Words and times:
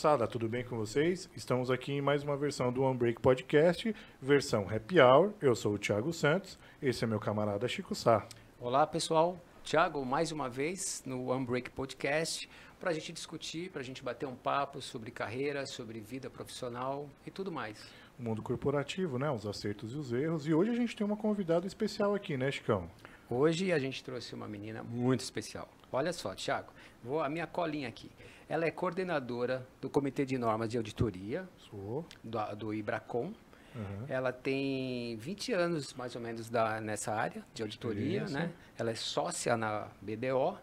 Moçada, 0.00 0.26
tudo 0.26 0.48
bem 0.48 0.64
com 0.64 0.78
vocês? 0.78 1.28
Estamos 1.36 1.70
aqui 1.70 1.92
em 1.92 2.00
mais 2.00 2.22
uma 2.22 2.34
versão 2.34 2.72
do 2.72 2.80
One 2.80 2.96
Break 2.96 3.20
Podcast, 3.20 3.94
versão 4.18 4.66
Happy 4.66 4.98
Hour. 4.98 5.34
Eu 5.42 5.54
sou 5.54 5.74
o 5.74 5.78
Thiago 5.78 6.10
Santos, 6.10 6.58
esse 6.80 7.04
é 7.04 7.06
meu 7.06 7.20
camarada 7.20 7.68
Chico 7.68 7.94
Sá. 7.94 8.26
Olá 8.58 8.86
pessoal, 8.86 9.38
Thiago, 9.62 10.02
mais 10.06 10.32
uma 10.32 10.48
vez 10.48 11.02
no 11.04 11.26
One 11.28 11.44
Break 11.44 11.68
Podcast 11.72 12.48
para 12.80 12.92
a 12.92 12.94
gente 12.94 13.12
discutir, 13.12 13.70
para 13.70 13.82
a 13.82 13.84
gente 13.84 14.02
bater 14.02 14.24
um 14.24 14.34
papo 14.34 14.80
sobre 14.80 15.10
carreira, 15.10 15.66
sobre 15.66 16.00
vida 16.00 16.30
profissional 16.30 17.06
e 17.26 17.30
tudo 17.30 17.52
mais. 17.52 17.78
O 18.18 18.22
mundo 18.22 18.40
corporativo, 18.40 19.18
né? 19.18 19.30
Os 19.30 19.46
acertos 19.46 19.92
e 19.92 19.96
os 19.98 20.14
erros. 20.14 20.46
E 20.46 20.54
hoje 20.54 20.70
a 20.70 20.74
gente 20.76 20.96
tem 20.96 21.06
uma 21.06 21.16
convidada 21.18 21.66
especial 21.66 22.14
aqui, 22.14 22.38
né, 22.38 22.50
Chicão? 22.50 22.90
Hoje 23.28 23.70
a 23.70 23.78
gente 23.78 24.02
trouxe 24.02 24.34
uma 24.34 24.48
menina 24.48 24.82
muito 24.82 25.20
especial. 25.20 25.68
Olha 25.92 26.12
só, 26.12 26.34
Thiago, 26.34 26.72
vou 27.02 27.20
a 27.22 27.28
minha 27.28 27.46
colinha 27.46 27.88
aqui. 27.88 28.10
Ela 28.48 28.64
é 28.66 28.70
coordenadora 28.70 29.66
do 29.80 29.88
Comitê 29.88 30.24
de 30.24 30.36
Normas 30.36 30.68
de 30.68 30.76
Auditoria 30.76 31.48
Sou. 31.56 32.04
do, 32.22 32.38
do 32.56 32.74
IBRACOM. 32.74 33.32
Uhum. 33.72 34.04
Ela 34.08 34.32
tem 34.32 35.16
20 35.16 35.52
anos, 35.52 35.94
mais 35.94 36.16
ou 36.16 36.20
menos, 36.20 36.50
da, 36.50 36.80
nessa 36.80 37.14
área 37.14 37.44
de 37.54 37.62
auditoria, 37.62 38.22
Experiência. 38.24 38.38
né? 38.38 38.52
Ela 38.76 38.90
é 38.90 38.94
sócia 38.96 39.56
na 39.56 39.86
BDO. 40.02 40.58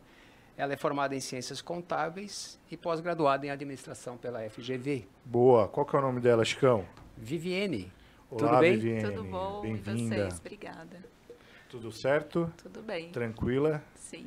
Ela 0.58 0.74
é 0.74 0.76
formada 0.78 1.16
em 1.16 1.20
Ciências 1.22 1.62
Contábeis 1.62 2.60
e 2.70 2.76
pós-graduada 2.76 3.46
em 3.46 3.50
Administração 3.50 4.18
pela 4.18 4.42
FGV. 4.50 5.08
Boa. 5.24 5.68
Qual 5.68 5.86
que 5.86 5.96
é 5.96 6.00
o 6.00 6.02
nome 6.02 6.20
dela, 6.20 6.44
Chicão? 6.44 6.86
Viviane, 7.16 7.92
Olá, 8.30 8.50
Tudo 8.50 8.60
bem? 8.60 8.78
Viviane. 8.78 9.16
Tudo 9.16 9.24
bom? 9.24 9.66
E 9.66 9.78
vocês? 9.78 10.40
Obrigada. 10.40 11.06
Tudo 11.70 11.92
certo? 11.92 12.52
Tudo 12.62 12.82
bem. 12.82 13.10
Tranquila? 13.12 13.84
Sim. 13.96 14.26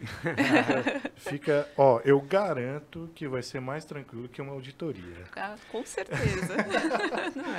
Fica, 1.17 1.67
ó, 1.77 2.01
eu 2.05 2.21
garanto 2.21 3.09
que 3.15 3.27
vai 3.27 3.43
ser 3.43 3.61
mais 3.61 3.85
tranquilo 3.85 4.29
que 4.29 4.43
uma 4.43 4.53
auditoria. 4.53 5.25
Ah, 5.35 5.57
com 5.73 5.85
certeza. 5.85 6.55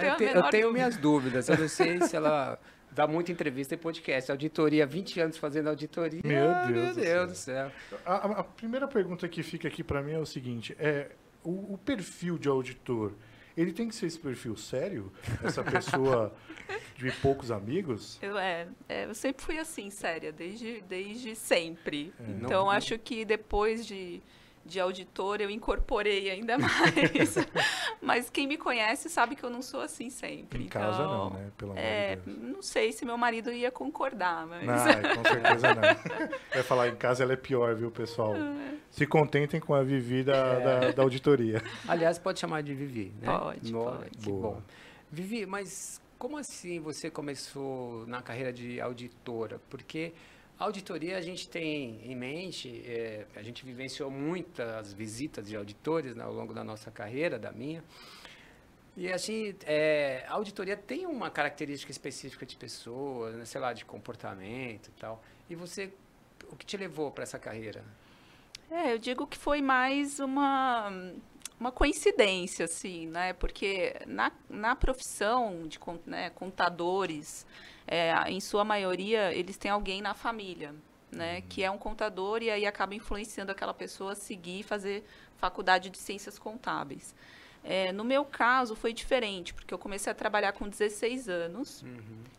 Eu, 0.05 0.17
te- 0.17 0.23
eu 0.35 0.43
tenho 0.49 0.71
minhas 0.73 0.97
dúvidas. 0.97 1.47
Eu 1.49 1.57
não 1.57 1.67
sei 1.67 2.01
se 2.01 2.15
ela 2.15 2.59
dá 2.91 3.07
muita 3.07 3.31
entrevista 3.31 3.73
e 3.73 3.77
podcast. 3.77 4.29
Auditoria, 4.31 4.85
20 4.85 5.19
anos 5.19 5.37
fazendo 5.37 5.69
auditoria. 5.69 6.21
Meu 6.23 6.49
Ah, 6.51 6.65
Deus 6.65 6.77
meu 6.85 6.93
do 6.95 7.01
Deus 7.01 7.29
do 7.31 7.35
céu. 7.35 7.71
A, 8.05 8.13
a- 8.15 8.39
a 8.39 8.43
primeira 8.43 8.87
pergunta 8.87 9.27
que 9.27 9.41
fica 9.43 9.67
aqui 9.67 9.83
para 9.83 10.01
mim 10.01 10.11
é 10.13 10.19
o 10.19 10.25
seguinte: 10.25 10.75
é 10.79 11.11
o, 11.43 11.73
o 11.73 11.77
perfil 11.83 12.37
de 12.37 12.47
auditor, 12.49 13.13
ele 13.55 13.71
tem 13.73 13.87
que 13.87 13.95
ser 13.95 14.07
esse 14.07 14.19
perfil 14.19 14.55
sério? 14.57 15.11
Essa 15.43 15.63
pessoa 15.63 16.33
de 17.01 17.11
poucos 17.17 17.51
amigos? 17.51 18.19
Eu, 18.21 18.37
é, 18.37 18.67
é, 18.87 19.05
eu 19.05 19.13
sempre 19.15 19.43
fui 19.43 19.57
assim, 19.57 19.89
séria, 19.89 20.31
desde, 20.31 20.81
desde 20.81 21.35
sempre. 21.35 22.13
É. 22.19 22.31
Então, 22.31 22.65
Não- 22.65 22.69
acho 22.71 22.97
que 22.99 23.23
depois 23.25 23.85
de, 23.85 24.21
de 24.65 24.79
auditor 24.79 25.41
eu 25.41 25.49
incorporei 25.49 26.29
ainda 26.29 26.57
mais. 26.59 27.35
Mas 28.01 28.29
quem 28.29 28.47
me 28.47 28.57
conhece 28.57 29.09
sabe 29.09 29.35
que 29.35 29.43
eu 29.43 29.49
não 29.49 29.61
sou 29.61 29.81
assim 29.81 30.09
sempre. 30.09 30.63
Em 30.63 30.67
casa 30.67 31.01
Então, 31.03 31.29
não, 31.29 31.29
né? 31.31 31.51
Pelo 31.57 31.71
amor 31.71 31.83
É, 31.83 32.15
de 32.15 32.21
Deus. 32.31 32.37
não 32.55 32.61
sei 32.61 32.91
se 32.91 33.05
meu 33.05 33.17
marido 33.17 33.51
ia 33.51 33.71
concordar, 33.71 34.45
mas. 34.47 34.65
Não, 34.65 35.15
com 35.15 35.23
certeza 35.29 35.67
não. 35.75 36.29
Vai 36.53 36.63
falar 36.63 36.87
em 36.89 36.95
casa 36.95 37.23
ela 37.23 37.33
é 37.33 37.37
pior, 37.37 37.75
viu, 37.75 37.91
pessoal? 37.91 38.33
Se 38.89 39.05
contentem 39.07 39.59
com 39.61 39.73
a 39.73 39.83
Vivi 39.83 40.23
da, 40.23 40.59
da, 40.59 40.91
da 40.91 41.01
auditoria. 41.03 41.61
Aliás, 41.87 42.19
pode 42.19 42.39
chamar 42.39 42.61
de 42.61 42.73
Vivi, 42.73 43.13
né? 43.21 43.27
Pode, 43.37 43.71
No- 43.71 43.85
pode. 43.85 44.09
Que 44.17 44.29
bom. 44.29 44.61
Vivi, 45.11 45.45
mas 45.45 46.01
como 46.21 46.37
assim 46.37 46.79
você 46.79 47.09
começou 47.09 48.05
na 48.05 48.21
carreira 48.21 48.53
de 48.53 48.79
auditora? 48.79 49.59
Porque 49.71 50.13
auditoria 50.59 51.17
a 51.17 51.21
gente 51.21 51.49
tem 51.49 51.99
em 52.03 52.15
mente, 52.15 52.83
é, 52.85 53.25
a 53.35 53.41
gente 53.41 53.65
vivenciou 53.65 54.11
muitas 54.11 54.93
visitas 54.93 55.47
de 55.47 55.55
auditores 55.55 56.15
né, 56.15 56.23
ao 56.23 56.31
longo 56.31 56.53
da 56.53 56.63
nossa 56.63 56.91
carreira, 56.91 57.39
da 57.39 57.51
minha. 57.51 57.83
E 58.95 59.11
assim, 59.11 59.55
é, 59.65 60.23
a 60.27 60.33
auditoria 60.33 60.77
tem 60.77 61.07
uma 61.07 61.31
característica 61.31 61.91
específica 61.91 62.45
de 62.45 62.55
pessoas, 62.55 63.33
né, 63.33 63.43
sei 63.43 63.59
lá, 63.59 63.73
de 63.73 63.83
comportamento 63.83 64.89
e 64.89 64.99
tal. 64.99 65.23
E 65.49 65.55
você, 65.55 65.91
o 66.51 66.55
que 66.55 66.67
te 66.67 66.77
levou 66.77 67.09
para 67.09 67.23
essa 67.23 67.39
carreira? 67.39 67.83
É, 68.69 68.93
eu 68.93 68.99
digo 68.99 69.25
que 69.25 69.39
foi 69.39 69.59
mais 69.59 70.19
uma, 70.19 70.93
uma 71.61 71.71
coincidência, 71.71 72.65
assim, 72.65 73.05
né? 73.05 73.33
Porque 73.33 73.95
na, 74.07 74.31
na 74.49 74.75
profissão 74.75 75.67
de 75.67 75.79
né, 76.07 76.31
contadores, 76.31 77.45
é, 77.87 78.11
em 78.31 78.39
sua 78.39 78.63
maioria, 78.65 79.31
eles 79.31 79.57
têm 79.57 79.69
alguém 79.69 80.01
na 80.01 80.15
família, 80.15 80.73
né? 81.11 81.41
Que 81.41 81.63
é 81.63 81.69
um 81.69 81.77
contador 81.77 82.41
e 82.41 82.49
aí 82.49 82.65
acaba 82.65 82.95
influenciando 82.95 83.51
aquela 83.51 83.75
pessoa 83.75 84.13
a 84.13 84.15
seguir 84.15 84.61
e 84.61 84.63
fazer 84.63 85.05
faculdade 85.37 85.91
de 85.91 85.99
ciências 85.99 86.39
contábeis. 86.39 87.13
É, 87.63 87.91
no 87.91 88.03
meu 88.03 88.25
caso, 88.25 88.75
foi 88.75 88.91
diferente, 88.91 89.53
porque 89.53 89.71
eu 89.71 89.77
comecei 89.77 90.11
a 90.11 90.15
trabalhar 90.15 90.53
com 90.53 90.67
16 90.67 91.29
anos, 91.29 91.85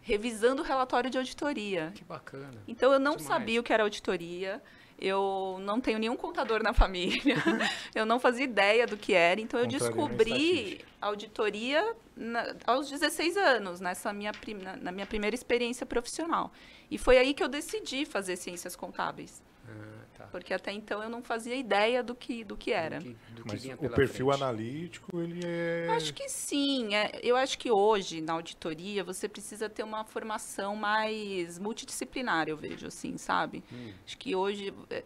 revisando 0.00 0.62
o 0.62 0.65
relatório 0.65 1.09
de 1.09 1.16
auditoria. 1.16 1.93
Que 1.94 2.03
bacana. 2.03 2.60
Então 2.66 2.93
eu 2.93 2.99
não 2.99 3.12
Demais. 3.12 3.28
sabia 3.28 3.60
o 3.60 3.62
que 3.62 3.72
era 3.72 3.84
auditoria. 3.84 4.60
Eu 5.05 5.59
não 5.63 5.81
tenho 5.81 5.99
nenhum 5.99 6.17
contador 6.17 6.63
na 6.63 6.73
família. 6.73 7.35
eu 7.95 8.07
não 8.07 8.21
fazia 8.21 8.45
ideia 8.45 8.87
do 8.87 8.97
que 8.97 9.13
era. 9.15 9.41
Então 9.41 9.59
eu 9.59 9.67
descobri 9.97 10.81
auditoria 11.01 11.97
na- 12.17 12.55
aos 12.67 12.89
16 12.89 13.37
anos, 13.37 13.81
nessa 13.81 14.13
minha, 14.13 14.33
prim- 14.33 14.55
na, 14.63 14.77
na 14.77 14.93
minha 14.93 15.07
primeira 15.07 15.35
experiência 15.35 15.85
profissional. 15.85 16.53
E 16.91 16.99
foi 16.99 17.19
aí 17.19 17.35
que 17.35 17.43
eu 17.43 17.49
decidi 17.49 18.05
fazer 18.07 18.37
ciências 18.37 18.77
contábeis. 18.77 19.43
Ah, 19.69 20.02
tá. 20.22 20.28
Porque 20.31 20.53
até 20.55 20.72
então 20.72 21.03
eu 21.03 21.09
não 21.09 21.22
fazia 21.22 21.55
ideia 21.55 22.03
do 22.03 22.15
que, 22.15 22.44
do 22.44 22.56
que 22.56 22.72
era. 22.72 22.99
Do 22.99 23.05
que, 23.05 23.10
do 23.31 23.43
que 23.44 23.49
Mas 23.53 23.65
o 23.65 23.91
perfil 23.91 24.27
frente. 24.28 24.43
analítico, 24.43 25.21
ele 25.21 25.41
é. 25.44 25.88
Acho 25.91 26.15
que 26.15 26.28
sim. 26.28 26.94
é, 26.94 27.21
eu 27.22 27.37
acho 27.37 27.59
que 27.59 27.71
hoje, 27.71 28.21
na 28.21 28.33
auditoria, 28.34 29.03
você 29.05 29.28
precisa 29.28 29.69
ter 29.69 29.83
uma 29.83 30.05
formação 30.05 30.75
mais 30.77 31.59
multidisciplinar, 31.59 32.49
eu 32.49 32.56
vejo, 32.56 32.87
assim, 32.87 33.16
sabe? 33.19 33.62
Hum. 33.72 33.93
Acho 34.06 34.19
que 34.19 34.34
hoje, 34.34 34.72
é, 34.91 35.03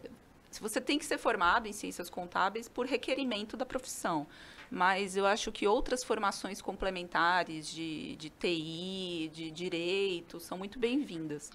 se 0.49 0.61
você 0.61 0.79
tem 0.79 0.97
que 0.97 1.05
ser 1.05 1.17
formado 1.17 1.67
em 1.67 1.73
ciências 1.73 2.09
contábeis 2.09 2.67
por 2.69 2.85
requerimento 2.85 3.57
da 3.57 3.65
profissão. 3.65 4.27
Mas 4.69 5.15
eu 5.15 5.25
acho 5.25 5.49
que 5.49 5.65
outras 5.65 6.03
formações 6.03 6.61
complementares 6.61 7.69
de, 7.73 8.17
de 8.17 8.29
TI, 8.29 9.31
de 9.33 9.49
direito, 9.49 10.41
são 10.41 10.57
muito 10.57 10.77
bem-vindas. 10.77 11.49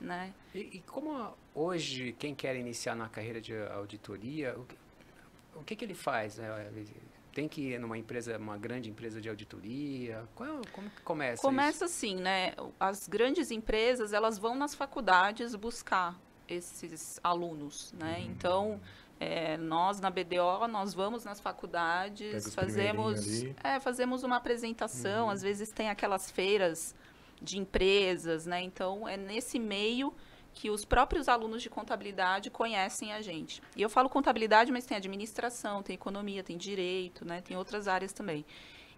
Né? 0.00 0.32
E, 0.54 0.58
e 0.76 0.82
como 0.86 1.16
a- 1.16 1.32
hoje 1.58 2.14
quem 2.18 2.34
quer 2.34 2.54
iniciar 2.56 2.94
na 2.94 3.08
carreira 3.08 3.40
de 3.40 3.54
auditoria, 3.72 4.54
o 4.58 4.64
que, 4.64 4.76
o 5.56 5.64
que, 5.64 5.76
que 5.76 5.84
ele 5.84 5.94
faz? 5.94 6.38
né? 6.38 6.70
Tem 7.32 7.48
que 7.48 7.72
ir 7.72 7.78
numa 7.78 7.96
empresa, 7.96 8.36
uma 8.36 8.56
grande 8.56 8.90
empresa 8.90 9.20
de 9.20 9.28
auditoria? 9.28 10.24
Qual 10.34 10.60
como 10.72 10.90
que 10.90 11.02
começa 11.02 11.42
Começa 11.42 11.84
assim, 11.84 12.16
né? 12.16 12.52
As 12.80 13.06
grandes 13.08 13.50
empresas, 13.50 14.12
elas 14.12 14.38
vão 14.38 14.54
nas 14.54 14.74
faculdades 14.74 15.54
buscar 15.54 16.18
esses 16.48 17.20
alunos, 17.22 17.92
né? 17.92 18.20
Então, 18.20 18.80
é, 19.20 19.56
nós 19.56 20.00
na 20.00 20.10
BDO, 20.10 20.66
nós 20.68 20.94
vamos 20.94 21.24
nas 21.24 21.40
faculdades, 21.40 22.46
os 22.46 22.54
fazemos, 22.54 23.44
é, 23.62 23.78
fazemos 23.78 24.22
uma 24.24 24.36
apresentação, 24.36 25.26
Uhum. 25.26 25.30
às 25.30 25.42
vezes 25.42 25.70
tem 25.70 25.90
aquelas 25.90 26.30
feiras 26.30 26.94
de 27.40 27.58
empresas, 27.58 28.46
né? 28.46 28.62
Então, 28.62 29.06
é 29.08 29.16
nesse 29.16 29.58
meio 29.60 30.12
que 30.58 30.70
os 30.70 30.84
próprios 30.84 31.28
alunos 31.28 31.62
de 31.62 31.70
contabilidade 31.70 32.50
conhecem 32.50 33.12
a 33.12 33.22
gente. 33.22 33.62
E 33.76 33.80
eu 33.82 33.88
falo 33.88 34.08
contabilidade, 34.08 34.72
mas 34.72 34.84
tem 34.84 34.96
administração, 34.96 35.84
tem 35.84 35.94
economia, 35.94 36.42
tem 36.42 36.56
direito, 36.56 37.24
né? 37.24 37.40
Tem 37.40 37.56
outras 37.56 37.86
áreas 37.86 38.12
também. 38.12 38.44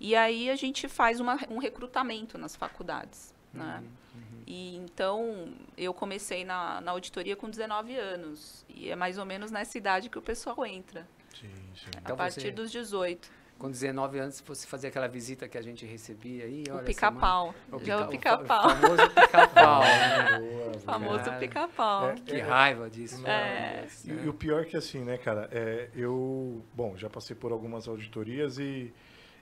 E 0.00 0.16
aí 0.16 0.48
a 0.48 0.56
gente 0.56 0.88
faz 0.88 1.20
uma- 1.20 1.38
um 1.50 1.58
recrutamento 1.58 2.38
nas 2.38 2.56
faculdades, 2.56 3.34
né? 3.52 3.82
Uhum, 4.14 4.42
E 4.46 4.74
então 4.76 5.52
eu 5.76 5.92
comecei 5.92 6.46
na, 6.46 6.80
na 6.80 6.92
auditoria 6.92 7.36
com 7.36 7.50
19 7.50 7.94
anos. 7.94 8.64
E 8.70 8.88
é 8.90 8.96
mais 8.96 9.18
ou 9.18 9.26
menos 9.26 9.50
nessa 9.50 9.76
idade 9.76 10.08
que 10.08 10.18
o 10.18 10.22
pessoal 10.22 10.64
entra. 10.64 11.06
Sim, 11.38 11.50
sim. 11.76 11.90
Então 11.98 12.14
a 12.14 12.16
partir 12.16 12.40
você- 12.40 12.50
dos 12.52 12.72
18. 12.72 13.30
Com 13.60 13.70
19 13.70 14.18
anos, 14.18 14.40
você 14.40 14.66
fazia 14.66 14.88
aquela 14.88 15.06
visita 15.06 15.46
que 15.46 15.58
a 15.58 15.60
gente 15.60 15.84
recebia 15.84 16.44
aí, 16.46 16.64
o 16.72 16.78
pica-pau. 16.82 17.54
Já 17.82 17.92
é 17.92 17.96
o 17.98 18.08
pica- 18.08 18.38
pica-pau. 18.38 18.70
fa- 18.70 18.76
famoso 18.76 19.10
pica-pau. 19.10 19.82
né? 19.84 20.38
Boa, 20.38 20.70
O 20.70 20.78
famoso 20.80 21.30
pica-pau. 21.38 22.08
É, 22.08 22.14
que 22.14 22.38
raiva 22.38 22.88
disso. 22.88 23.22
É. 23.26 23.72
meu 23.72 23.80
Deus, 23.82 24.04
E, 24.06 24.12
né? 24.12 24.22
e 24.24 24.28
o 24.30 24.32
pior 24.32 24.64
que 24.64 24.78
assim, 24.78 25.00
né, 25.04 25.18
cara, 25.18 25.46
é, 25.52 25.90
eu, 25.94 26.64
bom, 26.74 26.96
já 26.96 27.10
passei 27.10 27.36
por 27.36 27.52
algumas 27.52 27.86
auditorias 27.86 28.58
e, 28.58 28.90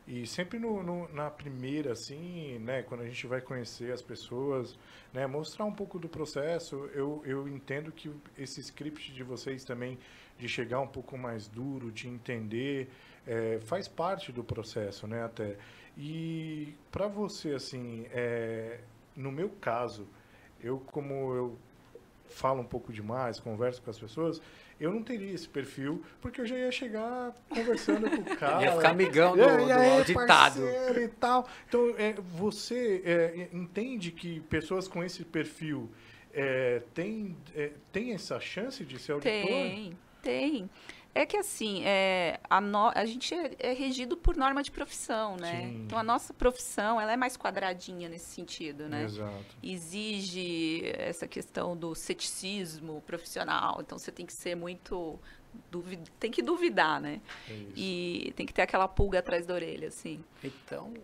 e 0.05 0.27
sempre 0.27 0.59
no, 0.59 0.83
no- 0.83 1.09
na 1.15 1.31
primeira, 1.31 1.93
assim, 1.93 2.59
né, 2.59 2.83
quando 2.83 3.03
a 3.03 3.07
gente 3.07 3.25
vai 3.29 3.41
conhecer 3.41 3.93
as 3.93 4.03
pessoas, 4.03 4.77
né, 5.15 5.29
mostrar 5.29 5.65
um 5.65 5.73
pouco 5.73 5.97
do 5.97 6.09
processo, 6.09 6.91
eu, 6.93 7.23
eu 7.25 7.47
entendo 7.49 7.93
que 7.93 8.11
esse 8.37 8.61
script 8.63 9.13
de 9.13 9.23
vocês 9.23 9.63
também, 9.63 9.97
de 10.37 10.49
chegar 10.49 10.81
um 10.81 10.89
pouco 10.89 11.17
mais 11.17 11.47
duro, 11.47 11.93
de 11.93 12.09
entender, 12.09 12.91
é, 13.29 13.61
faz 13.61 13.87
parte 13.87 14.33
do 14.33 14.43
processo, 14.43 15.07
né, 15.07 15.23
até. 15.23 15.57
E 15.97 16.75
para 16.91 17.07
você, 17.07 17.51
assim, 17.51 18.07
é, 18.11 18.81
no 19.15 19.31
meu 19.31 19.51
caso, 19.61 20.09
eu 20.61 20.79
como 20.79 21.35
eu 21.35 21.59
fala 22.29 22.61
um 22.61 22.65
pouco 22.65 22.93
demais, 22.93 23.39
conversa 23.41 23.81
com 23.81 23.91
as 23.91 23.99
pessoas, 23.99 24.41
eu 24.81 24.93
não 24.93 25.03
teria 25.03 25.33
esse 25.33 25.49
perfil, 25.49 26.05
porque 26.21 26.41
eu 26.41 26.47
já 26.47 26.57
ia 26.57 26.71
chegar 26.71 27.35
conversando 27.49 28.09
com 28.09 28.17
o 28.17 28.25
cara. 28.37 28.63
Ia 28.63 28.73
ficar 28.77 28.91
amigão 28.91 29.37
do, 29.37 29.43
do 29.43 29.73
auditado. 29.73 30.63
E 30.97 31.09
tal. 31.09 31.49
Então, 31.69 31.95
é, 31.99 32.13
você 32.13 33.03
é, 33.05 33.49
entende 33.53 34.13
que 34.13 34.41
pessoas 34.41 34.87
com 34.87 35.03
esse 35.03 35.25
perfil 35.25 35.91
é, 36.33 36.83
têm 36.95 37.37
é, 37.57 37.73
tem 37.91 38.13
essa 38.13 38.39
chance 38.39 38.85
de 38.85 38.99
ser 38.99 39.13
auditor? 39.13 39.31
Tem, 39.31 39.99
tem. 40.23 40.71
É 41.15 41.27
que 41.27 41.37
assim, 41.37 41.83
é, 41.85 42.39
a, 42.49 42.61
no, 42.61 42.93
a 42.95 43.05
gente 43.05 43.35
é, 43.35 43.57
é, 43.59 43.73
regido 43.73 44.17
por 44.17 44.37
norma 44.37 44.63
de 44.63 44.71
profissão, 44.71 45.37
né? 45.37 45.63
Sim. 45.63 45.83
Então 45.85 45.99
a 45.99 46.03
nossa 46.03 46.33
profissão 46.33 47.01
ela 47.01 47.13
é 47.13 47.17
mais 47.17 47.37
quadradinha 47.37 48.09
nesse 48.09 48.27
sentido, 48.27 48.89
né? 48.89 49.05
Exato. 49.05 49.57
Exige 49.63 50.83
essa 50.97 51.27
questão 51.27 51.77
do 51.77 51.95
ceticismo 51.95 53.03
profissional. 53.07 53.79
Então 53.81 53.99
você 53.99 54.13
tem 54.13 54.25
que 54.25 54.33
ser 54.33 54.55
muito 54.55 55.19
duvid... 55.71 56.11
tem 56.21 56.31
que 56.31 56.43
duvidar, 56.43 57.01
né? 57.01 57.21
É 57.49 57.53
e 57.75 58.33
tem 58.37 58.47
que 58.47 58.53
ter 58.53 58.63
aquela 58.63 58.87
pulga 58.87 59.19
atrás 59.19 59.47
da 59.47 59.55
orelha, 59.55 59.89
assim. 59.89 60.23
Então, 60.43 60.95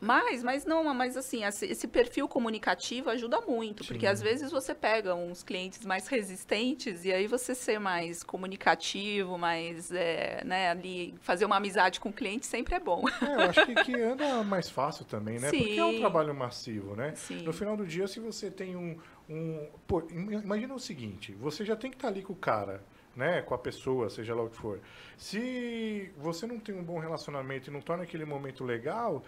mas, 0.00 0.42
mas 0.42 0.64
não, 0.66 0.92
mas 0.92 1.16
assim, 1.16 1.44
esse 1.44 1.88
perfil 1.88 2.28
comunicativo 2.28 3.08
ajuda 3.10 3.40
muito, 3.40 3.82
Sim. 3.82 3.88
porque 3.88 4.06
às 4.06 4.20
vezes 4.20 4.50
você 4.50 4.74
pega 4.74 5.14
uns 5.14 5.42
clientes 5.42 5.84
mais 5.84 6.06
resistentes 6.08 7.04
e 7.04 7.12
aí 7.12 7.26
você 7.26 7.54
ser 7.54 7.78
mais 7.78 8.22
comunicativo, 8.22 9.38
mais, 9.38 9.90
é, 9.90 10.42
né, 10.44 10.70
ali, 10.70 11.14
fazer 11.22 11.44
uma 11.44 11.56
amizade 11.56 12.00
com 12.00 12.10
o 12.10 12.12
cliente 12.12 12.46
sempre 12.46 12.74
é 12.74 12.80
bom. 12.80 13.04
É, 13.22 13.34
eu 13.34 13.50
acho 13.50 13.64
que, 13.66 13.74
que 13.76 13.94
anda 13.94 14.42
mais 14.42 14.68
fácil 14.68 15.04
também, 15.04 15.38
né? 15.38 15.48
Sim. 15.48 15.58
Porque 15.58 15.78
é 15.78 15.84
um 15.84 15.98
trabalho 15.98 16.34
massivo, 16.34 16.94
né? 16.94 17.14
Sim. 17.14 17.42
No 17.42 17.52
final 17.52 17.76
do 17.76 17.86
dia, 17.86 18.06
se 18.06 18.20
você 18.20 18.50
tem 18.50 18.76
um, 18.76 18.98
um... 19.28 19.68
Pô, 19.86 20.06
imagina 20.10 20.74
o 20.74 20.80
seguinte, 20.80 21.32
você 21.32 21.64
já 21.64 21.76
tem 21.76 21.90
que 21.90 21.96
estar 21.96 22.08
ali 22.08 22.22
com 22.22 22.32
o 22.32 22.36
cara, 22.36 22.82
né, 23.16 23.42
com 23.42 23.54
a 23.54 23.58
pessoa, 23.58 24.10
seja 24.10 24.34
lá 24.34 24.42
o 24.42 24.50
que 24.50 24.56
for. 24.56 24.80
Se 25.16 26.12
você 26.18 26.46
não 26.46 26.58
tem 26.58 26.74
um 26.74 26.82
bom 26.82 26.98
relacionamento 26.98 27.70
e 27.70 27.72
não 27.72 27.80
torna 27.80 28.02
aquele 28.02 28.24
momento 28.24 28.64
legal, 28.64 29.24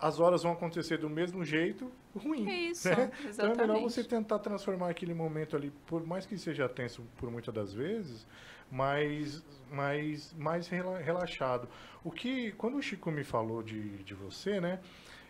as 0.00 0.18
horas 0.18 0.42
vão 0.42 0.52
acontecer 0.52 0.98
do 0.98 1.10
mesmo 1.10 1.44
jeito, 1.44 1.90
ruim. 2.16 2.48
Isso, 2.70 2.88
né? 2.88 3.10
exatamente. 3.28 3.32
Então 3.32 3.52
é 3.52 3.56
melhor 3.56 3.80
você 3.80 4.02
tentar 4.02 4.38
transformar 4.38 4.90
aquele 4.90 5.12
momento 5.12 5.56
ali, 5.56 5.70
por 5.86 6.06
mais 6.06 6.24
que 6.24 6.38
seja 6.38 6.68
tenso 6.68 7.02
por 7.16 7.30
muitas 7.30 7.54
das 7.54 7.72
vezes, 7.72 8.26
mais, 8.70 9.44
mais, 9.70 10.32
mais 10.34 10.68
relaxado. 10.68 11.68
O 12.02 12.10
que, 12.10 12.52
quando 12.52 12.78
o 12.78 12.82
Chico 12.82 13.10
me 13.10 13.24
falou 13.24 13.62
de, 13.62 13.98
de 13.98 14.14
você, 14.14 14.60
né, 14.60 14.80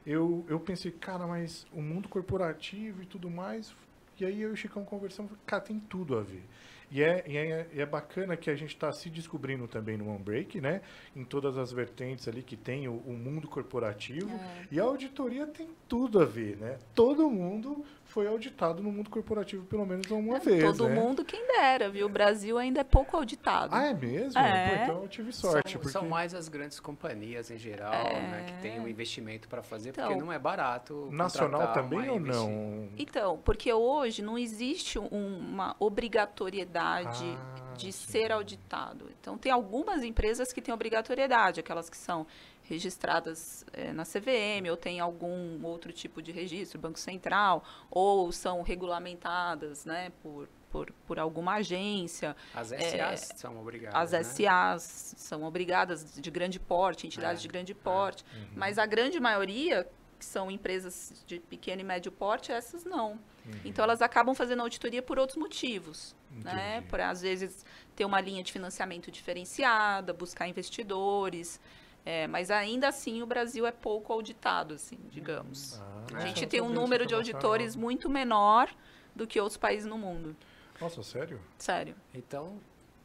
eu, 0.06 0.44
eu 0.48 0.60
pensei, 0.60 0.92
cara, 0.92 1.26
mas 1.26 1.66
o 1.72 1.82
mundo 1.82 2.08
corporativo 2.08 3.02
e 3.02 3.06
tudo 3.06 3.28
mais, 3.28 3.74
e 4.18 4.24
aí 4.24 4.40
eu 4.40 4.50
e 4.50 4.52
o 4.52 4.56
Chicão 4.56 4.84
conversamos, 4.84 5.32
cara, 5.46 5.62
tem 5.62 5.80
tudo 5.80 6.16
a 6.16 6.22
ver. 6.22 6.44
E 6.90 7.02
é, 7.02 7.24
e 7.26 7.36
é, 7.36 7.66
e 7.72 7.80
é 7.80 7.86
bacana 7.86 8.36
que 8.36 8.50
a 8.50 8.54
gente 8.56 8.74
está 8.74 8.90
se 8.92 9.08
descobrindo 9.08 9.68
também 9.68 9.96
no 9.96 10.08
OneBreak, 10.10 10.60
né? 10.60 10.80
Em 11.14 11.24
todas 11.24 11.56
as 11.56 11.70
vertentes 11.70 12.26
ali 12.26 12.42
que 12.42 12.56
tem 12.56 12.88
o, 12.88 12.94
o 13.06 13.12
mundo 13.12 13.46
corporativo. 13.46 14.28
É. 14.28 14.66
E 14.72 14.80
a 14.80 14.82
auditoria 14.82 15.46
tem 15.46 15.68
tudo 15.88 16.20
a 16.20 16.24
ver, 16.24 16.56
né? 16.56 16.78
Todo 16.94 17.30
mundo 17.30 17.84
foi 18.10 18.26
auditado 18.26 18.82
no 18.82 18.90
mundo 18.90 19.08
corporativo 19.08 19.64
pelo 19.64 19.86
menos 19.86 20.10
uma 20.10 20.36
é, 20.36 20.40
vez. 20.40 20.64
Todo 20.64 20.88
né? 20.88 20.94
mundo 20.94 21.24
quem 21.24 21.46
dera, 21.46 21.88
viu? 21.88 22.06
O 22.06 22.08
Brasil 22.08 22.58
ainda 22.58 22.80
é 22.80 22.84
pouco 22.84 23.16
auditado. 23.16 23.74
Ah, 23.74 23.86
é 23.86 23.94
mesmo? 23.94 24.38
É. 24.38 24.68
Pô, 24.68 24.82
então 24.82 25.02
eu 25.02 25.08
tive 25.08 25.32
sorte. 25.32 25.72
São, 25.72 25.80
porque... 25.80 25.92
são 25.92 26.08
mais 26.08 26.34
as 26.34 26.48
grandes 26.48 26.80
companhias 26.80 27.50
em 27.50 27.56
geral, 27.56 27.92
é. 27.92 28.20
né? 28.20 28.44
Que 28.46 28.62
tem 28.62 28.80
o 28.80 28.82
um 28.82 28.88
investimento 28.88 29.48
para 29.48 29.62
fazer, 29.62 29.90
então, 29.90 30.08
porque 30.08 30.20
não 30.20 30.32
é 30.32 30.38
barato. 30.38 31.08
Nacional 31.12 31.72
também 31.72 32.10
ou 32.10 32.18
não? 32.18 32.88
Então, 32.98 33.38
porque 33.44 33.72
hoje 33.72 34.22
não 34.22 34.36
existe 34.36 34.98
um, 34.98 35.06
uma 35.10 35.76
obrigatoriedade 35.78 37.24
ah, 37.24 37.74
de 37.74 37.92
sim. 37.92 38.10
ser 38.10 38.32
auditado. 38.32 39.06
Então, 39.20 39.38
tem 39.38 39.52
algumas 39.52 40.02
empresas 40.02 40.52
que 40.52 40.60
têm 40.60 40.74
obrigatoriedade, 40.74 41.60
aquelas 41.60 41.88
que 41.88 41.96
são 41.96 42.26
registradas 42.70 43.64
é, 43.72 43.92
na 43.92 44.04
CVM 44.04 44.70
ou 44.70 44.76
tem 44.76 45.00
algum 45.00 45.60
outro 45.64 45.92
tipo 45.92 46.22
de 46.22 46.30
registro, 46.30 46.78
Banco 46.78 47.00
Central, 47.00 47.64
ou 47.90 48.30
são 48.30 48.62
regulamentadas 48.62 49.84
né, 49.84 50.12
por, 50.22 50.48
por, 50.70 50.92
por 51.04 51.18
alguma 51.18 51.54
agência. 51.54 52.36
As 52.54 52.68
SAs 52.68 52.72
é, 52.72 53.16
são 53.16 53.60
obrigadas. 53.60 53.96
As 53.96 54.12
né? 54.12 54.22
SAs 54.22 55.14
são 55.16 55.42
obrigadas 55.42 56.14
de 56.14 56.30
grande 56.30 56.60
porte, 56.60 57.08
entidades 57.08 57.40
é, 57.40 57.42
de 57.42 57.48
grande 57.48 57.74
porte, 57.74 58.24
uhum. 58.32 58.46
mas 58.54 58.78
a 58.78 58.86
grande 58.86 59.18
maioria, 59.18 59.88
que 60.16 60.24
são 60.24 60.48
empresas 60.48 61.24
de 61.26 61.40
pequeno 61.40 61.80
e 61.80 61.84
médio 61.84 62.12
porte, 62.12 62.52
essas 62.52 62.84
não. 62.84 63.18
Uhum. 63.44 63.60
Então 63.64 63.82
elas 63.82 64.00
acabam 64.00 64.32
fazendo 64.32 64.60
auditoria 64.60 65.02
por 65.02 65.18
outros 65.18 65.36
motivos, 65.36 66.14
né? 66.44 66.82
Por 66.82 67.00
às 67.00 67.20
vezes 67.20 67.66
ter 67.96 68.04
uma 68.04 68.20
linha 68.20 68.44
de 68.44 68.52
financiamento 68.52 69.10
diferenciada, 69.10 70.12
buscar 70.12 70.46
investidores. 70.46 71.60
É, 72.04 72.26
mas 72.26 72.50
ainda 72.50 72.88
assim 72.88 73.22
o 73.22 73.26
Brasil 73.26 73.66
é 73.66 73.72
pouco 73.72 74.12
auditado, 74.12 74.74
assim, 74.74 74.98
digamos. 75.10 75.80
Ah, 76.12 76.18
a 76.18 76.26
gente 76.26 76.44
é. 76.44 76.46
tem 76.46 76.60
um 76.60 76.70
número 76.70 77.06
de 77.06 77.14
auditores 77.14 77.76
muito 77.76 78.08
menor 78.08 78.70
do 79.14 79.26
que 79.26 79.38
outros 79.38 79.58
países 79.58 79.86
no 79.86 79.98
mundo. 79.98 80.34
Nossa, 80.80 81.02
sério? 81.02 81.40
Sério. 81.58 81.94
Então, 82.14 82.58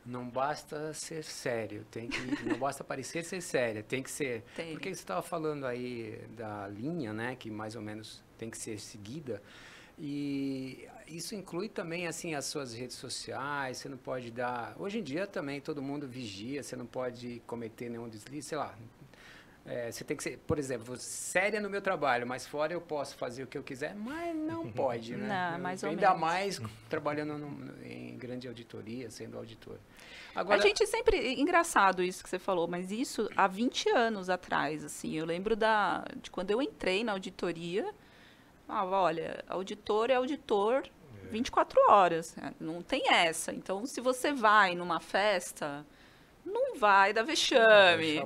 não 0.05 0.29
basta 0.29 0.93
ser 0.93 1.23
sério, 1.23 1.85
tem 1.91 2.07
que, 2.07 2.45
não 2.45 2.57
basta 2.57 2.83
parecer 2.83 3.25
ser 3.25 3.41
séria, 3.41 3.83
tem 3.83 4.01
que 4.01 4.11
ser. 4.11 4.43
Tem. 4.55 4.73
Porque 4.73 4.93
você 4.93 5.01
estava 5.01 5.21
falando 5.21 5.65
aí 5.65 6.21
da 6.29 6.67
linha, 6.67 7.11
né, 7.11 7.35
que 7.35 7.49
mais 7.49 7.75
ou 7.75 7.81
menos 7.81 8.23
tem 8.37 8.49
que 8.49 8.57
ser 8.57 8.79
seguida. 8.79 9.41
E 9.97 10.87
isso 11.07 11.35
inclui 11.35 11.69
também 11.69 12.07
assim 12.07 12.35
as 12.35 12.45
suas 12.45 12.73
redes 12.73 12.97
sociais, 12.97 13.77
você 13.77 13.89
não 13.89 13.97
pode 13.97 14.31
dar. 14.31 14.75
Hoje 14.77 14.99
em 14.99 15.03
dia 15.03 15.25
também 15.25 15.61
todo 15.61 15.81
mundo 15.81 16.07
vigia, 16.07 16.61
você 16.61 16.75
não 16.75 16.85
pode 16.85 17.41
cometer 17.47 17.89
nenhum 17.89 18.09
deslize, 18.09 18.49
sei 18.49 18.57
lá. 18.57 18.75
É, 19.67 19.91
você 19.91 20.03
tem 20.03 20.15
que 20.15 20.21
ser, 20.21 20.37
por 20.45 20.59
exemplo, 20.59 20.95
séria 20.95 21.59
no 21.59 21.67
meu 21.67 21.81
trabalho, 21.81 22.27
mas 22.27 22.45
fora 22.45 22.71
eu 22.71 22.79
posso 22.79 23.15
fazer 23.15 23.41
o 23.43 23.47
que 23.47 23.57
eu 23.57 23.63
quiser, 23.63 23.95
mas 23.95 24.35
não 24.35 24.69
pode, 24.71 25.15
né? 25.15 25.53
Não, 25.53 25.59
mais 25.59 25.81
ou 25.81 25.89
Ainda 25.89 26.09
menos. 26.09 26.21
mais 26.21 26.61
trabalhando 26.87 27.35
no, 27.35 27.83
em 27.83 28.15
grande 28.15 28.47
auditoria, 28.47 29.09
sendo 29.09 29.37
auditor. 29.37 29.79
Agora, 30.35 30.59
a 30.59 30.61
gente 30.61 30.85
sempre. 30.85 31.39
Engraçado 31.39 32.03
isso 32.03 32.21
que 32.21 32.29
você 32.29 32.37
falou, 32.37 32.67
mas 32.67 32.91
isso 32.91 33.27
há 33.35 33.47
20 33.47 33.89
anos 33.89 34.29
atrás, 34.29 34.83
assim. 34.83 35.15
Eu 35.15 35.25
lembro 35.25 35.55
da, 35.55 36.05
de 36.21 36.29
quando 36.29 36.51
eu 36.51 36.61
entrei 36.61 37.03
na 37.03 37.13
auditoria. 37.13 37.91
Olha, 38.67 39.43
auditor 39.47 40.09
é 40.09 40.15
auditor 40.15 40.83
24 41.31 41.79
horas. 41.89 42.35
Não 42.59 42.81
tem 42.81 43.11
essa. 43.11 43.53
Então, 43.53 43.85
se 43.85 44.01
você 44.01 44.33
vai 44.33 44.75
numa 44.75 44.99
festa, 44.99 45.85
não 46.45 46.77
vai 46.77 47.11
dar 47.11 47.23
vexame. 47.23 48.25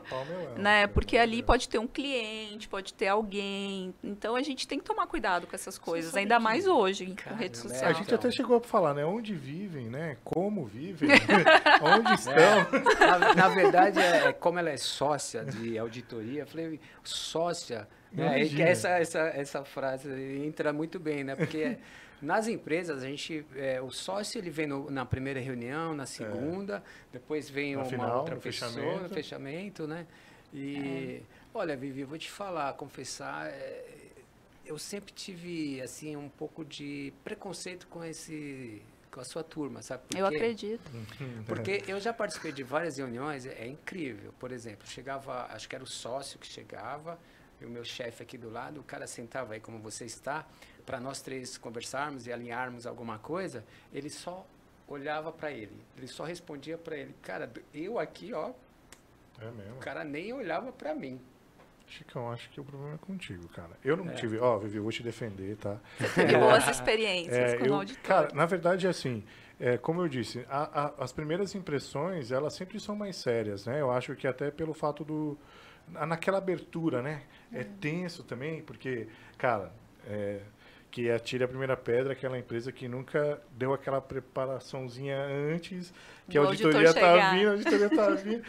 né? 0.57 0.87
Porque 0.87 1.17
ali 1.17 1.41
pode 1.41 1.69
ter 1.69 1.79
um 1.79 1.87
cliente, 1.87 2.67
pode 2.67 2.93
ter 2.93 3.07
alguém. 3.07 3.93
Então 4.03 4.35
a 4.35 4.41
gente 4.41 4.67
tem 4.67 4.77
que 4.77 4.85
tomar 4.85 5.07
cuidado 5.07 5.47
com 5.47 5.55
essas 5.55 5.77
coisas, 5.77 6.15
ainda 6.15 6.35
que... 6.35 6.43
mais 6.43 6.67
hoje, 6.67 7.05
Cara, 7.15 7.29
com 7.29 7.35
rede 7.41 7.57
né? 7.57 7.63
social. 7.63 7.89
A 7.89 7.93
gente 7.93 8.13
até 8.13 8.29
chegou 8.29 8.57
a 8.57 8.61
falar, 8.61 8.93
né? 8.93 9.05
Onde 9.05 9.33
vivem, 9.33 9.89
né? 9.89 10.17
Como 10.23 10.65
vivem, 10.65 11.09
onde 11.81 12.13
estão. 12.13 12.33
É. 12.33 13.05
Na, 13.05 13.35
na, 13.35 13.47
verdade, 13.49 13.99
é, 13.99 14.33
como 14.33 14.59
ela 14.59 14.69
é 14.69 14.77
sócia 14.77 15.45
de 15.45 15.77
auditoria, 15.77 16.41
eu 16.41 16.47
falei, 16.47 16.79
sócia. 17.03 17.87
Né? 18.11 18.41
Essa, 18.59 18.89
essa, 18.89 19.19
essa 19.19 19.63
frase 19.63 20.09
entra 20.43 20.73
muito 20.73 20.99
bem, 20.99 21.23
né? 21.23 21.35
Porque 21.35 21.77
nas 22.21 22.47
empresas, 22.47 23.03
a 23.03 23.07
gente, 23.07 23.45
é, 23.55 23.81
o 23.81 23.91
sócio 23.91 24.37
ele 24.39 24.49
vem 24.49 24.67
no, 24.67 24.89
na 24.89 25.05
primeira 25.05 25.39
reunião, 25.39 25.93
na 25.93 26.05
segunda, 26.05 26.77
é. 26.77 26.81
depois 27.13 27.49
vem 27.49 27.75
no 27.75 27.81
uma 27.81 27.89
final, 27.89 28.17
outra 28.19 28.35
no 28.35 28.41
pessoa 28.41 28.71
fechamento. 28.71 29.03
no 29.03 29.09
fechamento, 29.09 29.87
né? 29.87 30.07
E, 30.53 31.21
olha, 31.53 31.77
Vivi, 31.77 32.01
eu 32.01 32.07
vou 32.07 32.17
te 32.17 32.29
falar, 32.29 32.73
confessar, 32.73 33.47
é, 33.47 33.85
eu 34.65 34.77
sempre 34.77 35.13
tive, 35.13 35.81
assim, 35.81 36.15
um 36.15 36.29
pouco 36.29 36.65
de 36.65 37.13
preconceito 37.23 37.87
com 37.87 38.03
esse 38.03 38.81
com 39.11 39.19
a 39.19 39.23
sua 39.23 39.43
turma, 39.43 39.81
sabe? 39.81 40.03
eu 40.15 40.25
acredito. 40.25 40.91
Porque 41.47 41.83
eu 41.87 41.99
já 41.99 42.13
participei 42.13 42.51
de 42.51 42.61
várias 42.61 42.97
reuniões, 42.97 43.45
é, 43.45 43.63
é 43.63 43.67
incrível. 43.67 44.31
Por 44.39 44.51
exemplo, 44.51 44.87
chegava, 44.87 45.47
acho 45.47 45.67
que 45.67 45.73
era 45.73 45.83
o 45.83 45.87
sócio 45.87 46.37
que 46.37 46.45
chegava, 46.45 47.19
e 47.59 47.65
o 47.65 47.69
meu 47.69 47.83
chefe 47.83 48.23
aqui 48.23 48.37
do 48.37 48.49
lado, 48.49 48.79
o 48.79 48.83
cara 48.83 49.07
sentava 49.07 49.53
aí 49.53 49.59
como 49.59 49.79
você 49.79 50.05
está, 50.05 50.45
para 50.89 50.99
nós 50.99 51.21
três 51.21 51.55
conversarmos 51.55 52.25
e 52.25 52.33
alinharmos 52.33 52.87
alguma 52.87 53.19
coisa, 53.19 53.63
ele 53.93 54.09
só 54.09 54.43
olhava 54.87 55.31
para 55.31 55.51
ele, 55.51 55.79
ele 55.95 56.07
só 56.07 56.23
respondia 56.23 56.79
para 56.79 56.97
ele. 56.97 57.13
Cara, 57.21 57.47
eu 57.71 57.99
aqui, 57.99 58.33
ó, 58.33 58.49
é 59.39 59.51
mesmo. 59.51 59.75
o 59.75 59.77
cara 59.77 60.03
nem 60.03 60.33
olhava 60.33 60.71
para 60.71 60.95
mim. 60.95 61.21
Chicão, 61.85 62.31
acho 62.31 62.49
que 62.49 62.59
o 62.59 62.63
problema 62.63 62.95
é 62.95 62.97
contigo, 62.97 63.47
cara. 63.49 63.69
Eu 63.85 63.95
não 63.97 64.09
É. 64.09 64.13
tive. 64.15 64.39
Ó, 64.39 64.57
Vivi, 64.57 64.77
eu 64.77 64.83
vou 64.83 64.91
te 64.91 65.03
defender, 65.03 65.57
tá? 65.57 65.77
Tive 66.15 66.37
boas 66.37 66.67
experiências 66.67 67.53
É, 67.53 67.57
com 67.57 67.65
eu- 67.65 67.71
o 67.73 67.75
auditor. 67.75 68.01
cara, 68.03 68.29
na 68.33 68.47
verdade, 68.47 68.87
assim, 68.87 69.23
é, 69.59 69.77
como 69.77 70.01
eu 70.01 70.07
disse, 70.07 70.43
a- 70.49 70.85
a- 70.85 71.03
as 71.03 71.11
primeiras 71.11 71.53
impressões, 71.53 72.31
elas 72.31 72.53
sempre 72.53 72.79
são 72.79 72.95
mais 72.95 73.15
sérias, 73.15 73.67
né? 73.67 73.79
Eu 73.79 73.91
acho 73.91 74.15
que 74.15 74.25
até 74.27 74.49
pelo 74.49 74.73
fato 74.73 75.03
do... 75.05 75.37
na- 75.87 76.05
Naquela 76.07 76.39
abertura, 76.39 77.03
né? 77.03 77.21
É 77.53 77.63
tenso 77.63 78.23
também, 78.23 78.63
porque, 78.63 79.07
cara, 79.37 79.71
é, 80.07 80.41
que 80.91 81.09
atire 81.11 81.43
a 81.43 81.47
primeira 81.47 81.77
pedra 81.77 82.13
aquela 82.13 82.37
empresa 82.37 82.71
que 82.71 82.87
nunca 82.87 83.39
deu 83.51 83.73
aquela 83.73 84.01
preparaçãozinha 84.01 85.17
antes, 85.53 85.93
que 86.27 86.37
a 86.37 86.41
auditoria 86.41 86.87
auditor 86.87 87.01
tá 87.01 87.31
vindo, 87.31 87.47
a 87.47 87.51
auditoria 87.51 87.89
tá 87.89 88.09
vindo, 88.15 88.43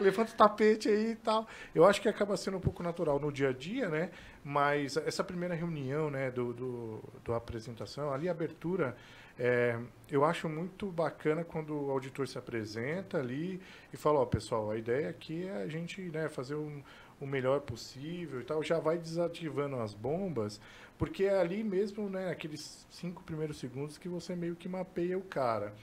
levanta 0.00 0.32
o 0.32 0.34
tapete 0.34 0.88
aí 0.88 1.12
e 1.12 1.16
tal. 1.16 1.46
Eu 1.74 1.84
acho 1.84 2.00
que 2.00 2.08
acaba 2.08 2.36
sendo 2.36 2.56
um 2.56 2.60
pouco 2.60 2.82
natural 2.82 3.20
no 3.20 3.30
dia 3.30 3.50
a 3.50 3.52
dia, 3.52 3.88
né? 3.88 4.10
Mas 4.42 4.96
essa 4.96 5.22
primeira 5.22 5.54
reunião, 5.54 6.10
né, 6.10 6.30
do, 6.30 6.52
do, 6.52 7.04
do 7.24 7.34
apresentação, 7.34 8.12
ali 8.12 8.28
a 8.28 8.32
abertura, 8.32 8.96
é, 9.38 9.78
eu 10.10 10.24
acho 10.24 10.48
muito 10.48 10.86
bacana 10.90 11.44
quando 11.44 11.74
o 11.74 11.90
auditor 11.90 12.26
se 12.26 12.36
apresenta 12.36 13.18
ali 13.18 13.60
e 13.92 13.96
fala, 13.96 14.20
ó, 14.20 14.26
pessoal, 14.26 14.70
a 14.70 14.76
ideia 14.76 15.08
aqui 15.08 15.46
é 15.46 15.62
a 15.62 15.68
gente 15.68 16.00
né, 16.02 16.28
fazer 16.28 16.56
um, 16.56 16.82
o 17.20 17.26
melhor 17.26 17.60
possível 17.60 18.40
e 18.40 18.44
tal, 18.44 18.62
já 18.62 18.78
vai 18.78 18.96
desativando 18.96 19.76
as 19.76 19.92
bombas, 19.92 20.60
porque 20.98 21.24
é 21.24 21.38
ali 21.38 21.62
mesmo, 21.62 22.08
né, 22.08 22.30
aqueles 22.30 22.86
cinco 22.90 23.22
primeiros 23.22 23.58
segundos 23.58 23.98
que 23.98 24.08
você 24.08 24.34
meio 24.34 24.56
que 24.56 24.68
mapeia 24.68 25.18
o 25.18 25.22
cara. 25.22 25.74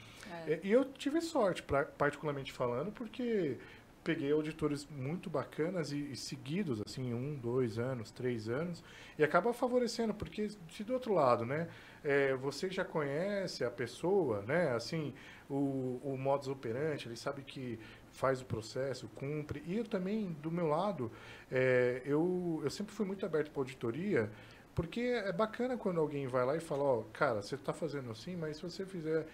É. 0.47 0.59
E 0.63 0.71
eu 0.71 0.85
tive 0.85 1.21
sorte, 1.21 1.63
pra, 1.63 1.85
particularmente 1.85 2.51
falando, 2.51 2.91
porque 2.91 3.57
peguei 4.03 4.31
auditores 4.31 4.87
muito 4.89 5.29
bacanas 5.29 5.91
e, 5.91 5.97
e 6.11 6.15
seguidos, 6.15 6.81
assim, 6.87 7.13
um, 7.13 7.35
dois 7.35 7.77
anos, 7.77 8.09
três 8.09 8.47
anos, 8.47 8.81
e 9.19 9.23
acaba 9.23 9.51
favorecendo, 9.53 10.13
porque 10.13 10.49
se 10.71 10.83
do 10.83 10.93
outro 10.93 11.13
lado, 11.13 11.45
né, 11.45 11.67
é, 12.03 12.33
você 12.35 12.69
já 12.69 12.85
conhece 12.85 13.65
a 13.65 13.69
pessoa, 13.69 14.41
né, 14.43 14.71
assim, 14.71 15.13
o, 15.49 15.99
o 16.03 16.17
modus 16.17 16.47
operandi, 16.47 17.07
ele 17.07 17.17
sabe 17.17 17.41
que 17.41 17.77
faz 18.17 18.41
o 18.41 18.45
processo, 18.45 19.07
cumpre, 19.09 19.61
e 19.67 19.77
eu 19.77 19.85
também, 19.85 20.35
do 20.41 20.49
meu 20.49 20.65
lado, 20.65 21.11
é, 21.51 22.01
eu, 22.03 22.59
eu 22.63 22.69
sempre 22.69 22.91
fui 22.91 23.05
muito 23.05 23.23
aberto 23.23 23.51
para 23.51 23.61
auditoria, 23.61 24.29
porque 24.73 25.01
é 25.01 25.31
bacana 25.31 25.77
quando 25.77 25.99
alguém 25.99 26.25
vai 26.25 26.43
lá 26.43 26.55
e 26.55 26.59
fala, 26.59 26.83
ó, 26.83 27.03
cara, 27.13 27.43
você 27.43 27.53
está 27.53 27.73
fazendo 27.73 28.09
assim, 28.09 28.35
mas 28.35 28.57
se 28.57 28.63
você 28.63 28.85
fizer 28.87 29.27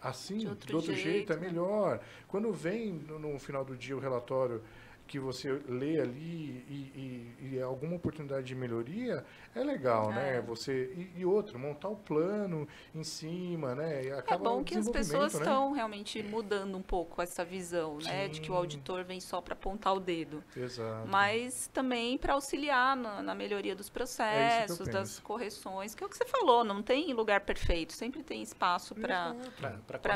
assim, 0.00 0.48
outro 0.48 0.76
outro, 0.76 0.94
jeito, 0.94 1.10
jeito, 1.10 1.32
é 1.34 1.36
né? 1.36 1.46
melhor. 1.46 2.00
Quando 2.26 2.50
vem 2.52 2.94
no, 2.94 3.18
no 3.18 3.38
final 3.38 3.64
do 3.64 3.76
dia 3.76 3.94
o 3.94 4.00
relatório 4.00 4.62
que 5.06 5.18
você 5.18 5.52
lê 5.68 6.00
ali 6.00 6.64
e, 6.68 7.34
e, 7.40 7.54
e 7.54 7.60
alguma 7.60 7.96
oportunidade 7.96 8.46
de 8.46 8.54
melhoria, 8.54 9.24
é 9.60 9.64
legal, 9.64 10.10
É. 10.12 10.14
né? 10.14 10.40
Você, 10.42 10.92
e, 10.96 11.20
e 11.20 11.24
outro, 11.26 11.58
montar 11.58 11.88
o 11.88 11.96
plano 11.96 12.68
em 12.94 13.02
cima, 13.02 13.74
né? 13.74 14.04
E 14.04 14.08
É 14.08 14.18
acaba 14.18 14.44
bom 14.50 14.60
o 14.60 14.64
que 14.64 14.76
as 14.76 14.88
pessoas 14.88 15.32
né? 15.34 15.40
estão 15.40 15.72
realmente 15.72 16.22
mudando 16.22 16.76
um 16.76 16.82
pouco 16.82 17.20
essa 17.22 17.44
visão, 17.44 17.98
né? 17.98 18.28
De 18.28 18.40
que 18.40 18.50
o 18.50 18.54
Sim. 18.54 18.58
auditor 18.58 19.04
vem 19.04 19.20
só 19.20 19.40
para 19.40 19.54
apontar 19.54 19.94
o 19.94 20.00
dedo. 20.00 20.42
Exato. 20.56 21.08
Mas 21.08 21.68
também 21.72 22.16
para 22.18 22.34
auxiliar 22.34 22.96
na, 22.96 23.22
na 23.22 23.34
melhoria 23.34 23.74
dos 23.74 23.88
É 23.88 23.90
processos, 23.92 24.78
das 24.88 25.08
penso. 25.10 25.22
correções, 25.22 25.94
que 25.94 26.02
é 26.04 26.06
o 26.06 26.10
que 26.10 26.16
você 26.16 26.26
falou, 26.26 26.62
não 26.64 26.82
tem 26.82 27.12
lugar 27.14 27.40
perfeito, 27.40 27.92
sempre 27.92 28.22
tem 28.22 28.42
espaço 28.42 28.94
para 28.94 29.34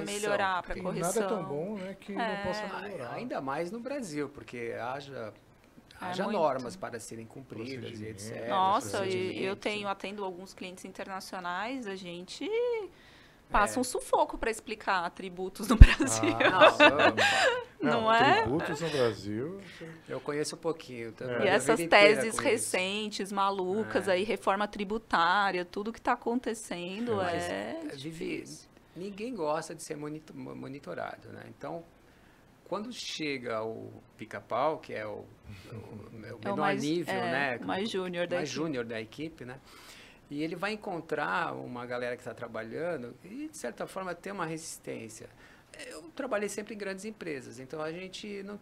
melhorar, 0.00 0.62
para 0.62 0.76
E 0.76 0.82
correção. 0.82 1.22
nada 1.22 1.34
é 1.34 1.36
tão 1.38 1.44
bom, 1.48 1.76
né, 1.76 1.96
que 1.98 2.12
É. 2.12 2.16
não 2.16 2.42
possa 2.44 2.66
melhorar. 2.80 3.14
Ainda 3.14 3.40
mais 3.40 3.70
no 3.70 3.80
Brasil, 3.80 4.28
porque 4.28 4.74
haja, 4.80 5.32
É 5.49 5.49
haja 6.00 6.24
muito. 6.24 6.36
normas 6.38 6.76
para 6.76 6.98
serem 6.98 7.26
cumpridas 7.26 8.00
e 8.00 8.06
etc. 8.06 8.48
Nossa, 8.48 9.06
e 9.06 9.44
eu 9.44 9.54
tenho, 9.56 9.88
atendo 9.88 10.24
alguns 10.24 10.54
clientes 10.54 10.84
internacionais, 10.84 11.86
a 11.86 11.94
gente 11.96 12.48
passa 13.50 13.78
É. 13.78 13.80
um 13.80 13.84
sufoco 13.84 14.38
para 14.38 14.50
explicar 14.50 15.04
atributos 15.04 15.66
no 15.68 15.76
Brasil. 15.76 16.36
Ah, 16.52 17.12
Não, 17.82 18.02
Não 18.02 18.12
é? 18.14 18.42
Tributos 18.42 18.80
no 18.80 18.90
Brasil. 18.90 19.60
Eu 20.08 20.20
conheço 20.20 20.54
um 20.54 20.58
pouquinho. 20.58 21.12
também, 21.12 21.36
É. 21.36 21.44
E 21.44 21.48
essas 21.48 21.80
teses 21.86 22.38
recentes, 22.38 23.32
malucas, 23.32 24.06
É. 24.06 24.12
aí, 24.12 24.22
reforma 24.24 24.68
tributária, 24.68 25.64
tudo 25.64 25.92
que 25.92 25.98
está 25.98 26.12
acontecendo 26.12 27.16
Mas, 27.16 27.42
é. 27.42 27.80
Vivi, 27.94 27.96
difícil. 28.40 28.68
ninguém 28.94 29.34
gosta 29.34 29.74
de 29.74 29.82
ser 29.82 29.96
monito- 29.96 30.36
mo- 30.36 30.54
monitorado, 30.54 31.28
né? 31.30 31.44
Então, 31.48 31.82
quando 32.70 32.92
chega 32.92 33.64
o 33.64 33.92
pica-pau, 34.16 34.78
que 34.78 34.94
é 34.94 35.04
o, 35.04 35.10
o, 35.72 35.74
o 35.74 36.10
É 36.12 36.18
menor 36.18 36.54
o 36.54 36.56
mais, 36.56 36.80
nível, 36.80 37.12
é, 37.12 37.58
né? 37.58 37.58
mais 37.66 37.90
júnior 37.90 38.28
da 38.28 38.36
mais 38.36 38.48
equipe. 38.48 38.62
júnior 38.64 38.84
da 38.84 39.00
equipe, 39.00 39.44
né? 39.44 39.60
E 40.30 40.40
ele 40.40 40.54
vai 40.54 40.74
encontrar 40.74 41.52
uma 41.52 41.84
galera 41.84 42.14
que 42.14 42.20
está 42.22 42.32
trabalhando 42.32 43.12
e, 43.24 43.48
de 43.48 43.56
certa 43.58 43.88
forma, 43.88 44.14
ter 44.14 44.30
uma 44.30 44.46
resistência. 44.46 45.28
Eu 45.88 46.02
trabalhei 46.14 46.48
sempre 46.48 46.72
em 46.76 46.78
grandes 46.78 47.04
empresas, 47.04 47.58
então 47.58 47.82
a 47.82 47.90
gente 47.90 48.40
não, 48.44 48.60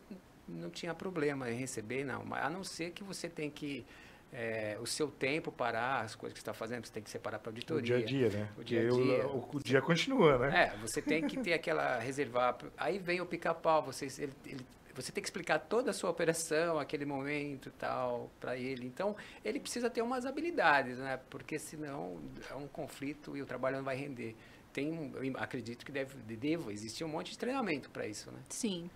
não 0.48 0.70
tinha 0.70 0.94
problema 0.94 1.50
em 1.50 1.58
receber, 1.58 2.02
não. 2.02 2.24
A 2.32 2.48
não 2.48 2.64
ser 2.64 2.92
que 2.92 3.04
você 3.04 3.28
tem 3.28 3.50
que, 3.50 3.84
eh, 4.32 4.76
o 4.80 4.86
seu 4.86 5.08
tempo 5.10 5.50
parar, 5.50 6.02
as 6.04 6.14
coisas 6.14 6.34
que 6.34 6.40
você 6.40 6.42
está 6.42 6.52
fazendo, 6.54 6.86
você 6.86 6.92
tem 6.92 7.02
que 7.02 7.10
separar 7.10 7.38
para 7.38 7.50
O 7.50 7.52
auditoria. 7.52 7.82
dia 7.82 7.96
a 7.96 8.02
dia, 8.04 8.28
né? 8.30 8.48
O 8.58 8.64
dia 8.64 8.80
a 8.86 8.90
dia. 8.90 9.26
O, 9.28 9.48
o 9.56 9.60
dia 9.62 9.80
continua, 9.82 10.38
né? 10.38 10.64
É, 10.74 10.76
você 10.78 11.00
tem 11.00 11.26
que 11.26 11.36
ter 11.38 11.52
aquela 11.54 11.98
reservar. 12.00 12.56
Aí 12.76 12.98
vem 12.98 13.20
o 13.20 13.26
pica-pau, 13.26 13.82
você, 13.82 14.06
ele- 14.22 14.32
ele- 14.46 14.66
você 14.94 15.12
tem 15.12 15.22
que 15.22 15.28
explicar 15.28 15.60
toda 15.60 15.92
a 15.92 15.94
sua 15.94 16.10
operação, 16.10 16.76
aquele 16.78 17.04
momento 17.04 17.68
e 17.68 17.72
tal, 17.72 18.30
para 18.40 18.56
ele. 18.56 18.84
Então, 18.84 19.14
ele 19.44 19.60
precisa 19.60 19.88
ter 19.88 20.02
umas 20.02 20.26
habilidades, 20.26 20.98
né? 20.98 21.20
Porque 21.30 21.56
senão 21.58 22.18
é 22.50 22.54
um 22.54 22.66
conflito 22.66 23.36
e 23.36 23.40
o 23.42 23.46
trabalho 23.46 23.76
não 23.76 23.84
vai 23.84 23.94
render. 23.96 24.34
Tem, 24.72 24.90
um- 24.92 25.12
eu 25.16 25.32
acredito 25.38 25.86
que 25.86 25.92
deve, 25.92 26.14
devo 26.36 26.70
existir 26.70 27.04
um 27.04 27.08
monte 27.08 27.30
de 27.30 27.38
treinamento 27.38 27.88
para 27.90 28.06
isso, 28.06 28.30
né? 28.30 28.38
Sim. 28.48 28.90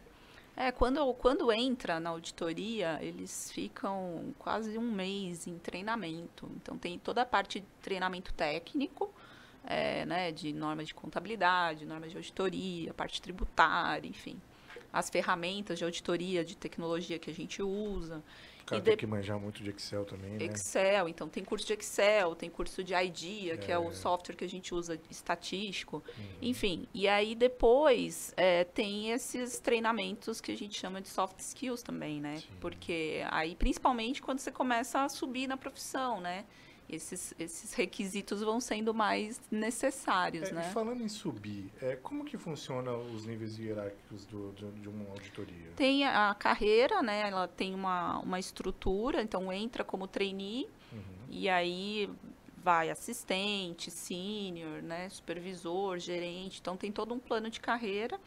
É, 0.54 0.70
quando, 0.70 1.14
quando 1.14 1.50
entra 1.50 1.98
na 1.98 2.10
auditoria, 2.10 2.98
eles 3.00 3.50
ficam 3.50 4.34
quase 4.38 4.76
um 4.76 4.92
mês 4.92 5.46
em 5.46 5.58
treinamento. 5.58 6.50
Então, 6.56 6.76
tem 6.76 6.98
toda 6.98 7.22
a 7.22 7.26
parte 7.26 7.60
de 7.60 7.66
treinamento 7.80 8.32
técnico, 8.34 9.12
é, 9.64 10.04
né, 10.04 10.30
de 10.30 10.52
normas 10.52 10.88
de 10.88 10.94
contabilidade, 10.94 11.86
normas 11.86 12.10
de 12.10 12.16
auditoria, 12.16 12.92
parte 12.92 13.22
tributária, 13.22 14.06
enfim. 14.06 14.40
As 14.92 15.08
ferramentas 15.08 15.78
de 15.78 15.84
auditoria, 15.84 16.44
de 16.44 16.54
tecnologia 16.54 17.18
que 17.18 17.30
a 17.30 17.34
gente 17.34 17.62
usa. 17.62 18.22
O 18.62 18.64
cara 18.64 18.80
e 18.80 18.84
tem 18.84 18.92
de- 18.94 18.98
que 18.98 19.06
manjar 19.06 19.38
muito 19.38 19.62
de 19.62 19.70
Excel 19.70 20.04
também, 20.04 20.30
né? 20.32 20.44
Excel, 20.44 21.08
então 21.08 21.28
tem 21.28 21.44
curso 21.44 21.66
de 21.66 21.72
Excel, 21.72 22.34
tem 22.34 22.48
curso 22.48 22.82
de 22.84 22.94
IDEA, 22.94 23.56
que 23.56 23.70
é 23.72 23.78
o 23.78 23.88
É. 23.88 23.92
software 23.92 24.36
que 24.36 24.44
a 24.44 24.48
gente 24.48 24.74
usa 24.74 24.98
estatístico, 25.10 26.02
Uhum. 26.16 26.24
enfim. 26.40 26.86
E 26.94 27.08
aí 27.08 27.34
depois 27.34 28.32
é, 28.36 28.64
tem 28.64 29.10
esses 29.10 29.58
treinamentos 29.58 30.40
que 30.40 30.52
a 30.52 30.56
gente 30.56 30.78
chama 30.78 31.00
de 31.00 31.08
soft 31.08 31.38
skills 31.40 31.82
também, 31.82 32.20
né? 32.20 32.36
Sim. 32.38 32.48
Porque 32.60 33.24
aí, 33.30 33.54
principalmente 33.56 34.22
quando 34.22 34.38
você 34.38 34.50
começa 34.52 35.02
a 35.02 35.08
subir 35.08 35.46
na 35.46 35.56
profissão, 35.56 36.20
né? 36.20 36.44
Esses, 36.88 37.34
esses 37.38 37.72
requisitos 37.74 38.42
vão 38.42 38.60
sendo 38.60 38.92
mais 38.92 39.40
necessários, 39.50 40.50
É, 40.50 40.54
né? 40.54 40.68
E 40.68 40.72
falando 40.72 41.02
em 41.02 41.08
subir, 41.08 41.72
é, 41.80 41.96
como 41.96 42.24
que 42.24 42.36
funciona 42.36 42.92
os 42.94 43.24
níveis 43.24 43.58
hierárquicos 43.58 44.26
do, 44.26 44.52
do- 44.52 44.72
de 44.72 44.88
uma 44.88 45.08
auditoria? 45.10 45.70
Tem 45.74 46.04
a 46.04 46.34
carreira, 46.34 47.00
né? 47.02 47.28
Ela 47.28 47.48
tem 47.48 47.74
uma, 47.74 48.18
uma 48.18 48.38
estrutura, 48.38 49.22
então 49.22 49.52
entra 49.52 49.82
como 49.84 50.06
trainee, 50.06 50.68
Uhum. 50.92 51.00
E 51.30 51.48
aí 51.48 52.10
vai 52.62 52.90
assistente, 52.90 53.90
sênior, 53.90 54.82
né, 54.82 55.08
supervisor, 55.08 55.98
gerente. 55.98 56.60
Então 56.60 56.76
tem 56.76 56.92
todo 56.92 57.14
um 57.14 57.18
plano 57.18 57.48
de 57.48 57.58
carreira, 57.58 58.20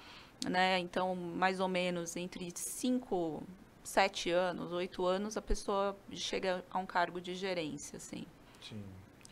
né? 0.49 0.79
Então, 0.79 1.15
mais 1.15 1.59
ou 1.59 1.67
menos 1.67 2.15
entre 2.15 2.51
5, 2.55 3.43
7 3.83 4.31
anos, 4.31 4.71
8 4.73 5.05
anos, 5.05 5.37
a 5.37 5.41
pessoa 5.41 5.95
chega 6.11 6.65
a 6.71 6.79
um 6.79 6.85
cargo 6.87 7.21
de 7.21 7.35
gerência, 7.35 7.97
assim. 7.97 8.25
Sim. 8.69 8.83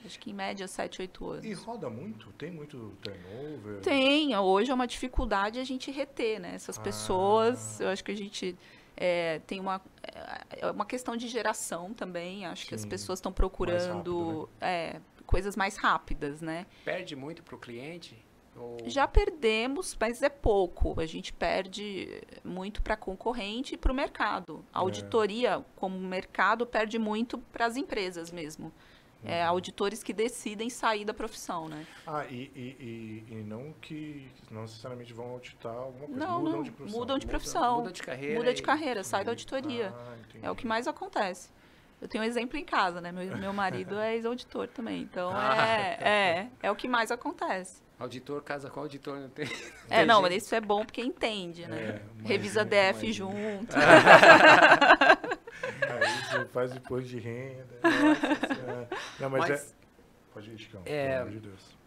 Acho 0.05 0.19
que 0.19 0.31
em 0.31 0.33
média 0.33 0.67
7, 0.67 1.01
8 1.01 1.29
anos. 1.29 1.45
E 1.45 1.53
roda 1.53 1.89
muito? 1.89 2.29
Tem 2.33 2.51
muito 2.51 2.91
turnover? 3.01 3.79
Tem, 3.81 4.35
hoje 4.35 4.69
é 4.69 4.73
uma 4.73 4.85
dificuldade 4.85 5.59
a 5.59 5.63
gente 5.63 5.89
reter, 5.91 6.41
né? 6.41 6.55
Essas 6.55 6.77
pessoas, 6.77 7.79
Ah. 7.79 7.85
eu 7.85 7.89
acho 7.89 8.03
que 8.03 8.11
a 8.11 8.17
gente 8.17 8.57
é, 8.97 9.39
tem 9.47 9.59
uma, 9.61 9.81
é 10.51 10.69
uma 10.69 10.85
questão 10.85 11.15
de 11.15 11.27
geração 11.29 11.93
também, 11.93 12.45
acho 12.45 12.67
que 12.67 12.75
as 12.75 12.81
Sim, 12.81 12.89
pessoas 12.89 13.19
estão 13.19 13.29
rápido, 13.31 13.39
procurando 13.39 14.49
é, 14.59 14.99
coisas 15.25 15.55
mais 15.55 15.77
rápidas, 15.77 16.41
né? 16.41 16.65
Perde 16.83 17.15
muito 17.15 17.41
para 17.41 17.55
o 17.55 17.57
cliente? 17.57 18.17
Ou... 18.55 18.77
Já 18.85 19.07
perdemos, 19.07 19.97
mas 19.99 20.21
é 20.21 20.29
pouco. 20.29 20.99
A 20.99 21.05
gente 21.07 21.33
perde 21.33 22.21
muito 22.43 22.83
para 22.83 22.95
concorrente 22.95 23.73
e 23.73 23.77
para 23.77 23.91
o 23.91 23.95
mercado. 23.95 24.63
A 24.71 24.79
É. 24.79 24.81
auditoria, 24.81 25.65
como 25.77 25.97
mercado, 25.97 26.65
perde 26.67 26.99
muito 26.99 27.37
para 27.37 27.65
as 27.65 27.75
empresas 27.77 28.31
mesmo. 28.31 28.71
É, 29.25 29.41
auditores 29.43 30.03
que 30.03 30.11
decidem 30.13 30.69
sair 30.69 31.05
da 31.05 31.13
profissão, 31.13 31.69
né? 31.69 31.85
Ah, 32.05 32.25
e, 32.29 32.51
e, 32.55 33.23
e, 33.29 33.33
e 33.33 33.35
não 33.43 33.73
que 33.81 34.29
não 34.51 34.63
necessariamente 34.63 35.13
vão 35.13 35.31
auditar 35.31 35.73
alguma 35.73 36.07
coisa, 36.07 36.19
Não, 36.25 36.39
mudam 36.39 36.53
não, 36.57 36.63
de 36.63 36.71
profissão. 36.71 36.99
mudam 36.99 37.17
de 37.19 37.27
profissão. 37.27 37.77
Muda 37.77 37.91
de 37.91 38.03
carreira. 38.03 38.35
Muda 38.39 38.53
de 38.53 38.59
e- 38.61 38.63
carreira, 38.65 39.03
sai 39.03 39.23
da 39.23 39.31
auditoria. 39.31 39.93
Ah. 39.95 40.13
É 40.41 40.51
o 40.51 40.55
que 40.55 40.67
mais 40.67 40.87
acontece. 40.87 41.49
Eu 42.01 42.07
tenho 42.09 42.21
um 42.23 42.27
exemplo 42.27 42.57
em 42.57 42.65
casa, 42.65 42.99
né? 42.99 43.13
Meu, 43.13 43.37
meu 43.37 43.53
marido 43.53 43.97
é 43.97 44.13
ex-auditor 44.15 44.67
também. 44.67 45.01
Então, 45.03 45.31
Ah. 45.33 45.65
é, 45.65 45.97
é, 46.09 46.47
é 46.63 46.69
o 46.71 46.75
que 46.75 46.87
mais 46.89 47.09
acontece. 47.11 47.81
Auditor 47.97 48.41
casa 48.43 48.69
com 48.69 48.81
auditor, 48.81 49.17
não 49.19 49.29
tem. 49.29 49.45
É, 49.89 49.97
tem 49.99 50.05
não, 50.05 50.21
mas 50.21 50.33
isso 50.43 50.53
é 50.53 50.59
bom 50.59 50.83
porque 50.83 51.01
entende, 51.01 51.65
né? 51.65 52.01
É, 52.25 52.27
Revisa 52.27 52.65
DF 52.65 53.13
junto. 53.13 53.67
Aí 55.61 56.23
você 56.39 56.45
faz 56.45 56.75
imposto 56.75 57.07
de 57.09 57.19
renda. 57.19 57.79
Nossa. 57.83 58.89
Não, 59.19 59.29
mas, 59.29 59.49
Mas- 59.49 59.71
é. 59.71 59.83
Pode 60.33 60.49
ir, 60.51 60.57
Chicão, 60.57 60.81
É. 60.85 61.09
pelo 61.09 61.21
amor 61.21 61.31
de 61.31 61.39
Deus. 61.41 61.77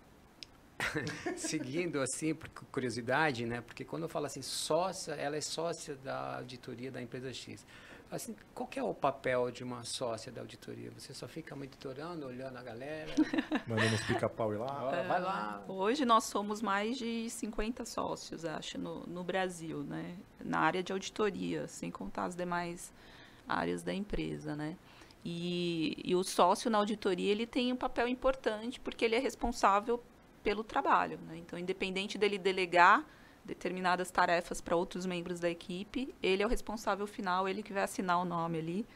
Seguindo 1.37 2.01
assim, 2.01 2.35
por 2.35 2.49
cu- 2.51 2.65
curiosidade, 2.67 3.45
né? 3.47 3.61
Porque 3.61 3.85
quando 3.85 4.05
eu 4.05 4.09
falo 4.09 4.27
assim, 4.27 4.43
sócia, 4.43 5.13
ela 5.15 5.37
é 5.37 5.41
sócia 5.41 5.97
da 5.97 6.37
auditoria 6.39 6.91
da 6.91 7.01
empresa 7.01 7.33
X. 7.33 7.67
Assim, 8.09 8.37
qual 8.55 8.69
que 8.69 8.79
é 8.79 8.83
o 8.83 8.95
papel 8.95 9.51
de 9.51 9.65
uma 9.65 9.83
sócia 9.83 10.31
da 10.31 10.41
auditoria? 10.41 10.93
Você 10.97 11.13
só 11.13 11.27
fica 11.27 11.57
monitorando, 11.57 12.27
olhando 12.27 12.57
a 12.57 12.63
galera? 12.63 13.11
Mandando 13.67 13.99
pica-pau 14.07 14.53
ir 14.53 14.59
lá. 14.59 14.85
Ó, 14.85 14.91
vai 15.09 15.21
lá. 15.21 15.65
Hoje 15.67 16.05
nós 16.05 16.23
somos 16.25 16.63
mais 16.63 16.97
de 16.97 17.29
50 17.29 17.85
sócios, 17.85 18.45
acho, 18.45 18.79
no, 18.79 19.05
no 19.09 19.25
Brasil, 19.25 19.83
né? 19.83 20.15
Na 20.39 20.61
área 20.61 20.85
de 20.85 20.93
auditoria, 20.93 21.67
sem 21.67 21.91
contar 21.91 22.27
as 22.27 22.37
demais 22.37 22.93
áreas 23.49 23.83
da 23.83 23.95
empresa, 23.95 24.55
né? 24.57 24.77
E, 25.25 26.01
e 26.05 26.15
o 26.15 26.23
sócio 26.23 26.71
na 26.71 26.79
auditoria, 26.79 27.31
ele 27.33 27.47
tem 27.47 27.73
um 27.73 27.77
papel 27.77 28.07
importante, 28.07 28.79
porque 28.79 29.05
ele 29.05 29.17
é 29.17 29.19
responsável 29.19 30.03
pelo 30.43 30.63
trabalho, 30.63 31.19
né? 31.27 31.37
Então, 31.39 31.59
independente 31.59 32.17
dele 32.17 32.39
delegar 32.39 33.05
determinadas 33.45 34.11
tarefas 34.11 34.61
para 34.61 34.77
outros 34.77 35.07
membros 35.07 35.41
da 35.41 35.49
equipe, 35.51 36.15
ele 36.23 36.43
é 36.43 36.47
o 36.47 36.49
responsável 36.49 37.07
final, 37.07 37.49
ele 37.49 37.63
que 37.63 37.73
vai 37.73 37.83
assinar 37.83 38.21
o 38.21 38.25
nome 38.25 38.59
ali, 38.59 38.87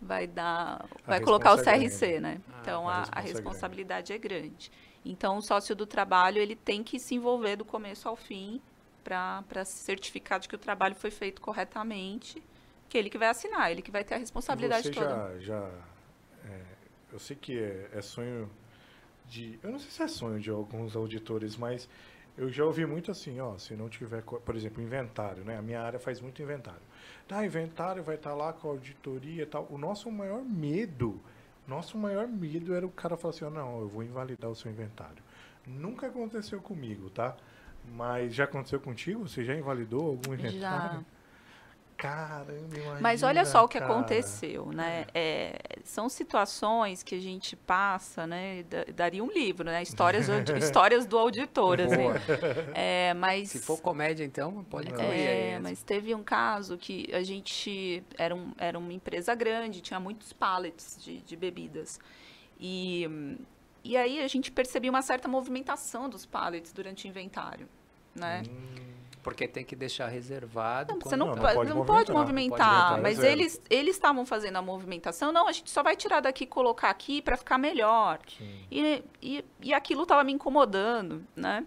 vai 0.00 0.26
dar, 0.26 0.86
vai 1.06 1.20
colocar 1.20 1.54
o 1.54 1.60
é 1.60 1.62
CRC, 1.62 1.98
grande. 2.06 2.20
né? 2.20 2.40
Ah, 2.48 2.58
então, 2.62 2.88
a 2.88 2.92
a, 2.92 2.96
responsa 2.96 3.12
a 3.12 3.18
é 3.18 3.22
grande. 3.22 3.32
responsabilidade 3.32 4.12
é 4.12 4.18
grande. 4.18 4.72
Então, 5.04 5.38
o 5.38 5.42
sócio 5.42 5.74
do 5.74 5.86
trabalho, 5.86 6.38
ele 6.38 6.56
tem 6.56 6.82
que 6.82 6.98
se 6.98 7.14
envolver 7.14 7.56
do 7.56 7.64
começo 7.64 8.08
ao 8.08 8.16
fim 8.16 8.60
para 9.02 9.64
se 9.64 9.78
certificar 9.78 10.38
de 10.40 10.48
que 10.48 10.54
o 10.54 10.58
trabalho 10.58 10.94
foi 10.94 11.10
feito 11.10 11.40
corretamente, 11.40 12.42
que 12.90 12.98
ele 12.98 13.08
que 13.08 13.16
vai 13.16 13.28
assinar, 13.28 13.70
ele 13.70 13.80
que 13.80 13.90
vai 13.90 14.02
ter 14.02 14.16
a 14.16 14.18
responsabilidade 14.18 14.88
você 14.88 14.92
toda. 14.92 15.08
já, 15.08 15.38
já 15.38 15.70
é, 16.44 16.62
eu 17.12 17.18
sei 17.18 17.36
que 17.36 17.58
é, 17.58 17.88
é 17.94 18.02
sonho 18.02 18.50
de, 19.28 19.58
eu 19.62 19.70
não 19.70 19.78
sei 19.78 19.90
se 19.90 20.02
é 20.02 20.08
sonho 20.08 20.40
de 20.40 20.50
alguns 20.50 20.96
auditores, 20.96 21.56
mas 21.56 21.88
eu 22.36 22.50
já 22.50 22.64
ouvi 22.64 22.84
muito 22.84 23.10
assim, 23.10 23.40
ó, 23.40 23.56
se 23.58 23.74
não 23.74 23.88
tiver, 23.88 24.22
por 24.22 24.56
exemplo, 24.56 24.82
inventário, 24.82 25.44
né? 25.44 25.56
A 25.56 25.62
minha 25.62 25.80
área 25.80 26.00
faz 26.00 26.20
muito 26.20 26.42
inventário. 26.42 26.80
Tá, 27.28 27.46
inventário 27.46 28.02
vai 28.02 28.16
estar 28.16 28.34
lá 28.34 28.52
com 28.52 28.68
a 28.68 28.70
auditoria 28.72 29.44
e 29.44 29.46
tal. 29.46 29.68
O 29.70 29.78
nosso 29.78 30.10
maior 30.10 30.42
medo, 30.42 31.20
nosso 31.68 31.96
maior 31.96 32.26
medo 32.26 32.74
era 32.74 32.84
o 32.84 32.90
cara 32.90 33.16
falar 33.16 33.34
assim, 33.34 33.44
ó, 33.44 33.50
não, 33.50 33.80
eu 33.80 33.88
vou 33.88 34.02
invalidar 34.02 34.50
o 34.50 34.54
seu 34.56 34.70
inventário. 34.70 35.22
Nunca 35.64 36.08
aconteceu 36.08 36.60
comigo, 36.60 37.08
tá? 37.10 37.36
Mas 37.92 38.34
já 38.34 38.44
aconteceu 38.44 38.80
contigo? 38.80 39.28
Você 39.28 39.44
já 39.44 39.54
invalidou 39.54 40.08
algum 40.08 40.34
inventário? 40.34 40.60
Já. 40.60 41.19
Caramba, 42.00 42.54
imagina, 42.76 42.98
Mas 43.00 43.22
olha 43.22 43.44
só 43.44 43.64
o 43.64 43.68
que 43.68 43.78
cara. 43.78 43.92
aconteceu, 43.92 44.66
né? 44.72 45.04
É, 45.14 45.58
são 45.84 46.08
situações 46.08 47.02
que 47.02 47.14
a 47.14 47.20
gente 47.20 47.54
passa, 47.56 48.26
né? 48.26 48.62
da- 48.64 48.84
Daria 48.94 49.22
um 49.22 49.30
livro, 49.30 49.64
né? 49.66 49.82
Histórias, 49.82 50.26
histórias 50.58 51.04
do 51.06 51.18
auditor, 51.18 51.78
assim. 51.80 52.08
É, 52.74 53.12
mas 53.14 53.50
Se 53.50 53.58
for 53.60 53.80
comédia, 53.80 54.24
então, 54.24 54.64
pode 54.64 54.88
incluir 54.88 55.06
É, 55.26 55.54
aí. 55.56 55.60
mas 55.62 55.82
teve 55.82 56.14
um 56.14 56.22
caso 56.22 56.78
que 56.78 57.08
a 57.12 57.22
gente 57.22 58.02
era, 58.16 58.34
um, 58.34 58.52
era 58.56 58.78
uma 58.78 58.92
empresa 58.92 59.34
grande, 59.34 59.80
tinha 59.80 60.00
muitos 60.00 60.32
pallets 60.32 60.96
de, 61.02 61.18
de 61.22 61.36
bebidas. 61.36 62.00
E, 62.58 63.36
e 63.84 63.96
aí 63.96 64.20
a 64.22 64.28
gente 64.28 64.50
percebia 64.50 64.90
uma 64.90 65.02
certa 65.02 65.28
movimentação 65.28 66.08
dos 66.08 66.24
pallets 66.26 66.72
durante 66.72 67.06
o 67.06 67.08
inventário. 67.08 67.68
Né? 68.14 68.42
Hum, 68.48 68.90
Porque 69.22 69.46
tem 69.46 69.62
que 69.64 69.76
deixar 69.76 70.06
reservado. 70.08 70.94
Não, 70.94 71.00
você 71.00 71.14
não, 71.14 71.26
não, 71.26 71.34
não 71.36 71.42
pode, 71.42 71.54
pode 71.56 71.68
não 71.70 71.84
pode 71.84 72.12
movimentar, 72.12 72.90
pode 72.92 73.02
mas 73.02 73.18
eles 73.22 73.60
eles 73.68 73.94
estavam 73.96 74.24
fazendo 74.24 74.56
a 74.56 74.62
movimentação. 74.62 75.30
Não, 75.30 75.46
a 75.46 75.52
gente 75.52 75.70
só 75.70 75.82
vai 75.82 75.94
tirar 75.94 76.20
daqui 76.20 76.44
e 76.44 76.46
colocar 76.46 76.88
aqui 76.88 77.20
para 77.20 77.36
ficar 77.36 77.58
melhor. 77.58 78.18
E, 78.70 79.04
e, 79.20 79.44
e 79.60 79.74
aquilo 79.74 80.04
estava 80.04 80.24
me 80.24 80.32
incomodando, 80.32 81.22
né? 81.36 81.66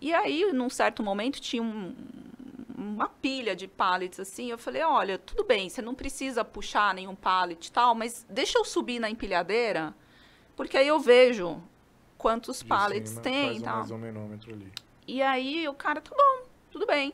E 0.00 0.12
aí, 0.12 0.52
num 0.52 0.68
certo 0.70 1.02
momento, 1.02 1.40
tinha 1.40 1.62
um- 1.62 1.94
uma 2.76 3.08
pilha 3.08 3.54
de 3.54 3.68
pallets 3.68 4.18
assim. 4.18 4.50
Eu 4.50 4.58
falei: 4.58 4.82
olha, 4.82 5.16
tudo 5.18 5.44
bem, 5.44 5.68
você 5.68 5.80
não 5.82 5.94
precisa 5.94 6.44
puxar 6.44 6.92
nenhum 6.94 7.14
pallet 7.14 7.66
e 7.68 7.70
tal, 7.72 7.94
mas 7.94 8.26
deixa 8.28 8.58
eu 8.58 8.64
subir 8.64 8.98
na 8.98 9.08
empilhadeira, 9.10 9.94
porque 10.56 10.76
aí 10.76 10.88
eu 10.88 10.98
vejo 10.98 11.62
quantos 12.18 12.60
De 12.60 12.64
pallets 12.64 13.10
cima, 13.10 13.22
tem 13.22 13.56
e 13.56 13.58
um 13.60 13.62
tal. 13.62 13.80
isomenômetro 13.84 14.52
ali. 14.52 14.72
E 15.06 15.22
aí 15.22 15.68
o 15.68 15.74
cara, 15.74 16.00
tá 16.00 16.10
bom, 16.16 16.46
tudo 16.70 16.86
bem. 16.86 17.12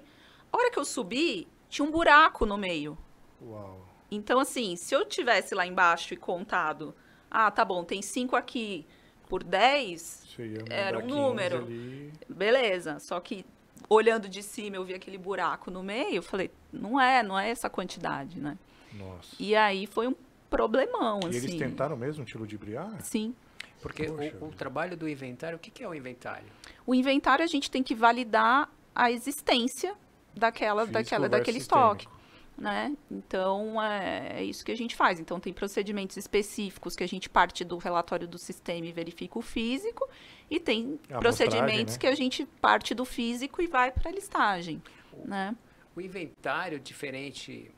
A 0.52 0.56
hora 0.56 0.70
que 0.70 0.78
eu 0.78 0.84
subi, 0.84 1.46
tinha 1.68 1.86
um 1.86 1.90
buraco 1.90 2.44
no 2.46 2.56
meio. 2.56 2.96
Uau. 3.42 3.86
Então, 4.10 4.38
assim, 4.38 4.76
se 4.76 4.94
eu 4.94 5.04
tivesse 5.04 5.54
lá 5.54 5.66
embaixo 5.66 6.14
e 6.14 6.16
contado, 6.16 6.94
ah, 7.30 7.50
tá 7.50 7.64
bom, 7.64 7.82
tem 7.84 8.00
cinco 8.00 8.36
aqui 8.36 8.86
por 9.28 9.42
10, 9.42 10.24
Você 10.28 10.46
ia 10.46 10.64
Era 10.70 10.98
um 10.98 11.02
15 11.02 11.14
número. 11.14 11.56
Ali. 11.58 12.12
beleza. 12.28 13.00
Só 13.00 13.18
que 13.18 13.44
olhando 13.88 14.28
de 14.28 14.42
cima 14.42 14.76
eu 14.76 14.84
vi 14.84 14.94
aquele 14.94 15.18
buraco 15.18 15.70
no 15.70 15.82
meio, 15.82 16.16
eu 16.16 16.22
falei, 16.22 16.50
não 16.72 17.00
é, 17.00 17.22
não 17.22 17.38
é 17.38 17.50
essa 17.50 17.68
quantidade, 17.68 18.40
né? 18.40 18.56
Nossa. 18.92 19.34
E 19.38 19.54
aí 19.56 19.86
foi 19.86 20.06
um 20.06 20.14
problemão, 20.48 21.20
E 21.24 21.26
assim. 21.26 21.36
eles 21.38 21.54
tentaram 21.56 21.96
mesmo 21.96 22.24
te 22.24 22.38
ludibriar? 22.38 22.88
Sim. 23.02 23.34
Porque 23.82 24.04
Poxa 24.04 24.36
o, 24.40 24.46
o 24.46 24.52
trabalho 24.52 24.96
do 24.96 25.08
inventário, 25.08 25.56
o 25.56 25.58
que, 25.60 25.70
que 25.70 25.82
é 25.82 25.88
o 25.88 25.94
inventário? 25.94 26.46
O 26.86 26.94
inventário 26.94 27.44
a 27.44 27.48
gente 27.48 27.70
tem 27.70 27.82
que 27.82 27.94
validar 27.94 28.70
a 28.96 29.10
existência 29.12 29.94
daquela, 30.34 30.82
Físico 30.82 30.92
daquela, 30.94 31.28
daquele 31.28 31.60
sistêmico. 31.60 32.02
estoque. 32.02 32.16
né? 32.58 32.96
Então, 33.10 33.80
é, 33.82 34.40
é 34.40 34.44
isso 34.44 34.64
que 34.64 34.72
a 34.72 34.76
gente 34.76 34.96
faz. 34.96 35.20
Então, 35.20 35.38
tem 35.38 35.52
procedimentos 35.52 36.16
específicos 36.16 36.96
que 36.96 37.04
a 37.04 37.06
gente 37.06 37.28
parte 37.28 37.62
do 37.64 37.76
relatório 37.76 38.26
do 38.26 38.38
sistema 38.38 38.86
e 38.86 38.92
verifica 38.92 39.38
o 39.38 39.42
físico, 39.42 40.08
e 40.50 40.58
tem 40.58 40.98
A 41.10 41.18
procedimentos 41.18 41.94
né? 41.94 42.00
que 42.00 42.06
a 42.06 42.14
gente 42.14 42.46
parte 42.60 42.94
do 42.94 43.04
físico 43.04 43.60
e 43.60 43.66
vai 43.66 43.92
para 43.92 44.08
a 44.08 44.12
listagem, 44.12 44.82
né? 45.24 45.54
O 45.94 46.00
inventário, 46.00 46.80
diferente 46.80 47.70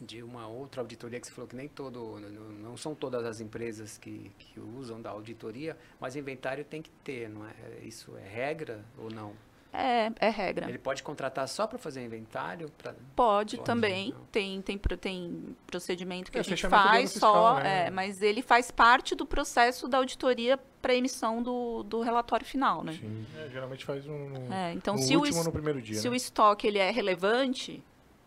de 0.00 0.22
uma 0.22 0.46
outra 0.46 0.82
auditoria 0.82 1.18
que 1.20 1.26
você 1.26 1.32
falou 1.32 1.48
que 1.48 1.56
nem 1.56 1.68
todo, 1.68 2.20
não- 2.20 2.70
não 2.70 2.76
são 2.76 2.94
todas 2.94 3.24
as 3.24 3.40
empresas 3.40 3.96
que, 3.96 4.30
que 4.38 4.60
usam 4.60 5.00
da 5.00 5.10
auditoria, 5.10 5.76
mas 6.00 6.16
inventário 6.16 6.64
tem 6.64 6.82
que 6.82 6.90
ter, 7.02 7.30
não 7.30 7.46
é? 7.46 7.54
Isso 7.82 8.14
é 8.16 8.28
regra 8.28 8.84
ou 8.98 9.10
não? 9.10 9.32
É, 9.76 10.10
é 10.18 10.30
regra. 10.30 10.68
Ele 10.68 10.78
pode 10.78 11.02
contratar 11.02 11.46
só 11.48 11.66
para 11.66 11.78
fazer 11.78 12.02
inventário? 12.04 12.70
Pra... 12.78 12.94
Pode, 13.14 13.56
Pode, 13.56 13.66
também. 13.66 14.10
não. 14.10 14.24
Tem, 14.32 14.62
tem, 14.62 14.78
tem 14.78 15.56
procedimento 15.66 16.32
que 16.32 16.38
É, 16.38 16.40
a 16.40 16.44
gente 16.44 16.66
faz 16.66 17.12
fiscal, 17.12 17.34
só, 17.34 17.54
né? 17.60 17.86
é, 17.86 17.90
mas 17.90 18.22
ele 18.22 18.40
faz 18.40 18.70
parte 18.70 19.14
do 19.14 19.26
processo 19.26 19.86
da 19.86 19.98
auditoria 19.98 20.58
para 20.80 20.94
emissão 20.94 21.42
do, 21.42 21.82
do 21.82 22.00
relatório 22.00 22.46
final, 22.46 22.82
né? 22.82 22.92
Sim. 22.92 23.26
É, 23.36 23.48
geralmente 23.50 23.84
faz 23.84 24.06
um. 24.06 24.52
É, 24.52 24.72
então, 24.72 24.94
no 24.94 25.02
se, 25.02 25.16
o, 25.16 25.20
último 25.20 25.38
ou 25.38 25.44
no 25.44 25.52
primeiro 25.52 25.82
dia. 25.82 25.96
se 25.96 26.08
né? 26.08 26.12
o 26.12 26.16
estoque 26.16 26.66
ele 26.66 26.78
é 26.78 26.90
relevante 26.90 27.82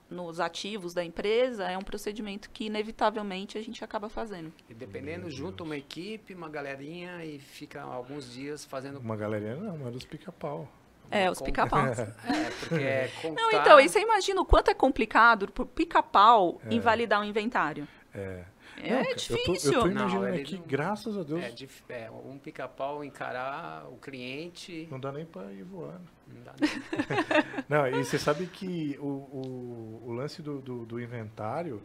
nos 0.10 0.40
ativos 0.40 0.94
da 0.94 1.04
empresa, 1.04 1.66
é 1.70 1.78
um 1.78 1.84
procedimento 1.84 2.50
que 2.50 2.66
inevitavelmente 2.66 3.58
a 3.58 3.62
gente 3.62 3.84
acaba 3.84 4.10
fazendo. 4.10 4.52
E 4.68 4.74
dependendo, 4.74 5.30
junta 5.30 5.64
uma 5.64 5.78
equipe, 5.78 6.34
uma 6.34 6.50
galerinha 6.50 7.24
e 7.24 7.40
fica 7.40 7.82
alguns 7.82 8.32
dias 8.34 8.66
fazendo. 8.66 9.00
Uma 9.00 9.16
galerinha 9.16 9.56
não, 9.56 9.78
mas 9.78 9.94
dos 9.94 10.06
pica-pau. 10.06 10.68
É, 11.12 11.30
os 11.30 11.42
pica-paus. 11.42 11.98
É, 12.28 12.50
porque 12.60 12.76
é 12.84 13.08
contar... 13.22 13.42
Não, 13.42 13.52
então, 13.52 13.80
e 13.80 13.90
você 13.90 14.00
imagina 14.02 14.42
o 14.42 14.46
quanto 14.46 14.70
é 14.70 14.74
complicado 14.74 15.52
pro 15.52 15.66
pica-pau 15.66 16.60
É. 16.70 16.74
invalidar 16.74 17.22
um 17.22 17.24
inventário. 17.24 17.88
É. 18.14 18.44
É 18.82 18.92
Não, 18.92 19.02
cara, 19.04 19.16
difícil. 19.16 19.74
Eu 19.74 19.80
tô, 19.82 19.88
eu 19.88 19.90
tô 19.92 19.96
Não, 19.96 20.02
imaginando 20.04 20.28
ele 20.30 20.42
aqui, 20.42 20.56
não- 20.56 20.64
graças 20.66 21.18
a 21.18 21.24
Deus, 21.24 21.44
É, 21.44 21.50
dif- 21.50 21.84
é, 21.90 22.10
um 22.10 22.38
pica-pau 22.38 23.04
encarar 23.04 23.86
o 23.92 23.98
cliente. 23.98 24.88
não 24.90 24.98
dá 25.00 25.12
nem 25.12 25.26
pra 25.26 25.52
ir 25.52 25.64
voando. 25.64 26.02
Não 26.28 26.42
dá, 26.44 26.54
não. 27.68 27.78
Não, 27.80 27.88
e 28.00 28.06
você 28.06 28.18
sabe 28.18 28.46
que 28.48 28.98
o, 29.02 29.04
o, 29.06 30.04
o 30.08 30.14
lance 30.14 30.42
do, 30.42 30.60
do, 30.62 30.86
do 30.86 31.00
inventário, 31.02 31.82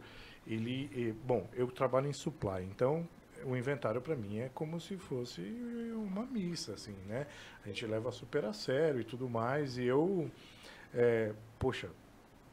ele. 0.47 1.13
Bom, 1.25 1.49
eu 1.53 1.67
trabalho 1.67 2.07
em 2.07 2.13
supply, 2.13 2.63
então 2.63 3.05
o 3.45 3.55
inventário 3.55 4.01
para 4.01 4.15
mim 4.15 4.39
é 4.39 4.49
como 4.53 4.79
se 4.79 4.97
fosse 4.97 5.41
uma 5.95 6.25
missa, 6.25 6.73
assim, 6.73 6.95
né? 7.07 7.27
A 7.63 7.67
gente 7.67 7.85
leva 7.85 8.11
super 8.11 8.45
a 8.45 8.53
sério 8.53 9.01
e 9.01 9.03
tudo 9.03 9.29
mais, 9.29 9.77
e 9.77 9.85
eu. 9.85 10.29
eh, 10.93 11.33
poxa, 11.59 11.89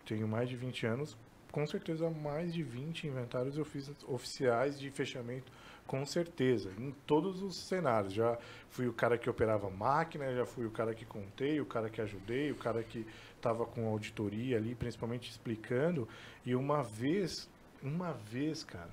tenho 0.07 0.27
mais 0.29 0.49
de 0.49 0.57
20 0.57 0.87
anos, 0.87 1.17
com 1.51 1.67
certeza 1.67 2.09
mais 2.11 2.53
de 2.53 2.63
20 2.63 3.07
inventários 3.07 3.57
eu 3.59 3.65
fiz 3.65 3.91
oficiais 4.09 4.79
de 4.81 4.91
fechamento, 4.91 5.53
com 5.87 6.05
certeza, 6.07 6.73
em 6.79 6.93
todos 7.07 7.43
os 7.43 7.57
cenários. 7.57 8.13
Já 8.15 8.39
fui 8.71 8.87
o 8.89 8.93
cara 8.93 9.19
que 9.19 9.29
operava 9.29 9.69
máquina, 9.71 10.35
já 10.35 10.47
fui 10.47 10.65
o 10.67 10.71
cara 10.71 10.95
que 10.95 11.05
contei, 11.05 11.61
o 11.61 11.67
cara 11.67 11.91
que 11.91 12.01
ajudei, 12.01 12.51
o 12.51 12.57
cara 12.57 12.83
que 12.83 13.07
estava 13.37 13.67
com 13.67 13.87
auditoria 13.87 14.57
ali, 14.57 14.75
principalmente 14.75 15.31
explicando. 15.31 16.09
E 16.45 16.55
uma 16.55 16.83
vez, 16.83 17.49
uma 17.83 18.13
vez, 18.13 18.65
cara, 18.65 18.91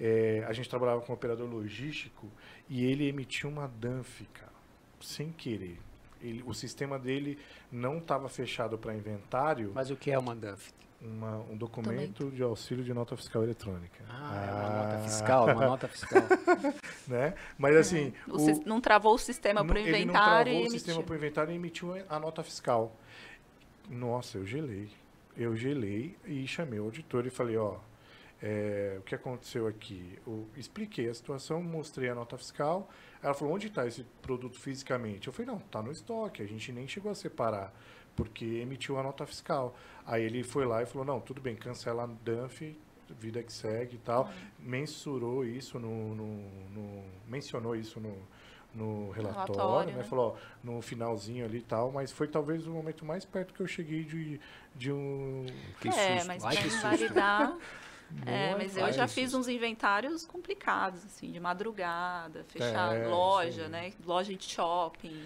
é, 0.00 0.44
a 0.46 0.52
gente 0.52 0.68
trabalhava 0.68 1.00
com 1.00 1.12
um 1.12 1.14
operador 1.14 1.48
logístico 1.48 2.28
e 2.68 2.84
ele 2.84 3.08
emitiu 3.08 3.48
uma 3.48 3.68
DANF, 3.68 4.24
cara, 4.32 4.52
sem 5.00 5.32
querer. 5.32 5.78
Ele, 6.20 6.42
o 6.46 6.54
sistema 6.54 6.98
dele 6.98 7.38
não 7.70 7.98
estava 7.98 8.28
fechado 8.28 8.78
para 8.78 8.94
inventário. 8.94 9.72
Mas 9.74 9.90
o 9.90 9.96
que 9.96 10.10
é 10.10 10.18
uma 10.18 10.34
DUF? 10.34 10.72
uma, 11.04 11.36
um 11.50 11.56
documento 11.56 12.30
de 12.30 12.42
auxílio 12.42 12.82
de 12.82 12.94
nota 12.94 13.16
fiscal 13.16 13.42
eletrônica. 13.42 14.02
Ah, 14.08 14.46
é 14.46 14.52
uma 14.52 14.82
nota 14.82 14.98
fiscal, 15.04 15.44
uma 15.44 15.66
nota 15.66 15.88
fiscal. 15.88 16.22
né? 17.06 17.34
Mas 17.58 17.76
assim. 17.76 18.12
O 18.26 18.38
sis- 18.38 18.64
não 18.64 18.80
travou 18.80 19.14
o 19.14 19.18
sistema 19.18 19.64
para 19.64 19.74
o 19.74 19.78
Ele 19.78 19.90
não 19.90 19.98
inventário 19.98 20.52
travou 20.52 20.64
e 20.64 20.66
o 20.66 20.70
sistema 20.70 21.02
para 21.02 21.12
o 21.12 21.16
inventário 21.16 21.52
e 21.52 21.56
emitiu 21.56 21.94
a 22.08 22.18
nota 22.18 22.42
fiscal. 22.42 22.96
Nossa, 23.88 24.38
eu 24.38 24.46
gelei. 24.46 24.88
Eu 25.36 25.54
gelei 25.56 26.16
e 26.24 26.46
chamei 26.46 26.78
o 26.78 26.84
auditor 26.84 27.26
e 27.26 27.30
falei, 27.30 27.56
ó, 27.56 27.76
é, 28.46 28.96
o 28.98 29.02
que 29.02 29.14
aconteceu 29.14 29.66
aqui? 29.66 30.18
Eu 30.26 30.46
expliquei 30.54 31.08
a 31.08 31.14
situação, 31.14 31.62
mostrei 31.62 32.10
a 32.10 32.14
nota 32.14 32.36
fiscal. 32.36 32.90
Ela 33.22 33.32
falou, 33.32 33.54
onde 33.54 33.68
está 33.68 33.86
esse 33.86 34.04
produto 34.20 34.60
fisicamente? 34.60 35.28
Eu 35.28 35.32
falei, 35.32 35.50
não, 35.50 35.56
está 35.58 35.80
no 35.80 35.90
estoque, 35.90 36.42
a 36.42 36.46
gente 36.46 36.70
nem 36.70 36.86
chegou 36.86 37.10
a 37.10 37.14
separar, 37.14 37.72
porque 38.14 38.44
emitiu 38.44 38.98
a 38.98 39.02
nota 39.02 39.24
fiscal. 39.24 39.74
Aí 40.06 40.22
ele 40.22 40.42
foi 40.44 40.66
lá 40.66 40.82
e 40.82 40.86
falou, 40.86 41.06
não, 41.06 41.20
tudo 41.20 41.40
bem, 41.40 41.56
cancela 41.56 42.04
a 42.04 42.06
DANF, 42.06 42.76
vida 43.18 43.42
que 43.42 43.50
segue 43.52 43.96
e 43.96 43.98
tal. 44.00 44.30
Mensurou 44.58 45.42
isso 45.42 45.78
no, 45.78 46.14
no- 46.14 46.50
no- 46.70 47.04
mencionou 47.26 47.74
isso 47.74 47.98
no, 47.98 48.14
no 48.74 49.10
relatório, 49.12 49.54
Relatório, 49.54 49.92
né? 49.92 49.98
né? 49.98 50.04
Falou, 50.04 50.36
ó, 50.36 50.56
no 50.62 50.82
finalzinho 50.82 51.46
ali 51.46 51.58
e 51.58 51.62
tal, 51.62 51.90
mas 51.92 52.12
foi 52.12 52.28
talvez 52.28 52.66
o 52.66 52.70
momento 52.72 53.06
mais 53.06 53.24
perto 53.24 53.54
que 53.54 53.60
eu 53.62 53.66
cheguei 53.66 54.04
de, 54.04 54.38
de 54.74 54.92
um... 54.92 55.46
Que 55.80 55.88
é, 55.88 56.16
susto. 56.16 56.26
mas 56.28 56.44
Ai, 56.44 56.56
que 56.56 56.68
susto. 56.70 57.14
É, 58.26 58.54
mas 58.54 58.76
eu 58.76 58.92
já 58.92 59.08
fiz 59.08 59.34
uns 59.34 59.48
inventários 59.48 60.24
complicados, 60.24 61.04
assim, 61.04 61.30
de 61.32 61.40
madrugada, 61.40 62.44
fechar 62.48 62.94
É, 62.94 63.08
loja, 63.08 63.64
sim. 63.64 63.70
né? 63.70 63.92
Loja 64.04 64.34
de 64.34 64.44
shopping. 64.44 65.24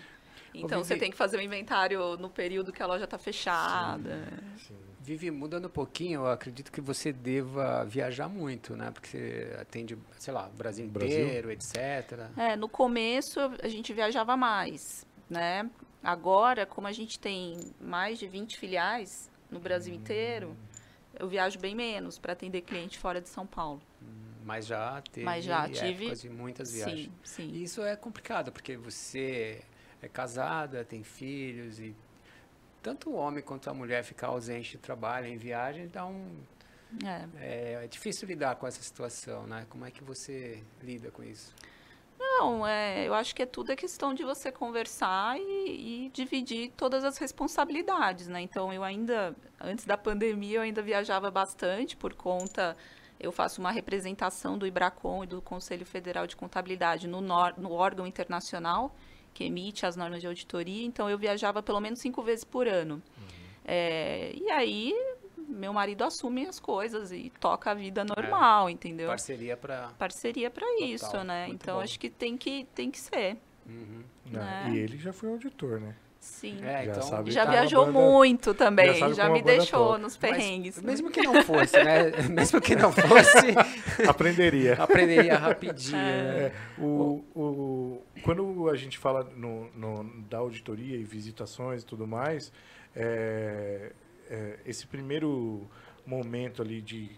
Então 0.55 0.79
Vivi- 0.83 0.85
você 0.89 0.97
tem 0.97 1.11
que 1.11 1.17
fazer 1.17 1.37
o 1.37 1.43
inventário 1.43 2.17
no 2.17 2.31
período 2.31 2.73
que 2.73 2.83
a 2.83 2.87
loja 2.87 3.05
está 3.05 3.19
fechada. 3.19 4.27
assim, 4.57 4.75
Vivi, 5.01 5.31
mudando 5.31 5.67
um 5.67 5.71
pouquinho, 5.71 6.21
eu 6.23 6.27
acredito 6.31 6.73
que 6.73 6.81
você 6.81 7.13
deva 7.13 7.85
viajar 7.85 8.29
muito, 8.29 8.75
né? 8.77 8.91
Porque 8.91 9.09
você 9.09 9.57
atende, 9.61 9.97
sei 10.19 10.33
lá, 10.35 10.49
o 10.49 10.57
Brasil 10.57 10.87
Brasil? 10.89 11.27
inteiro, 11.27 11.51
etc. 11.51 11.77
É, 12.37 12.57
no 12.57 12.69
começo 12.69 13.39
a 13.63 13.69
gente 13.69 13.93
viajava 13.93 14.37
mais, 14.37 15.07
né? 15.29 15.71
Agora, 16.03 16.65
como 16.67 16.87
a 16.87 16.93
gente 16.93 17.19
tem 17.19 17.59
mais 17.81 18.19
de 18.19 18.27
20 18.27 18.59
filiais 18.59 19.31
no 19.51 19.59
Brasil 19.61 19.95
inteiro, 19.95 20.57
eu 21.19 21.29
viajo 21.29 21.59
bem 21.59 21.75
menos 21.75 22.19
para 22.19 22.33
atender 22.33 22.63
cliente 22.63 22.99
fora 22.99 23.21
de 23.21 23.29
São 23.29 23.47
Paulo. 23.47 23.81
Mas 24.45 24.67
já 24.67 25.03
teve 25.13 25.25
Mas 25.27 25.45
já 25.45 25.69
tive- 25.69 26.15
de 26.15 26.29
muitas 26.31 26.73
viagens. 26.73 27.07
Sim, 27.07 27.13
sim. 27.23 27.51
E 27.53 27.63
isso 27.65 27.83
é 27.83 27.95
complicado, 27.97 28.51
porque 28.51 28.77
você 28.77 29.63
é 30.01 30.09
casada, 30.09 30.85
tem 30.85 31.03
filhos 31.03 31.79
e 31.79 31.95
tanto 32.83 33.11
o 33.11 33.15
homem 33.15 33.43
quanto 33.43 33.69
a 33.69 33.75
mulher 33.75 34.03
ficar 34.05 34.29
ausente 34.29 34.73
de 34.73 34.79
trabalho 34.79 35.27
em 35.27 35.37
viagem 35.37 35.89
dá 35.89 36.07
um 36.07 36.37
É. 37.05 37.27
é, 37.37 37.85
é 37.85 37.87
difícil 37.89 38.27
lidar 38.27 38.57
com 38.57 38.67
essa 38.67 38.81
situação, 38.81 39.47
né? 39.47 39.67
Como 39.69 39.85
é 39.85 39.91
que 39.91 40.03
você 40.03 40.63
lida 40.83 41.11
com 41.11 41.23
isso? 41.23 41.55
Não, 42.19 42.67
é, 42.67 43.07
eu 43.07 43.15
acho 43.15 43.35
que 43.35 43.43
é 43.43 43.47
tudo 43.47 43.71
a 43.71 43.77
questão 43.77 44.13
de 44.13 44.25
você 44.25 44.51
conversar 44.51 45.39
e, 45.39 46.07
e 46.07 46.11
dividir 46.13 46.73
todas 46.77 47.05
as 47.05 47.17
responsabilidades, 47.17 48.27
né? 48.29 48.41
Então, 48.41 48.73
eu 48.73 48.83
ainda, 48.83 49.37
antes 49.61 49.85
da 49.85 49.97
pandemia, 49.97 50.57
eu 50.59 50.63
ainda 50.63 50.83
viajava 50.83 51.31
bastante 51.31 51.97
por 51.97 52.15
conta, 52.15 52.77
eu 53.21 53.31
faço 53.31 53.61
uma 53.61 53.71
representação 53.71 54.59
do 54.59 54.67
IBRACON 54.67 55.25
e 55.25 55.27
do 55.29 55.41
Conselho 55.41 55.87
Federal 55.87 56.27
de 56.27 56.35
Contabilidade 56.35 57.07
no, 57.07 57.21
nor- 57.21 57.55
no 57.57 57.73
órgão 57.73 58.07
internacional 58.07 58.95
que 59.33 59.45
emite 59.45 59.87
as 59.87 59.95
normas 59.95 60.21
de 60.21 60.27
auditoria, 60.27 60.85
então 60.85 61.09
eu 61.09 61.17
viajava 61.17 61.63
pelo 61.63 61.79
menos 61.81 62.01
cinco 62.01 62.23
vezes 62.23 62.43
por 62.43 62.67
ano. 62.67 63.01
É, 63.65 64.33
e 64.35 64.51
aí, 64.51 64.93
meu 65.49 65.73
marido 65.73 66.05
assume 66.05 66.47
as 66.47 66.61
coisas 66.61 67.11
e 67.11 67.33
toca 67.41 67.71
a 67.71 67.75
vida 67.75 68.05
normal, 68.05 68.69
entendeu? 68.69 69.09
Parceria 69.09 69.57
para 69.57 69.89
parceria 69.99 70.51
para 70.51 70.67
isso, 70.83 71.17
né? 71.25 71.47
muito 71.47 71.63
Então 71.63 71.77
bom. 71.77 71.83
acho 71.83 71.99
que 71.99 72.11
tem 72.11 72.37
que 72.37 72.67
tem 72.75 72.91
que 72.91 72.99
ser. 73.01 73.37
Uhum. 73.67 74.03
né? 74.27 74.65
É. 74.67 74.71
E 74.71 74.79
ele 74.79 74.97
já 74.99 75.13
foi 75.13 75.29
auditor, 75.31 75.81
né? 75.81 75.95
Sim. 76.21 76.59
É, 76.65 76.85
Já 76.85 76.91
então, 76.91 77.03
sabe 77.03 77.31
já 77.31 77.43
a 77.45 77.47
viajou 77.47 77.87
banda- 77.87 77.99
muito 78.01 78.53
também, 78.53 78.93
já 78.97 79.13
já, 79.13 79.29
me 79.31 79.41
deixou 79.41 79.87
toca. 79.91 79.99
nos 79.99 80.19
Mas 80.21 80.31
perrengues. 80.33 80.77
né? 80.77 80.83
mesmo 80.91 81.11
que 81.11 81.23
não 81.23 81.43
fosse, 81.43 81.77
né? 81.83 82.11
mesmo 82.29 82.61
que 82.61 82.75
não 82.75 82.91
fosse, 82.93 83.55
Aprenderia. 84.09 84.75
aprenderia 84.75 85.37
rapidinho. 85.39 85.97
né? 85.97 86.47
É, 86.47 86.53
o, 86.81 87.23
o, 87.37 88.03
quando 88.25 88.69
a 88.69 88.77
gente 88.77 88.99
fala 88.99 89.23
no, 89.37 89.71
no- 89.75 90.23
da 90.29 90.39
auditoria 90.39 90.97
e 90.97 91.05
visitações 91.05 91.83
e 91.83 91.87
tudo 91.87 92.07
mais, 92.07 92.53
é, 92.97 93.93
é, 94.29 94.59
esse 94.67 94.87
primeiro 94.87 95.67
momento 96.07 96.63
ali 96.63 96.81
de 96.81 97.11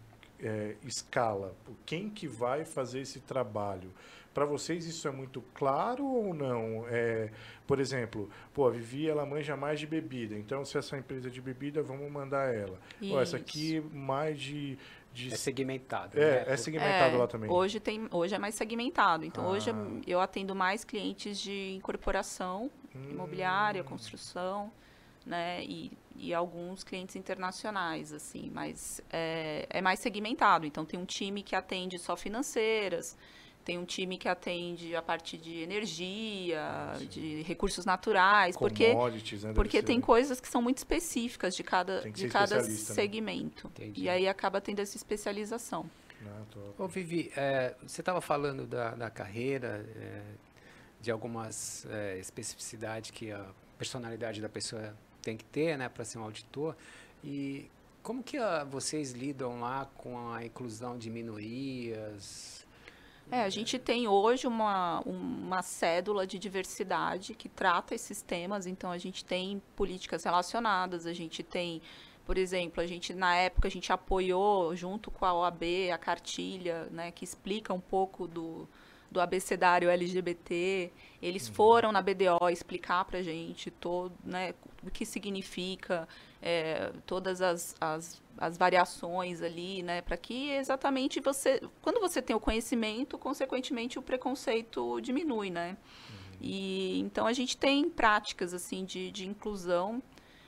é, 0.42 0.77
escala, 0.85 1.55
quem 1.85 2.09
que 2.09 2.27
vai 2.27 2.64
fazer 2.64 3.01
esse 3.01 3.20
trabalho? 3.20 3.92
Para 4.33 4.44
vocês 4.44 4.87
isso 4.87 5.09
é 5.09 5.11
muito 5.11 5.42
claro 5.55 6.05
ou 6.07 6.33
não? 6.33 6.85
É, 6.88 7.31
por 7.66 7.81
exemplo, 7.81 8.31
pô, 8.55 8.66
a 8.66 8.70
Vivi 8.70 9.09
ela 9.09 9.27
manja 9.27 9.57
mais 9.57 9.81
de 9.81 9.87
bebida, 9.88 10.37
então 10.37 10.64
se 10.64 10.79
essa 10.79 10.96
empresa 10.96 11.27
é 11.29 11.31
de 11.31 11.40
bebida, 11.40 11.83
vamos 11.83 12.11
mandar 12.11 12.55
ela. 12.55 12.79
Pô, 13.01 13.20
essa 13.20 13.37
aqui 13.37 13.81
mais 13.92 14.40
de... 14.40 14.79
de 15.12 15.33
É 15.33 15.37
segmentado. 15.37 16.16
é, 16.16 16.44
né? 16.46 16.53
é 16.53 16.57
segmentado 16.57 17.16
É, 17.16 17.18
lá 17.18 17.27
também. 17.27 17.51
Hoje 17.51 17.81
tem, 17.81 18.07
hoje 18.12 18.33
é 18.35 18.38
mais 18.38 18.55
segmentado. 18.55 19.25
Então 19.25 19.46
hoje 19.49 19.70
Ah. 19.70 20.01
eu 20.07 20.20
atendo 20.20 20.55
mais 20.55 20.85
clientes 20.85 21.38
de 21.40 21.73
incorporação 21.75 22.70
Hum. 22.94 23.11
imobiliária, 23.11 23.83
construção, 23.85 24.73
né? 25.24 25.62
E, 25.64 25.92
e 26.16 26.35
alguns 26.35 26.85
clientes 26.85 27.16
internacionais, 27.16 28.12
assim, 28.12 28.50
mas 28.52 29.00
é, 29.11 29.66
é 29.70 29.80
mais 29.80 30.00
segmentado. 30.00 30.66
Então 30.66 30.85
tem 30.85 30.98
um 30.98 31.04
time 31.04 31.42
que 31.42 31.54
atende 31.56 31.98
só 31.98 32.16
financeiras, 32.16 33.16
tem 33.64 33.78
um 33.78 33.85
time 33.85 34.16
que 34.16 34.28
atende 34.28 34.96
a 34.96 35.02
parte 35.02 35.37
de 35.37 35.61
energia, 35.61 36.94
sim. 36.98 37.06
de 37.06 37.42
recursos 37.42 37.85
naturais, 37.85 38.56
porque 38.56 38.94
né? 38.94 39.52
porque 39.54 39.83
tem 39.83 39.98
né? 39.98 40.04
coisas 40.04 40.40
que 40.40 40.48
são 40.48 40.62
muito 40.62 40.78
específicas 40.78 41.54
de 41.54 41.62
cada, 41.62 42.11
de 42.11 42.28
cada 42.28 42.56
né? 42.56 42.62
segmento. 42.62 43.68
Entendi. 43.68 44.02
E 44.02 44.09
aí 44.09 44.26
acaba 44.26 44.61
tendo 44.61 44.80
essa 44.80 44.96
especialização. 44.96 45.88
Ah, 46.26 46.42
top. 46.50 46.83
Ô, 46.83 46.88
Vivi, 46.88 47.33
é, 47.37 47.74
você 47.83 48.00
estava 48.02 48.20
falando 48.20 48.66
da, 48.66 48.94
da 48.94 49.11
carreira, 49.11 49.87
é, 49.96 50.22
de 51.00 51.11
algumas 51.11 51.87
é, 51.90 52.18
especificidades 52.18 53.11
que 53.11 53.33
a 53.33 53.46
personalidade 53.78 54.40
da 54.42 54.48
pessoa 54.48 54.94
tem 55.20 55.37
que 55.37 55.44
ter, 55.44 55.76
né, 55.76 55.88
para 55.88 56.04
ser 56.04 56.18
um 56.18 56.22
auditor. 56.22 56.74
E 57.22 57.70
como 58.02 58.22
que 58.22 58.38
ah, 58.38 58.64
vocês 58.64 59.12
lidam 59.12 59.61
lá 59.61 59.87
com 59.96 60.33
a 60.33 60.44
inclusão 60.44 60.96
de 60.96 61.11
minorias? 61.11 62.66
É, 63.30 63.42
a 63.42 63.48
gente 63.48 63.78
tem 63.78 64.09
hoje 64.09 64.46
uma, 64.46 65.00
uma 65.02 65.62
cédula 65.62 66.26
de 66.26 66.37
diversidade 66.37 67.33
que 67.35 67.48
trata 67.48 67.94
esses 67.94 68.20
temas, 68.20 68.66
então 68.66 68.90
a 68.90 68.98
gente 68.98 69.24
tem 69.24 69.62
políticas 69.76 70.24
relacionadas, 70.24 71.06
a 71.06 71.12
gente 71.12 71.40
tem, 71.42 71.80
por 72.26 72.37
exemplo, 72.37 72.83
a 72.83 72.87
gente 72.88 73.14
na 73.14 73.37
época 73.37 73.68
a 73.68 73.70
gente 73.70 73.92
apoiou 73.92 74.74
junto 74.74 75.12
com 75.12 75.24
a 75.24 75.33
OAB 75.33 75.62
a 75.94 75.98
cartilha, 75.98 76.88
né, 76.90 77.12
que 77.12 77.24
explica 77.24 77.72
um 77.72 77.80
pouco 77.80 78.26
do, 78.26 78.68
do 79.09 79.20
abecedário 79.20 79.88
LGBT. 79.88 80.90
Eles 81.22 81.46
foram 81.46 81.92
na 81.92 82.02
BDO 82.02 82.48
explicar 82.50 83.04
pra 83.04 83.22
gente 83.22 83.70
todo, 83.70 84.12
né, 84.24 84.54
o 84.83 84.90
que 84.90 85.05
significa 85.05 86.09
é, 86.40 86.93
todas 87.07 87.43
as, 87.43 87.75
as, 87.81 88.23
as 88.38 88.57
variações 88.57 89.43
ali, 89.43 89.83
né, 89.83 90.01
para 90.01 90.16
que 90.16 90.51
exatamente 90.53 91.21
você, 91.21 91.61
quando 91.83 92.01
você 92.01 92.23
tem 92.23 92.35
o 92.35 92.40
conhecimento, 92.40 93.19
consequentemente 93.19 93.99
o 93.99 94.03
preconceito 94.03 95.01
diminui, 95.01 95.51
né? 95.51 95.77
E 96.40 96.99
então 97.01 97.27
a 97.27 97.33
gente 97.35 97.57
tem 97.57 97.88
práticas 97.90 98.55
assim 98.55 98.85
de, 98.85 99.11
de 99.11 99.27
inclusão. 99.29 100.03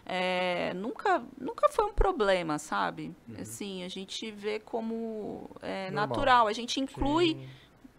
é, 0.06 0.74
nunca, 0.74 1.22
nunca 1.38 1.68
foi 1.68 1.84
um 1.84 1.92
problema, 1.92 2.58
sabe? 2.58 3.14
Assim, 3.38 3.84
a 3.84 3.88
gente 3.88 4.30
vê 4.30 4.58
como 4.58 5.50
é, 5.60 5.90
natural. 5.90 6.48
A 6.48 6.52
gente 6.52 6.80
inclui 6.80 7.30
Sim. 7.30 7.48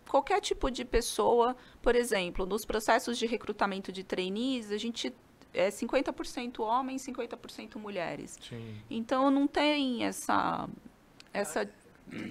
qualquer 0.08 0.42
tipo 0.42 0.70
de 0.70 0.84
pessoa, 0.84 1.56
por 1.82 1.96
exemplo, 1.96 2.46
nos 2.46 2.66
processos 2.66 3.18
de 3.18 3.26
recrutamento 3.26 3.92
de 3.92 4.04
trainees, 4.04 4.72
a 4.72 4.78
gente 4.78 5.14
é 5.54 5.70
50% 5.70 6.60
homens, 6.60 7.06
50% 7.06 7.76
mulheres. 7.78 8.38
Sim. 8.42 8.76
Então 8.90 9.30
não 9.32 9.48
tem 9.48 10.04
essa 10.06 10.68
essa 11.34 11.70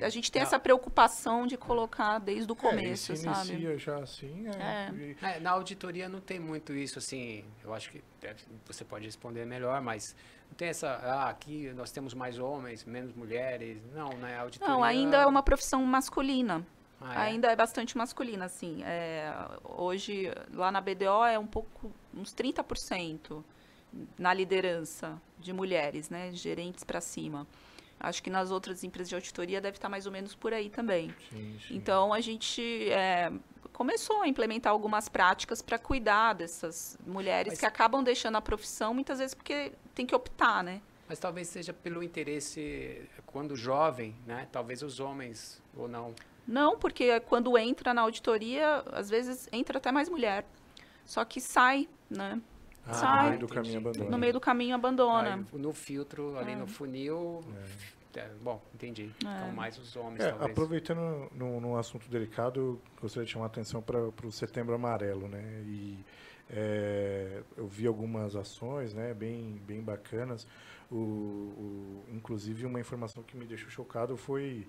a 0.01 0.09
gente 0.09 0.31
tem 0.31 0.41
Não. 0.41 0.47
essa 0.47 0.61
preocupação 0.61 1.47
de 1.47 1.57
colocar 1.57 2.19
desde 2.19 2.51
o 2.53 2.55
É, 2.55 2.57
começo, 2.57 3.17
se 3.17 3.23
sabe? 3.23 3.49
inicia 3.53 3.79
já 3.79 3.99
assim, 3.99 4.45
é. 4.47 5.17
É. 5.23 5.37
É, 5.37 5.41
na 5.41 5.51
auditoria 5.51 6.09
não 6.09 6.21
tem 6.21 6.39
muito 6.39 6.73
isso, 6.73 6.99
assim, 6.99 7.45
eu 7.65 7.75
acho 7.75 7.91
que 7.91 8.03
você 8.65 8.85
pode 8.85 9.07
responder 9.07 9.45
melhor, 9.45 9.81
mas 9.81 10.15
não 10.49 10.55
tem 10.55 10.69
essa, 10.69 10.89
ah, 10.89 11.29
aqui 11.31 11.73
nós 11.75 11.91
temos 11.91 12.15
mais 12.15 12.39
homens, 12.39 12.85
menos 12.85 13.13
mulheres, 13.15 13.79
não, 13.93 14.11
né, 14.19 14.37
a 14.37 14.43
auditoria... 14.43 14.73
Não, 14.73 14.85
ainda 14.85 15.17
é 15.17 15.27
uma 15.27 15.43
profissão 15.43 15.85
masculina. 15.85 16.65
Ah, 17.05 17.15
é? 17.15 17.31
Ainda 17.31 17.49
é 17.51 17.57
bastante 17.57 17.97
masculina, 17.97 18.45
assim. 18.45 18.83
É, 18.85 19.33
hoje, 19.65 20.31
lá 20.53 20.71
na 20.71 20.81
BDO, 20.81 21.25
é 21.25 21.38
um 21.38 21.47
pouco, 21.47 21.93
uns 22.15 22.33
30% 22.35 23.43
na 24.19 24.33
liderança 24.33 25.21
de 25.38 25.53
mulheres, 25.53 26.09
né? 26.09 26.33
Gerentes 26.33 26.85
para 26.85 27.01
cima. 27.01 27.47
Acho 28.01 28.23
que 28.23 28.31
nas 28.31 28.51
outras 28.51 28.83
empresas 28.83 29.09
de 29.09 29.15
auditoria 29.15 29.61
deve 29.61 29.77
estar 29.77 29.88
mais 29.88 30.07
ou 30.07 30.12
menos 30.12 30.35
por 30.35 30.53
aí 30.53 30.69
também. 30.71 31.15
Sim, 31.31 31.59
sim. 31.69 31.77
Então 31.77 32.12
a 32.12 32.21
gente 32.21 32.91
é, 32.91 33.31
começou 33.73 34.23
a 34.23 34.29
implementar 34.29 34.73
algumas 34.73 35.09
práticas 35.09 35.62
para 35.62 35.79
cuidar 35.79 36.33
dessas 36.33 36.99
mulheres 37.07 37.53
Mas- 37.53 37.61
que 37.61 37.67
acabam 37.67 38.03
deixando 38.03 38.37
a 38.37 38.41
profissão 38.41 38.93
muitas 38.93 39.19
vezes 39.19 39.35
porque 39.35 39.73
tem 39.95 40.05
que 40.05 40.15
optar, 40.15 40.65
né? 40.65 40.81
Mas 41.09 41.19
talvez 41.19 41.47
seja 41.49 41.73
pelo 41.73 42.03
interesse, 42.03 43.07
quando 43.27 43.55
jovem, 43.55 44.17
né? 44.27 44.49
Talvez 44.51 44.83
os 44.83 44.99
homens 44.99 45.62
ou 45.77 45.87
não. 45.87 46.15
Não, 46.53 46.79
porque 46.79 47.19
quando 47.21 47.57
entra 47.57 47.95
na 47.95 48.03
auditoria, 48.03 48.85
às 48.93 49.09
vezes 49.09 49.49
entra 49.51 49.79
até 49.79 49.91
mais 49.91 50.07
mulher. 50.11 50.45
Só 51.03 51.25
que 51.25 51.41
sai, 51.41 51.88
né? 52.11 52.38
Ah, 52.87 52.93
sai. 52.93 53.17
no 53.23 53.29
meio 53.29 53.38
do 53.41 53.49
caminho 53.49 53.79
abandona. 53.79 54.11
No 54.11 54.19
meio 54.19 54.33
do 54.35 54.41
caminho 54.41 54.75
abandona. 54.75 55.35
Aí, 55.51 55.59
no 55.59 55.73
filtro, 55.73 56.37
ali 56.38 56.55
no 56.55 56.67
funil. 56.67 57.43
é, 58.15 58.29
bom, 58.43 58.61
entendi. 58.75 59.11
Então, 59.17 59.51
mais 59.53 59.79
os 59.79 59.97
homens, 59.97 60.21
É, 60.23 60.29
talvez. 60.31 60.51
aproveitando 60.51 61.31
no, 61.35 61.59
num 61.59 61.75
assunto 61.77 62.07
delicado, 62.11 62.79
gostaria 63.01 63.25
de 63.25 63.33
chamar 63.33 63.47
a 63.47 63.49
atenção 63.49 63.81
para 63.81 63.99
o 64.27 64.31
Setembro 64.31 64.75
Amarelo, 64.75 65.29
né? 65.29 65.43
E 65.65 66.05
é, 66.51 67.43
eu 67.57 67.67
vi 67.67 67.87
algumas 67.87 68.37
ações, 68.37 68.93
né, 68.93 69.15
bem, 69.15 69.59
bem 69.67 69.81
bacanas. 69.81 70.47
O, 70.91 70.97
o- 70.97 72.05
inclusive, 72.12 72.67
uma 72.67 72.79
informação 72.79 73.23
que 73.23 73.35
me 73.38 73.47
deixou 73.47 73.71
chocado 73.71 74.19
foi 74.19 74.69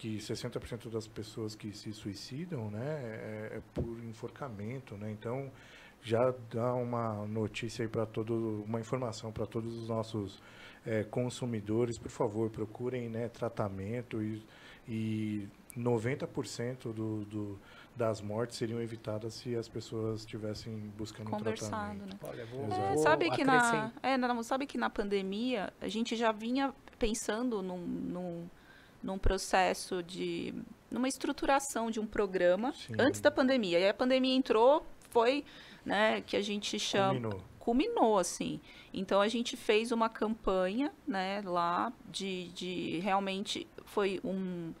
que 0.00 0.16
60% 0.16 0.88
das 0.88 1.06
pessoas 1.06 1.54
que 1.54 1.76
se 1.76 1.92
suicidam, 1.92 2.70
né, 2.70 3.50
é, 3.52 3.56
é 3.58 3.62
por 3.74 4.02
enforcamento, 4.02 4.96
né? 4.96 5.10
Então, 5.10 5.52
já 6.02 6.32
dá 6.50 6.72
uma 6.72 7.26
notícia 7.26 7.82
aí 7.84 7.88
para 7.88 8.06
todo, 8.06 8.64
uma 8.66 8.80
informação 8.80 9.30
para 9.30 9.44
todos 9.44 9.76
os 9.76 9.88
nossos 9.88 10.42
é, 10.86 11.04
consumidores, 11.04 11.98
por 11.98 12.10
favor, 12.10 12.48
procurem 12.48 13.10
né, 13.10 13.28
tratamento 13.28 14.22
e, 14.22 14.42
e 14.88 15.46
90% 15.76 16.94
do, 16.94 17.26
do, 17.26 17.58
das 17.94 18.22
mortes 18.22 18.56
seriam 18.56 18.80
evitadas 18.80 19.34
se 19.34 19.54
as 19.54 19.68
pessoas 19.68 20.20
estivessem 20.20 20.74
buscando 20.96 21.28
um 21.28 21.38
tratamento. 21.38 22.06
né? 22.06 22.18
Olha, 22.22 22.46
vou. 22.46 22.64
É, 22.72 22.94
vou 22.94 23.02
sabe 23.02 23.28
que 23.28 23.44
na, 23.44 23.92
é, 24.02 24.16
não, 24.16 24.42
sabe 24.42 24.64
que 24.64 24.78
na 24.78 24.88
pandemia 24.88 25.70
a 25.78 25.88
gente 25.88 26.16
já 26.16 26.32
vinha 26.32 26.72
pensando 26.98 27.60
num, 27.60 27.84
num, 27.84 28.50
num 29.02 29.18
processo 29.18 30.02
de 30.02 30.54
numa 30.90 31.08
estruturação 31.08 31.90
de 31.90 32.00
um 32.00 32.06
programa 32.06 32.72
Sim. 32.72 32.94
antes 32.98 33.20
da 33.20 33.30
pandemia. 33.30 33.78
E 33.78 33.84
aí 33.84 33.88
a 33.88 33.94
pandemia 33.94 34.34
entrou, 34.34 34.84
foi, 35.10 35.44
né, 35.84 36.20
que 36.22 36.36
a 36.36 36.42
gente 36.42 36.78
chama 36.78 37.20
Culminou. 37.20 37.44
culminou 37.58 38.18
assim. 38.18 38.60
Então 38.92 39.20
a 39.20 39.28
gente 39.28 39.56
fez 39.56 39.92
uma 39.92 40.08
campanha, 40.08 40.92
né, 41.06 41.42
lá 41.44 41.92
de, 42.10 42.48
de 42.48 42.98
realmente 42.98 43.66
foi 43.84 44.20
um 44.24 44.72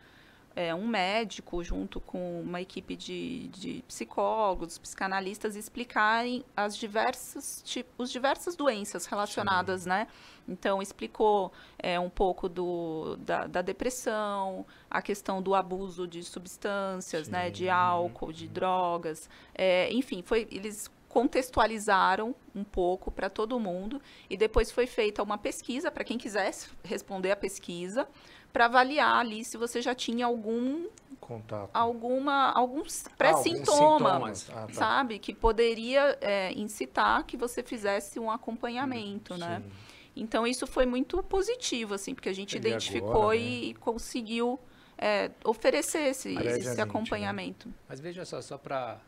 é, 0.54 0.74
um 0.74 0.86
médico 0.86 1.62
junto 1.62 2.00
com 2.00 2.40
uma 2.42 2.60
equipe 2.60 2.96
de, 2.96 3.48
de 3.48 3.84
psicólogos, 3.86 4.78
psicanalistas 4.78 5.56
explicarem 5.56 6.44
as 6.56 6.76
diversas 6.76 7.64
os 7.96 8.10
diversas 8.10 8.56
doenças 8.56 9.06
relacionadas, 9.06 9.86
né? 9.86 10.08
Então 10.48 10.82
explicou 10.82 11.52
é, 11.78 11.98
um 12.00 12.10
pouco 12.10 12.48
do, 12.48 13.16
da, 13.18 13.46
da 13.46 13.62
depressão, 13.62 14.66
a 14.90 15.00
questão 15.00 15.40
do 15.40 15.54
abuso 15.54 16.06
de 16.06 16.22
substâncias, 16.24 17.28
né? 17.28 17.50
De 17.50 17.64
Sim. 17.64 17.70
álcool, 17.70 18.32
de 18.32 18.48
drogas, 18.48 19.30
é, 19.54 19.92
enfim, 19.92 20.22
foi 20.22 20.48
eles 20.50 20.90
contextualizaram 21.10 22.34
um 22.54 22.62
pouco 22.62 23.10
para 23.10 23.28
todo 23.28 23.58
mundo 23.58 24.00
e 24.30 24.36
depois 24.36 24.70
foi 24.70 24.86
feita 24.86 25.20
uma 25.22 25.36
pesquisa 25.36 25.90
para 25.90 26.04
quem 26.04 26.16
quisesse 26.16 26.70
responder 26.84 27.32
a 27.32 27.36
pesquisa 27.36 28.08
para 28.52 28.64
avaliar 28.66 29.16
ali 29.16 29.44
se 29.44 29.56
você 29.56 29.80
já 29.80 29.94
tinha 29.94 30.26
algum 30.26 30.86
Contato. 31.20 31.70
alguma 31.72 32.50
alguns 32.52 33.06
Ah, 33.06 33.10
pré-sintoma 33.16 34.12
alguns 34.12 34.38
sintomas. 34.38 34.50
Ah, 34.50 34.66
tá. 34.66 34.72
sabe 34.74 35.18
que 35.18 35.32
poderia 35.34 36.18
é, 36.20 36.52
incitar 36.52 37.24
que 37.24 37.36
você 37.36 37.62
fizesse 37.62 38.18
um 38.18 38.30
acompanhamento 38.30 39.36
né 39.36 39.62
Sim. 39.64 39.70
então 40.16 40.46
isso 40.46 40.66
foi 40.66 40.86
muito 40.86 41.22
positivo 41.22 41.94
assim 41.94 42.14
porque 42.14 42.28
a 42.28 42.32
gente 42.34 42.54
E 42.54 42.56
identificou 42.58 43.10
agora, 43.10 43.38
né? 43.38 43.42
e 43.44 43.74
conseguiu 43.74 44.58
é, 44.98 45.30
oferecer 45.44 46.08
esse, 46.10 46.34
esse 46.34 46.76
né? 46.76 46.82
acompanhamento 46.82 47.72
Mas 47.88 48.00
veja 48.00 48.24
só, 48.24 48.42
só 48.42 48.58
para. 48.58 48.98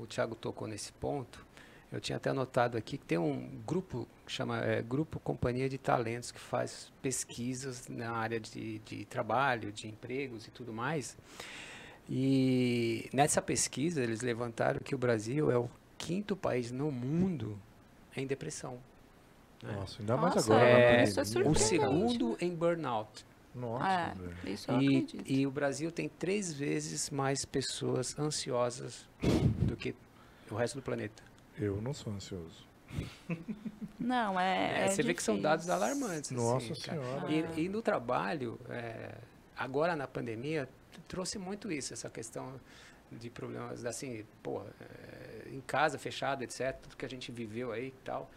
o 0.00 0.06
Thiago 0.06 0.34
tocou 0.34 0.66
nesse 0.66 0.92
ponto. 0.92 1.46
Eu 1.92 2.00
tinha 2.00 2.16
até 2.16 2.30
anotado 2.30 2.78
aqui 2.78 2.96
que 2.96 3.04
tem 3.04 3.18
um 3.18 3.48
grupo 3.66 4.06
que 4.24 4.30
chama 4.32 4.58
é, 4.60 4.80
Grupo 4.80 5.18
Companhia 5.18 5.68
de 5.68 5.76
Talentos, 5.76 6.30
que 6.30 6.38
faz 6.38 6.92
pesquisas 7.02 7.88
na 7.88 8.12
área 8.12 8.38
de, 8.38 8.78
de 8.80 9.04
trabalho, 9.06 9.72
de 9.72 9.88
empregos 9.88 10.46
e 10.46 10.50
tudo 10.52 10.72
mais. 10.72 11.16
E 12.08 13.08
nessa 13.12 13.42
pesquisa 13.42 14.02
eles 14.02 14.20
levantaram 14.20 14.80
que 14.80 14.94
o 14.94 14.98
Brasil 14.98 15.50
é 15.50 15.58
o 15.58 15.68
quinto 15.98 16.36
país 16.36 16.70
no 16.70 16.90
mundo 16.90 17.58
em 18.16 18.26
depressão. 18.26 18.78
né? 19.62 19.72
Nossa, 19.72 20.00
ainda 20.00 20.16
mais 20.16 20.34
Nossa, 20.36 20.52
agora. 20.54 20.68
é, 20.68 21.04
isso 21.04 21.20
é. 21.20 21.22
O 21.48 21.54
segundo 21.54 22.36
em 22.40 22.54
burnout. 22.54 23.24
Nossa, 23.54 23.84
é, 24.44 24.50
isso 24.50 24.70
eu 24.70 24.80
E, 24.80 24.86
acredito 24.86 25.24
e 25.30 25.46
o 25.46 25.50
Brasil 25.50 25.90
tem 25.90 26.08
três 26.08 26.52
vezes 26.52 27.10
mais 27.10 27.44
pessoas 27.44 28.16
ansiosas 28.16 29.08
do 29.62 29.76
que 29.76 29.94
o 30.50 30.54
resto 30.54 30.76
do 30.76 30.82
planeta. 30.82 31.29
Eu 31.60 31.80
não 31.80 31.92
sou 31.94 32.12
ansioso. 32.12 32.68
não 33.98 34.38
é, 34.40 34.80
É, 34.82 34.84
é 34.84 34.88
você 34.88 35.02
vê 35.02 35.14
que 35.14 35.22
são 35.22 35.40
dados 35.40 35.66
difícil. 35.66 35.84
alarmantes. 35.84 36.30
Nossa 36.30 36.72
assim, 36.72 36.82
cara. 36.82 37.00
Senhora. 37.00 37.32
E, 37.56 37.64
e 37.64 37.68
no 37.68 37.82
trabalho, 37.82 38.58
é, 38.68 39.14
agora 39.56 39.94
na 39.94 40.08
pandemia, 40.08 40.68
trouxe 41.06 41.38
muito 41.38 41.70
isso, 41.70 41.92
essa 41.92 42.10
questão 42.10 42.60
de 43.12 43.28
problemas, 43.30 43.84
assim, 43.84 44.24
pô, 44.42 44.62
é, 44.80 45.48
em 45.50 45.60
casa, 45.60 45.98
fechado, 45.98 46.42
etc., 46.42 46.76
tudo 46.82 46.96
que 46.96 47.04
a 47.04 47.08
gente 47.08 47.30
viveu 47.32 47.72
aí 47.72 47.88
e 47.88 48.04
tal. 48.04 48.30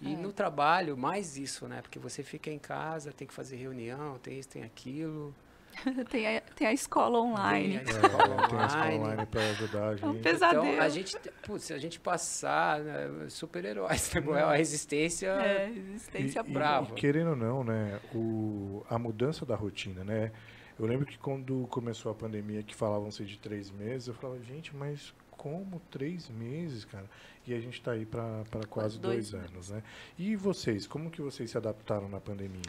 E 0.00 0.14
É. 0.14 0.16
no 0.16 0.32
trabalho, 0.32 0.96
mais 0.96 1.36
isso, 1.36 1.68
né? 1.68 1.82
Porque 1.82 1.98
você 1.98 2.22
fica 2.22 2.50
em 2.50 2.58
casa, 2.58 3.12
tem 3.12 3.28
que 3.28 3.34
fazer 3.34 3.56
reunião, 3.56 4.18
tem 4.18 4.38
isso, 4.38 4.48
tem 4.48 4.62
aquilo. 4.62 5.34
tem, 6.10 6.36
a, 6.36 6.40
tem 6.40 6.66
a 6.66 6.72
escola 6.72 7.18
online. 7.20 7.78
Tem 7.80 7.94
a 7.96 7.98
É, 8.00 8.02
escola 8.06 8.26
tem 8.48 8.58
a 8.58 8.66
escola 8.66 8.84
online. 8.84 8.98
online 8.98 9.26
para 9.26 9.40
ajudar 9.50 9.80
a 9.80 9.90
É 9.92 9.94
um 10.06 10.12
gente. 10.14 10.22
pesadelo. 10.22 10.66
Então, 10.66 10.80
a 10.82 10.88
gente, 10.88 11.18
putz, 11.42 11.64
se 11.64 11.72
a 11.72 11.78
gente 11.78 12.00
passar, 12.00 12.80
né, 12.80 13.08
super-heróis, 13.28 14.12
né? 14.14 14.42
a 14.42 14.54
resistência... 14.56 15.28
É, 15.28 15.66
resistência 15.66 16.42
E- 16.46 16.50
e- 16.50 16.52
brava. 16.52 16.90
E, 16.90 16.94
querendo 16.94 17.30
ou 17.30 17.36
não, 17.36 17.64
né, 17.64 17.98
o, 18.14 18.84
a 18.90 18.98
mudança 18.98 19.46
da 19.46 19.54
rotina, 19.56 20.04
né? 20.04 20.32
Eu 20.78 20.86
lembro 20.86 21.04
que 21.06 21.18
quando 21.18 21.66
começou 21.70 22.10
a 22.10 22.14
pandemia, 22.14 22.62
que 22.62 22.74
falavam-se 22.74 23.24
de 23.24 23.38
três 23.38 23.70
meses, 23.70 24.08
eu 24.08 24.14
falava, 24.14 24.42
gente, 24.42 24.74
mas 24.74 25.12
como 25.30 25.80
três 25.90 26.28
meses, 26.30 26.84
cara? 26.86 27.04
E 27.46 27.54
a 27.54 27.60
gente 27.60 27.74
está 27.74 27.92
aí 27.92 28.04
para 28.06 28.44
quase 28.68 28.98
Dois 28.98 29.30
dois, 29.30 29.44
anos, 29.44 29.70
né? 29.70 29.82
E 30.18 30.36
vocês, 30.36 30.86
como 30.86 31.10
que 31.10 31.20
vocês 31.20 31.50
se 31.50 31.56
adaptaram 31.58 32.08
na 32.08 32.20
pandemia? 32.20 32.60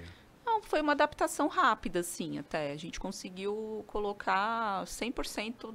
Foi 0.64 0.82
uma 0.82 0.94
adaptação 0.94 1.48
rápida, 1.48 2.00
assim, 2.00 2.38
até. 2.40 2.72
A 2.72 2.78
gente 2.78 3.00
conseguiu 3.00 3.84
colocar 3.88 4.84
100% 4.86 5.74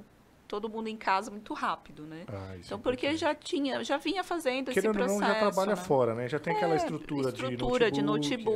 todo 0.49 0.68
mundo 0.68 0.87
em 0.88 0.96
casa 0.96 1.29
muito 1.31 1.53
rápido, 1.55 2.05
né? 2.05 2.25
Ah, 2.29 2.55
isso 2.57 2.66
Então, 2.68 2.79
é 2.79 2.81
porque 2.81 3.16
já 3.16 3.35
tinha, 3.35 3.83
já 3.83 3.96
vinha 3.96 4.22
fazendo 4.22 4.68
esse 4.70 4.81
Querendo 4.81 4.90
ou 5.01 5.05
processo. 5.07 5.20
não, 5.20 5.27
já 5.29 5.35
trabalha 5.40 5.70
né? 5.75 5.77
fora, 5.77 6.14
né? 6.14 6.29
Já 6.29 6.38
tem 6.38 6.55
aquela 6.55 6.75
É, 6.75 6.77
estrutura, 6.77 7.29
estrutura 7.31 7.90
de 7.90 7.96
de 8.01 8.03
notebook. 8.07 8.55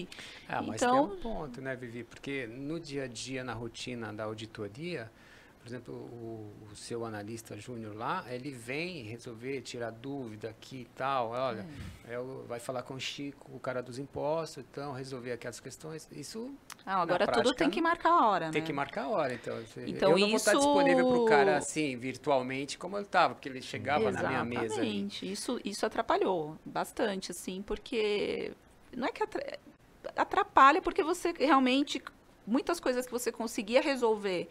notebook. 0.00 0.08
Ah, 0.48 0.60
mas 0.62 0.82
Então- 0.82 1.08
tem 1.08 1.16
um 1.16 1.20
ponto, 1.20 1.60
né, 1.62 1.74
Vivi? 1.74 2.04
Porque 2.04 2.46
no 2.46 2.78
dia 2.78 3.04
a 3.04 3.06
dia, 3.06 3.42
na 3.42 3.54
rotina 3.54 4.12
da 4.12 4.24
auditoria, 4.24 5.10
por 5.62 5.68
exemplo, 5.68 5.94
o, 5.94 6.52
o 6.72 6.74
seu 6.74 7.04
analista 7.04 7.56
júnior 7.56 7.94
lá, 7.94 8.24
ele 8.28 8.50
vem 8.50 9.04
resolver, 9.04 9.60
tirar 9.62 9.90
dúvida 9.92 10.50
aqui 10.50 10.78
e 10.80 10.84
tal. 10.96 11.30
Olha, 11.30 11.64
é 12.08 12.18
o- 12.18 12.44
vai 12.48 12.58
falar 12.58 12.82
com 12.82 12.94
o 12.94 13.00
Chico, 13.00 13.48
o 13.54 13.60
cara 13.60 13.80
dos 13.80 13.96
impostos, 13.96 14.64
então, 14.68 14.92
resolver 14.92 15.30
aquelas 15.30 15.60
questões. 15.60 16.08
Isso 16.10 16.52
Ah, 16.84 17.00
agora 17.00 17.26
tudo 17.26 17.34
prática, 17.44 17.54
tem 17.58 17.70
que 17.70 17.80
marcar 17.80 18.10
a 18.10 18.26
hora, 18.28 18.50
tem 18.50 18.60
né? 18.60 18.66
que 18.66 18.72
marcar 18.72 19.04
a 19.04 19.08
hora. 19.08 19.34
Então, 19.34 19.56
assim, 19.56 19.84
Então, 19.86 20.10
eu 20.10 20.18
não 20.18 20.26
vou 20.30 20.36
estar 20.36 20.50
isso- 20.52 20.60
disponível 20.62 21.06
para 21.06 21.16
o 21.16 21.24
cara 21.26 21.56
assim, 21.58 21.96
virtualmente, 21.96 22.76
como 22.76 22.96
eu 22.96 23.02
estava, 23.02 23.34
porque 23.36 23.48
ele 23.48 23.62
chegava 23.62 24.10
na 24.10 24.28
minha 24.28 24.44
mesa. 24.44 24.64
Exatamente. 24.64 25.30
Isso, 25.30 25.60
isso 25.64 25.86
atrapalhou 25.86 26.58
bastante, 26.66 27.30
assim, 27.30 27.62
porque 27.62 28.50
não 28.96 29.06
é 29.06 29.12
que 29.12 29.22
atra- 29.22 29.58
atrapalha, 30.16 30.82
porque 30.82 31.04
você 31.04 31.32
realmente 31.38 32.02
muitas 32.46 32.80
coisas 32.80 33.06
que 33.06 33.12
você 33.12 33.30
conseguia 33.30 33.80
resolver 33.80 34.48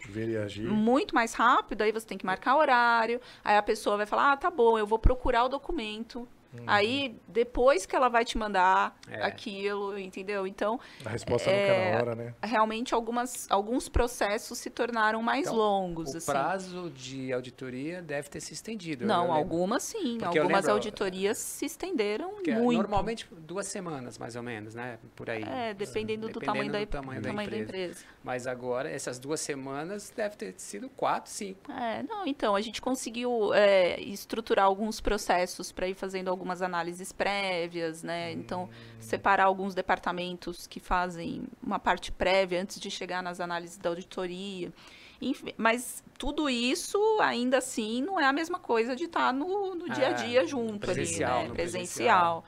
e 0.61 0.73
muito 0.73 1.13
mais 1.13 1.33
rápido, 1.33 1.81
aí 1.81 1.91
você 1.91 2.05
tem 2.05 2.17
que 2.17 2.25
marcar 2.25 2.55
horário, 2.55 3.19
aí 3.43 3.57
a 3.57 3.61
pessoa 3.61 3.97
vai 3.97 4.05
falar, 4.05 4.31
ah, 4.31 4.37
tá 4.37 4.49
bom, 4.49 4.77
eu 4.77 4.87
vou 4.87 4.99
procurar 4.99 5.45
o 5.45 5.49
documento 5.49 6.27
Uhum. 6.53 6.63
Aí, 6.67 7.15
depois 7.27 7.85
que 7.85 7.95
ela 7.95 8.09
vai 8.09 8.25
te 8.25 8.37
mandar 8.37 8.97
É. 9.09 9.23
aquilo, 9.23 9.97
entendeu? 9.97 10.45
Então, 10.45 10.79
A 11.05 11.09
resposta 11.09 11.49
É, 11.49 11.53
nunca 11.61 11.71
é 11.73 11.91
na 11.91 11.97
hora, 11.99 12.15
né? 12.15 12.33
realmente, 12.43 12.93
algumas, 12.93 13.47
alguns 13.49 13.87
processos 13.87 14.57
se 14.57 14.69
tornaram 14.69 15.21
mais 15.21 15.47
Então, 15.47 15.55
longos, 15.57 16.13
O 16.13 16.17
assim. 16.17 16.25
prazo 16.31 16.89
de 16.89 17.31
auditoria 17.31 18.01
deve 18.01 18.29
ter 18.29 18.41
se 18.41 18.53
estendido. 18.53 19.05
Não, 19.05 19.31
algumas 19.31 19.83
sim. 19.83 20.17
Porque 20.19 20.37
Algumas 20.39 20.61
lembro- 20.65 20.71
auditorias 20.73 21.37
se 21.37 21.65
estenderam 21.65 22.33
é 22.45 22.51
muito. 22.59 22.77
Normalmente 22.81 23.27
duas 23.31 23.67
semanas, 23.67 24.17
mais 24.17 24.35
ou 24.35 24.43
menos, 24.43 24.75
né? 24.75 24.99
Por 25.15 25.29
aí. 25.29 25.43
É, 25.43 25.73
dependendo, 25.73 26.27
do 26.27 26.39
Dependendo 26.39 26.53
tamanho, 26.53 26.71
da, 26.71 26.79
do 26.79 26.87
tamanho 26.87 27.21
do 27.21 27.23
da 27.23 27.29
tamanho 27.29 27.49
da 27.49 27.57
empresa. 27.57 27.83
empresa. 27.93 28.05
Mas 28.23 28.45
agora, 28.47 28.89
essas 28.89 29.17
duas 29.19 29.39
semanas, 29.39 30.11
deve 30.15 30.35
ter 30.35 30.53
sido 30.57 30.89
quatro, 30.89 31.31
cinco. 31.31 31.71
É, 31.71 32.03
não, 32.03 32.25
então, 32.27 32.55
a 32.55 32.61
gente 32.61 32.81
conseguiu 32.81 33.53
é, 33.53 33.99
estruturar 34.01 34.65
alguns 34.65 34.99
processos 35.01 35.71
para 35.71 35.87
ir 35.87 35.95
fazendo 35.95 36.29
algumas 36.41 36.61
análises 36.63 37.11
prévias, 37.11 38.01
né? 38.01 38.31
Então, 38.31 38.67
separar 38.99 39.43
alguns 39.45 39.75
departamentos 39.75 40.65
que 40.65 40.79
fazem 40.79 41.43
uma 41.61 41.77
parte 41.77 42.11
prévia 42.11 42.59
antes 42.59 42.79
de 42.79 42.89
chegar 42.89 43.21
nas 43.21 43.39
análises 43.39 43.77
da 43.77 43.89
auditoria. 43.89 44.73
Enfim, 45.21 45.53
mas 45.55 46.03
tudo 46.17 46.49
isso, 46.49 46.97
ainda 47.21 47.59
assim, 47.59 48.01
não 48.01 48.19
é 48.19 48.25
a 48.25 48.33
mesma 48.33 48.57
coisa 48.57 48.95
de 48.95 49.03
estar 49.03 49.31
no, 49.31 49.75
no 49.75 49.87
dia 49.87 50.07
a 50.07 50.09
Ah, 50.09 50.13
dia 50.13 50.41
no 50.41 50.47
junto 50.47 50.79
presencial, 50.79 51.31
ali, 51.33 51.41
né? 51.43 51.47
no 51.49 51.53
Presencial. 51.55 52.43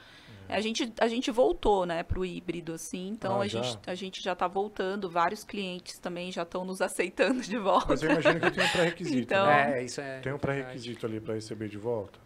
A 0.50 0.60
gente, 0.60 0.92
a 1.00 1.08
gente 1.08 1.32
voltou, 1.32 1.86
né, 1.86 2.04
para 2.04 2.20
o 2.20 2.26
híbrido, 2.26 2.74
assim, 2.74 3.10
então 3.10 3.40
Ah, 3.40 3.44
a, 3.44 3.48
já? 3.48 3.62
gente, 3.62 3.80
a 3.88 3.96
gente 3.96 4.22
já 4.24 4.34
está 4.34 4.48
voltando, 4.48 5.10
vários 5.10 5.44
clientes 5.44 5.98
também 6.00 6.32
já 6.32 6.42
estão 6.44 6.66
nos 6.66 6.82
aceitando 6.82 7.42
de 7.42 7.58
volta. 7.58 7.88
Mas 7.90 8.04
eu 8.04 8.10
imagino 8.12 8.40
que 8.42 8.52
tem 8.52 8.64
um 8.64 8.70
pré-requisito, 8.70 9.18
Então- 9.20 9.46
né? 9.46 9.80
É, 9.80 9.84
isso 9.84 10.02
é. 10.02 10.20
Tem 10.20 10.34
um 10.34 10.38
pré-requisito 10.40 11.06
ali 11.06 11.20
para 11.22 11.36
receber 11.36 11.70
de 11.70 11.78
volta? 11.78 12.20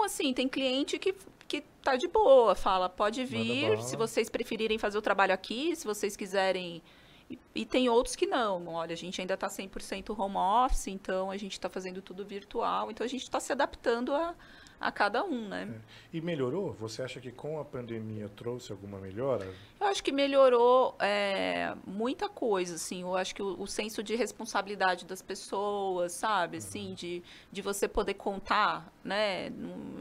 Não, 0.00 0.06
assim, 0.06 0.32
tem 0.32 0.48
cliente 0.48 0.98
que, 0.98 1.14
que 1.46 1.60
tá 1.82 1.94
de 1.94 2.08
boa, 2.08 2.54
fala, 2.54 2.88
pode 2.88 3.22
vir, 3.22 3.82
se 3.82 3.96
vocês 3.96 4.30
preferirem 4.30 4.78
fazer 4.78 4.96
o 4.96 5.02
trabalho 5.02 5.34
aqui, 5.34 5.76
se 5.76 5.86
vocês 5.86 6.16
quiserem. 6.16 6.82
E, 7.28 7.38
e 7.54 7.66
tem 7.66 7.90
outros 7.90 8.16
que 8.16 8.26
não. 8.26 8.66
Olha, 8.68 8.94
a 8.94 8.96
gente 8.96 9.20
ainda 9.20 9.34
está 9.34 9.46
100% 9.46 10.18
home 10.18 10.36
office, 10.38 10.86
então 10.86 11.30
a 11.30 11.36
gente 11.36 11.52
está 11.52 11.68
fazendo 11.68 12.00
tudo 12.00 12.24
virtual, 12.24 12.90
então 12.90 13.04
a 13.04 13.08
gente 13.08 13.24
está 13.24 13.38
se 13.38 13.52
adaptando 13.52 14.14
a, 14.14 14.34
a 14.80 14.90
cada 14.90 15.22
um, 15.22 15.46
né? 15.46 15.68
E 16.10 16.20
melhorou? 16.22 16.72
Você 16.80 17.02
acha 17.02 17.20
que 17.20 17.30
com 17.30 17.60
a 17.60 17.64
pandemia 17.64 18.30
trouxe 18.30 18.72
alguma 18.72 18.98
melhora? 18.98 19.46
Eu 19.78 19.86
acho 19.86 20.02
que 20.02 20.10
melhorou 20.10 20.96
é, 20.98 21.74
muita 21.86 22.28
coisa, 22.28 22.76
assim. 22.76 23.02
Eu 23.02 23.14
acho 23.14 23.34
que 23.34 23.42
o, 23.42 23.60
o 23.60 23.66
senso 23.66 24.02
de 24.02 24.16
responsabilidade 24.16 25.04
das 25.04 25.20
pessoas, 25.20 26.12
sabe? 26.12 26.56
Assim, 26.56 26.94
de, 26.94 27.22
de 27.52 27.60
você 27.60 27.86
poder 27.86 28.14
contar, 28.14 28.90
né? 29.04 29.52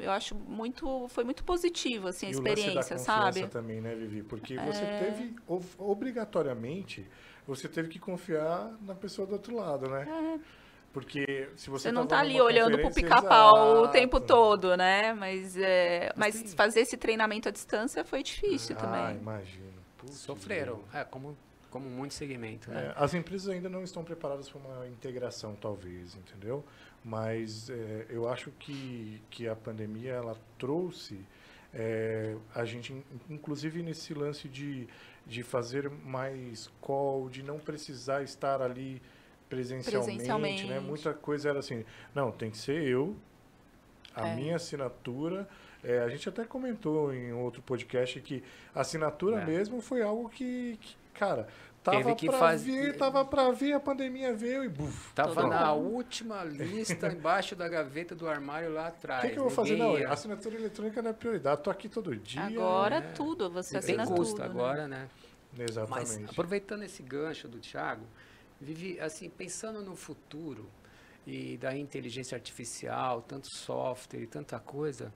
Eu 0.01 0.11
acho 0.11 0.33
muito... 0.35 1.07
Foi 1.09 1.25
muito 1.25 1.43
positivo, 1.43 2.07
assim, 2.07 2.27
a 2.27 2.29
e 2.29 2.33
o 2.33 2.35
experiência, 2.35 2.73
confiança 2.95 3.03
sabe? 3.03 3.41
É. 3.41 3.47
também, 3.47 3.81
né, 3.81 3.93
Vivi? 3.95 4.23
Porque 4.23 4.57
você 4.57 4.85
teve, 4.97 5.35
ob- 5.45 5.65
obrigatoriamente, 5.77 7.05
você 7.45 7.67
teve 7.67 7.89
que 7.89 7.99
confiar 7.99 8.71
na 8.81 8.95
pessoa 8.95 9.27
do 9.27 9.33
outro 9.33 9.55
lado, 9.55 9.89
né? 9.89 10.39
Porque 10.91 11.49
se 11.55 11.69
você. 11.69 11.83
Você 11.83 11.91
não 11.91 12.07
tava 12.07 12.21
tá 12.23 12.27
ali 12.27 12.41
olhando 12.41 12.77
pro 12.79 12.91
pica-pau 12.93 13.83
o 13.83 13.87
tempo 13.89 14.19
todo, 14.19 14.75
né? 14.75 15.13
Mas, 15.13 15.55
é, 15.55 16.11
Mas 16.15 16.33
mas 16.35 16.43
tem- 16.43 16.51
fazer 16.55 16.79
esse 16.81 16.97
treinamento 16.97 17.47
à 17.47 17.51
distância 17.51 18.03
foi 18.03 18.23
difícil 18.23 18.75
Ah, 18.77 18.81
também. 18.81 19.17
imagino. 19.17 19.73
Putz, 19.97 20.15
Sofreram. 20.15 20.81
É, 20.93 21.03
como, 21.03 21.37
como 21.69 21.87
muito 21.89 22.13
segmento, 22.15 22.71
né? 22.71 22.87
É, 22.97 23.03
as 23.03 23.13
empresas 23.13 23.49
ainda 23.49 23.69
não 23.69 23.83
estão 23.83 24.03
preparadas 24.03 24.49
para 24.49 24.59
uma 24.59 24.87
integração, 24.87 25.55
talvez, 25.55 26.15
entendeu? 26.15 26.65
Mas 27.05 27.69
é, 27.69 28.05
eu 28.09 28.27
acho 28.27 28.49
que, 28.57 29.21
que 29.29 29.47
a 29.47 29.55
pandemia 29.55 30.13
ela 30.13 30.35
trouxe 30.57 31.19
é, 31.73 32.35
a 32.55 32.65
gente, 32.65 32.91
in- 32.93 33.03
inclusive 33.29 33.83
nesse 33.83 34.13
lance 34.13 34.47
de, 34.49 34.87
de 35.27 35.43
fazer 35.43 35.87
mais 35.89 36.67
call, 36.81 37.29
de 37.29 37.43
não 37.43 37.59
precisar 37.59 38.23
estar 38.23 38.59
ali 38.61 38.99
presencialmente, 39.49 40.05
Presencialmente. 40.17 40.65
né? 40.67 40.79
Muita 40.79 41.13
coisa 41.13 41.49
era 41.49 41.59
assim, 41.59 41.83
não, 42.13 42.31
tem 42.31 42.51
que 42.51 42.57
ser 42.57 42.83
eu, 42.83 43.15
a 44.15 44.27
É. 44.27 44.35
minha 44.35 44.55
assinatura. 44.55 45.47
É, 45.83 45.99
a 45.99 46.09
gente 46.09 46.27
até 46.27 46.43
comentou 46.43 47.13
em 47.13 47.31
outro 47.33 47.61
podcast 47.61 48.19
que 48.21 48.43
a 48.75 48.81
assinatura 48.81 49.41
É. 49.41 49.45
mesmo 49.45 49.81
foi 49.81 50.01
algo 50.01 50.27
que, 50.29 50.77
que, 50.81 50.95
cara, 51.13 51.47
tava 51.81 52.13
que 52.13 52.27
pra 52.27 52.37
faz- 52.37 52.63
vir, 52.63 52.97
tava 52.97 53.23
pra 53.23 53.49
vir, 53.51 53.71
a 53.73 53.79
pandemia 53.79 54.33
veio 54.33 54.63
e 54.65 54.67
buf. 54.67 55.13
Tava 55.13 55.33
Todo 55.33 55.47
na 55.47 55.73
mundo. 55.73 55.93
última 55.95 56.43
lista 56.43 57.07
embaixo 57.13 57.55
da 57.55 57.67
gaveta 57.69 58.13
do 58.13 58.27
armário 58.27 58.73
lá 58.73 58.83
O 58.83 58.87
atrás. 58.87 59.21
que, 59.21 59.29
que 59.29 59.37
eu 59.39 59.43
vou 59.43 59.51
fazer? 59.51 59.77
Não, 59.77 59.97
ia. 59.97 60.09
assinatura 60.09 60.55
eletrônica 60.55 61.01
não 61.01 61.11
é 61.11 61.13
prioridade. 61.13 61.63
Tô 61.63 61.69
aqui 61.71 61.87
todo 61.87 62.13
dia. 62.13 62.41
Agora 62.43 62.97
é. 62.97 63.01
tudo, 63.01 63.49
você 63.49 63.77
E 63.77 63.79
tem 63.81 63.95
assina 63.95 64.05
custo 64.15 64.35
tudo. 64.35 64.43
né? 64.43 64.49
agora, 64.49 64.87
né? 64.87 65.07
Mas 65.57 65.69
Exatamente. 65.71 66.29
aproveitando 66.31 66.83
esse 66.83 67.01
gancho 67.01 67.47
do 67.47 67.57
Thiago, 67.59 68.03
vive 68.59 68.99
assim 68.99 69.29
pensando 69.29 69.81
no 69.81 69.95
futuro 69.95 70.69
e 71.25 71.57
da 71.57 71.75
inteligência 71.77 72.35
artificial, 72.35 73.21
tanto 73.21 73.47
software 73.55 74.21
e 74.21 74.27
tanta 74.27 74.59
coisa. 74.59 75.13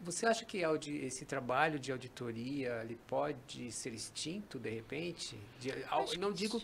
Você 0.00 0.26
acha 0.26 0.44
que 0.44 0.58
esse 0.58 1.24
trabalho 1.24 1.78
de 1.78 1.90
auditoria 1.90 2.80
ele 2.82 2.96
pode 3.06 3.72
ser 3.72 3.94
extinto 3.94 4.58
de 4.58 4.70
repente? 4.70 5.38
De- 5.58 5.72
não 6.18 6.32
digo, 6.32 6.60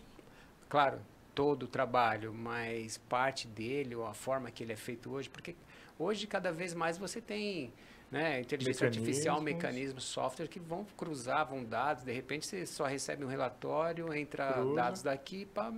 claro, 0.69 1.01
todo 1.35 1.65
o 1.65 1.67
trabalho, 1.67 2.33
mas 2.33 2.99
parte 2.99 3.47
dele 3.47 3.95
ou 3.95 4.07
a 4.07 4.12
forma 4.12 4.51
que 4.51 4.62
ele 4.62 4.73
é 4.73 4.77
feito 4.77 5.11
hoje, 5.11 5.31
porque 5.31 5.57
hoje 5.99 6.27
cada 6.27 6.53
vez 6.53 6.75
mais 6.75 6.99
você 6.99 7.21
tem 7.21 7.73
né, 8.12 8.40
inteligência 8.40 8.87
artificial, 8.87 9.40
Mecanismos. 9.40 9.72
mecanismos, 9.72 10.05
software 10.05 10.46
que 10.46 10.61
vão 10.61 10.85
cruzar, 10.96 11.46
vão 11.48 11.64
dados, 11.64 12.05
de 12.05 12.12
repente 12.12 12.46
você 12.46 12.66
só 12.66 12.85
recebe 12.85 13.25
um 13.25 13.29
relatório, 13.29 14.12
entra 14.12 14.53
Cruza. 14.53 14.75
dados 14.77 15.03
daqui 15.03 15.46
para 15.46 15.72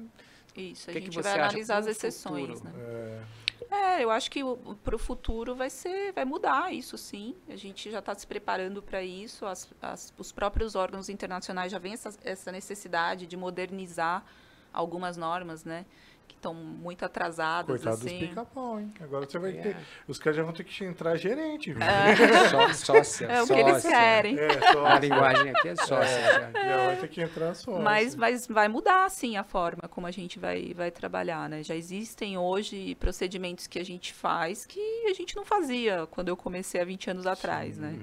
Isso, 0.57 0.91
a 0.91 0.93
Que 0.93 0.99
que 1.01 1.07
gente 1.07 1.15
você 1.15 1.23
vai 1.23 1.39
analisar 1.41 1.79
as 1.79 1.87
exceções, 1.87 2.61
né? 2.61 2.73
É, 2.77 3.23
É, 3.71 4.05
eu 4.05 4.11
acho 4.11 4.31
que 4.31 4.41
para 4.83 4.97
o 4.97 4.99
futuro 4.99 5.55
vai 5.55 5.71
ser, 5.71 6.13
vai 6.13 6.25
mudar 6.25 6.75
isso 6.75 6.99
sim. 6.99 7.35
A 7.49 7.55
gente 7.57 7.89
já 7.91 8.01
está 8.01 8.15
se 8.15 8.27
preparando 8.27 8.83
para 8.83 9.01
isso. 9.03 9.47
As- 9.47 9.69
as- 9.81 10.13
os 10.19 10.33
próprios 10.33 10.75
órgãos 10.75 11.09
internacionais 11.09 11.71
já 11.73 11.79
vêm 11.79 11.93
essa, 11.95 12.13
essa 12.25 12.51
necessidade 12.53 13.27
de 13.29 13.37
modernizar 13.37 14.25
algumas 14.73 15.17
normas, 15.17 15.65
né? 15.65 15.87
Que 16.27 16.35
estão 16.35 16.55
muito 16.55 17.05
atrasadas. 17.05 17.67
coitado 17.67 17.97
dos 17.97 18.07
assim. 18.07 18.19
pica-pau, 18.29 18.81
hein? 18.81 18.93
Agora 19.01 19.27
você 19.29 19.39
vai 19.39 19.57
É. 19.59 19.63
ter. 19.63 19.77
Os 20.09 20.19
caras 20.19 20.37
já 20.37 20.43
vão 20.43 20.53
ter 20.53 20.65
que 20.65 20.85
entrar 20.85 21.17
gerente, 21.17 21.73
viu? 21.73 21.81
Só, 22.51 22.73
sócia. 22.73 23.27
É 23.27 23.43
o 23.43 23.47
que 23.47 23.53
eles 23.53 23.75
sócia. 23.83 23.91
querem. 23.91 24.39
É, 24.39 24.49
A 24.87 24.99
linguagem 24.99 25.51
aqui 25.51 25.69
é 25.69 25.77
sócia. 25.77 26.23
já. 26.23 26.51
Já 26.53 26.87
vai 26.87 26.97
ter 26.97 27.09
que 27.09 27.21
entrar 27.23 27.55
só. 27.55 27.79
Mas, 27.81 28.15
mas 28.15 28.47
vai 28.47 28.69
mudar, 28.69 29.11
sim, 29.11 29.37
a 29.37 29.45
forma 29.45 29.83
como 29.89 30.07
a 30.07 30.11
gente 30.11 30.39
vai, 30.39 30.73
vai 30.75 30.91
trabalhar, 30.91 31.49
né? 31.49 31.63
Já 31.63 31.75
existem 31.75 32.37
hoje 32.39 32.95
procedimentos 32.97 33.67
que 33.67 33.79
a 33.79 33.85
gente 33.85 34.13
faz 34.13 34.65
que 34.67 34.81
a 35.09 35.13
gente 35.15 35.35
não 35.37 35.45
fazia 35.45 36.07
quando 36.11 36.29
eu 36.29 36.37
comecei 36.37 36.81
há 36.81 36.85
20 36.85 37.11
anos 37.11 37.27
atrás, 37.27 37.79
né? 37.79 37.99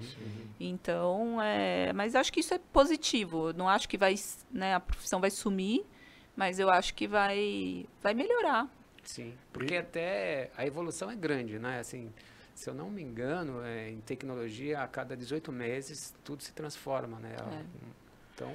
Então, 0.59 1.41
é, 1.41 1.91
mas 1.93 2.15
acho 2.15 2.31
que 2.31 2.39
isso 2.39 2.53
é 2.53 2.59
positivo. 2.71 3.49
Eu 3.49 3.53
não 3.53 3.67
acho 3.67 3.89
que 3.89 3.97
vai, 3.97 4.15
né, 4.51 4.75
a 4.75 4.79
profissão 4.79 5.19
vai 5.19 5.29
sumir, 5.29 5.83
mas 6.35 6.59
eu 6.59 6.69
acho 6.69 6.93
que 6.93 7.07
vai, 7.07 7.85
vai 8.01 8.13
melhorar. 8.13 8.67
Sim, 9.03 9.33
porque 9.51 9.75
até 9.75 10.49
a 10.55 10.65
evolução 10.65 11.09
é 11.09 11.15
grande, 11.15 11.57
né? 11.59 11.79
Assim, 11.79 12.11
se 12.53 12.69
eu 12.69 12.73
não 12.73 12.89
me 12.89 13.01
engano, 13.01 13.63
é, 13.63 13.89
em 13.89 13.99
tecnologia, 14.01 14.81
a 14.81 14.87
cada 14.87 15.17
18 15.17 15.51
meses, 15.51 16.13
tudo 16.23 16.43
se 16.43 16.53
transforma, 16.53 17.19
né? 17.19 17.35
É. 17.51 17.61
Então, 18.35 18.53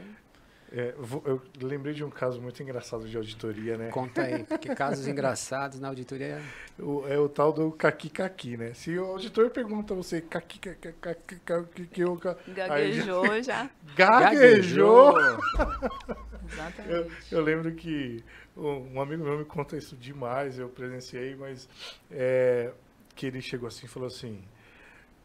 É, 0.72 0.94
eu 1.24 1.40
lembrei 1.62 1.94
de 1.94 2.02
um 2.02 2.10
caso 2.10 2.42
muito 2.42 2.60
engraçado 2.60 3.08
de 3.08 3.16
auditoria, 3.16 3.76
né? 3.78 3.88
conta 3.90 4.22
aí, 4.22 4.42
porque 4.42 4.74
casos 4.74 5.06
engraçados 5.06 5.78
na 5.78 5.86
auditoria... 5.86 6.42
O- 6.76 7.06
é 7.06 7.16
o 7.18 7.28
tal 7.28 7.52
do 7.52 7.70
caqui-caqui, 7.70 8.56
né? 8.56 8.74
Se 8.74 8.98
o 8.98 9.04
auditor 9.04 9.48
pergunta 9.50 9.94
a 9.94 9.96
você 9.96 10.20
caqui 10.20 10.58
caqui 10.58 10.92
caqui 11.00 11.36
caqui 11.44 11.86
que 11.86 12.00
eu 12.00 12.16
ca- 12.16 12.36
aí 12.68 12.92
já- 12.94 13.04
Gaguejou 13.04 13.42
já. 13.44 13.70
gaguejou. 13.96 15.14
Exatamente. 16.56 17.32
Eu, 17.32 17.38
eu 17.38 17.44
lembro 17.44 17.74
que 17.74 18.24
um 18.56 19.00
amigo 19.00 19.22
meu 19.22 19.38
me 19.38 19.44
conta 19.44 19.76
isso 19.76 19.96
demais, 19.96 20.58
eu 20.58 20.68
presenciei, 20.68 21.34
mas 21.36 21.68
é, 22.10 22.72
que 23.14 23.26
ele 23.26 23.42
chegou 23.42 23.68
assim 23.68 23.86
e 23.86 23.88
falou 23.88 24.06
assim: 24.06 24.42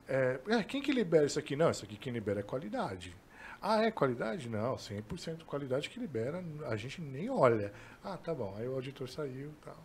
é, 0.08 0.40
"É, 0.50 0.64
quem 0.64 0.82
que 0.82 0.92
libera 0.92 1.26
isso 1.26 1.40
aqui? 1.40 1.56
Não, 1.56 1.72
isso 1.72 1.86
aqui 1.86 1.96
quem 1.98 2.12
libera 2.12 2.42
é 2.42 2.44
qualidade. 2.44 3.16
Ah, 3.62 3.84
é 3.84 3.92
qualidade? 3.92 4.50
Não, 4.50 4.76
100% 4.76 5.44
qualidade 5.46 5.88
que 5.90 6.00
libera, 6.00 6.44
a 6.66 6.76
gente 6.76 7.00
nem 7.00 7.30
olha. 7.30 7.72
Ah, 8.04 8.18
tá 8.18 8.34
bom. 8.34 8.56
Aí 8.58 8.68
o 8.68 8.74
auditor 8.74 9.08
saiu 9.08 9.54
tal. 9.64 9.78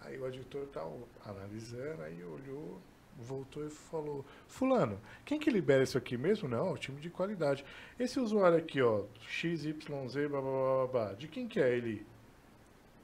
Aí 0.00 0.18
o 0.18 0.24
auditor 0.24 0.66
tal, 0.68 1.06
analisando, 1.26 2.02
aí 2.02 2.24
olhou, 2.24 2.80
voltou 3.18 3.66
e 3.66 3.70
falou: 3.70 4.24
Fulano, 4.46 5.00
quem 5.24 5.38
que 5.38 5.50
libera 5.50 5.82
isso 5.82 5.98
aqui 5.98 6.16
mesmo? 6.16 6.48
Não, 6.48 6.72
o 6.72 6.78
time 6.78 7.00
de 7.00 7.10
qualidade. 7.10 7.64
Esse 7.98 8.20
usuário 8.20 8.58
aqui, 8.58 8.80
ó, 8.80 9.02
XYZ, 9.28 9.72
blá 9.86 10.00
blá 10.00 10.30
blá 10.30 10.40
blá, 10.40 10.86
blá, 10.86 11.12
de 11.14 11.28
quem 11.28 11.48
que 11.48 11.60
é 11.60 11.76
ele? 11.76 12.06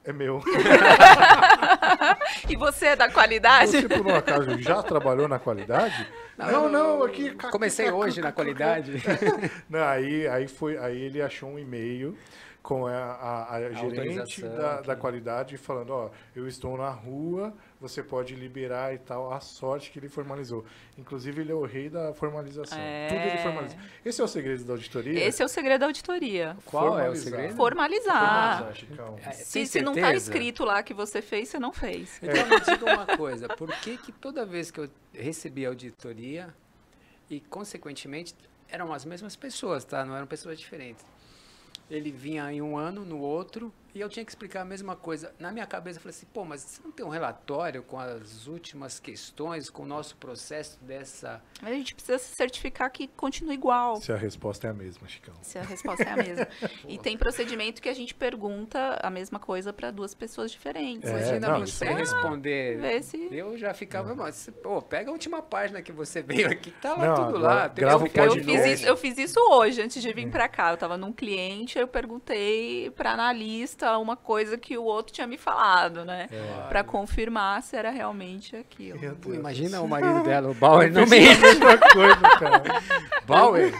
É 0.03 0.13
meu. 0.13 0.41
e 2.47 2.55
você 2.55 2.87
é 2.87 2.95
da 2.95 3.09
qualidade? 3.09 3.71
Você, 3.71 3.89
por 3.89 4.05
um 4.05 4.13
acaso, 4.13 4.61
já 4.61 4.83
trabalhou 4.83 5.27
na 5.27 5.39
qualidade? 5.39 6.07
Não, 6.37 6.69
não, 6.69 7.03
aqui. 7.03 7.31
Comecei 7.49 7.89
hoje 7.89 8.21
na 8.21 8.31
qualidade. 8.31 9.01
Não, 9.67 9.83
aí, 9.83 10.27
aí, 10.27 10.47
foi, 10.47 10.77
aí 10.77 11.01
ele 11.01 11.21
achou 11.21 11.49
um 11.49 11.57
e-mail 11.57 12.15
com 12.65 12.87
a, 12.87 12.93
a, 12.93 13.55
a 13.57 13.71
gerente 13.73 14.41
da, 14.41 14.81
da, 14.81 14.95
qualidade 14.95 15.55
falando, 15.55 15.91
ó, 15.91 16.09
eu 16.35 16.47
estou 16.47 16.75
na 16.75 16.89
rua, 16.89 17.53
você 17.79 18.01
pode 18.01 18.33
liberar 18.33 18.91
e 18.91 18.97
tal. 18.97 19.31
A 19.31 19.39
sorte 19.39 19.91
que 19.91 19.99
ele 19.99 20.09
formalizou. 20.09 20.65
Inclusive, 20.97 21.41
ele 21.41 21.51
é 21.51 21.55
o 21.55 21.63
rei 21.63 21.89
da 21.89 22.11
formalização. 22.15 22.75
É... 22.75 23.07
Tudo 23.07 23.19
ele 23.19 23.37
formaliza. 23.37 23.77
Esse 24.03 24.19
é 24.19 24.23
o 24.23 24.27
segredo 24.27 24.63
da 24.63 24.73
auditoria? 24.73 25.27
Esse 25.27 25.43
é 25.43 25.45
o 25.45 25.47
segredo 25.47 25.81
da 25.81 25.85
auditoria. 25.85 26.57
Qual 26.65 26.87
Formalizar. 26.87 27.07
é 27.07 27.11
o 27.11 27.15
segredo? 27.15 27.55
Formalizar. 27.55 28.73
Formalizar 28.73 29.29
é, 29.29 29.31
se, 29.33 29.67
se 29.67 29.81
não 29.83 29.93
está 29.93 30.15
escrito 30.15 30.65
lá 30.65 30.81
que 30.81 30.93
você 30.93 31.21
fez, 31.21 31.49
você 31.49 31.59
não 31.59 31.71
fez. 31.71 32.19
Então, 32.19 32.35
é. 32.35 32.49
me 32.49 32.61
diga 32.61 32.85
uma 32.95 33.05
coisa. 33.15 33.47
Por 33.47 33.71
que, 33.79 33.95
que 33.99 34.11
toda 34.11 34.43
vez 34.43 34.71
que 34.71 34.79
eu 34.79 34.89
recebi 35.13 35.67
auditoria 35.67 36.51
e, 37.29 37.39
consequentemente, 37.41 38.33
eram 38.67 38.91
as 38.91 39.05
mesmas 39.05 39.35
pessoas, 39.35 39.85
tá? 39.85 40.03
Não 40.03 40.15
eram 40.15 40.25
pessoas 40.25 40.59
diferentes 40.59 41.05
ele 41.89 42.11
vinha 42.11 42.51
em 42.51 42.61
um 42.61 42.77
ano, 42.77 43.05
no 43.05 43.19
outro, 43.19 43.73
e 43.95 44.01
eu 44.01 44.09
tinha 44.09 44.25
que 44.25 44.31
explicar 44.31 44.61
a 44.61 44.65
mesma 44.65 44.93
coisa. 44.93 45.33
Na 45.39 45.53
minha 45.53 45.65
cabeça, 45.65 45.97
eu 45.97 46.01
falei 46.01 46.13
assim, 46.13 46.25
pô, 46.33 46.43
mas 46.43 46.59
você 46.59 46.81
não 46.83 46.91
tem 46.91 47.05
um 47.05 47.09
relatório 47.09 47.81
com 47.81 47.97
as 47.97 48.45
últimas 48.45 48.99
questões, 48.99 49.69
com 49.69 49.83
o 49.83 49.85
nosso 49.85 50.17
processo 50.17 50.77
dessa... 50.83 51.41
Mas 51.61 51.71
a 51.71 51.75
gente 51.75 51.95
precisa 51.95 52.17
se 52.17 52.35
certificar 52.35 52.91
que 52.91 53.07
continua 53.07 53.53
igual. 53.53 53.95
Se 54.01 54.11
a 54.11 54.17
resposta 54.17 54.67
é 54.67 54.71
a 54.71 54.73
mesma, 54.73 55.07
Chicão. 55.07 55.33
Se 55.41 55.57
a 55.57 55.61
resposta 55.61 56.03
é 56.03 56.11
a 56.11 56.17
mesma. 56.17 56.45
e 56.89 56.97
tem 56.97 57.17
procedimento 57.17 57.81
que 57.81 57.87
a 57.87 57.93
gente 57.93 58.13
pergunta 58.13 58.99
a 59.01 59.09
mesma 59.09 59.39
coisa 59.39 59.71
para 59.71 59.91
duas 59.91 60.13
pessoas 60.13 60.51
diferentes. 60.51 61.09
É, 61.09 61.13
Imagina 61.13 61.47
não, 61.47 61.59
você 61.61 61.85
responder. 61.85 62.83
Ah, 62.83 63.01
se... 63.01 63.29
Eu 63.31 63.57
já 63.57 63.73
ficava, 63.73 64.13
mas, 64.13 64.49
pô, 64.61 64.81
pega 64.81 65.09
a 65.09 65.13
última 65.13 65.41
página 65.41 65.81
que 65.81 65.93
você 65.93 66.21
veio 66.21 66.51
aqui, 66.51 66.71
tá 66.81 66.95
lá 66.95 67.07
não, 67.07 67.27
tudo 67.27 67.37
lá. 67.37 67.69
Grava 67.69 68.05
eu, 68.13 68.23
eu, 68.25 68.43
fiz 68.43 68.65
isso, 68.65 68.85
eu 68.85 68.97
fiz 68.97 69.17
isso 69.17 69.39
hoje, 69.51 69.81
antes 69.81 70.01
de 70.01 70.11
vir 70.11 70.29
para 70.29 70.49
cá. 70.49 70.71
Eu 70.71 70.73
estava 70.73 70.97
num 70.97 71.13
cliente, 71.13 71.79
eu 71.79 71.87
perguntei 71.87 72.91
para 72.91 73.13
analista 73.13 73.84
uma 73.97 74.15
coisa 74.15 74.57
que 74.57 74.77
o 74.77 74.83
outro 74.83 75.13
tinha 75.13 75.27
me 75.27 75.37
falado, 75.37 76.03
né? 76.05 76.27
É. 76.31 76.67
Para 76.67 76.83
confirmar 76.83 77.61
se 77.63 77.75
era 77.75 77.89
realmente 77.89 78.55
aquilo. 78.55 78.99
Pô, 79.17 79.33
imagina 79.33 79.81
o 79.81 79.87
marido 79.87 80.21
dela, 80.25 80.49
o 80.49 80.53
Bauer, 80.53 80.91
não 80.91 81.03
a 81.03 81.05
mesma 81.05 81.77
coisa, 81.77 82.21
cara. 82.39 82.81
Bauer? 83.25 83.73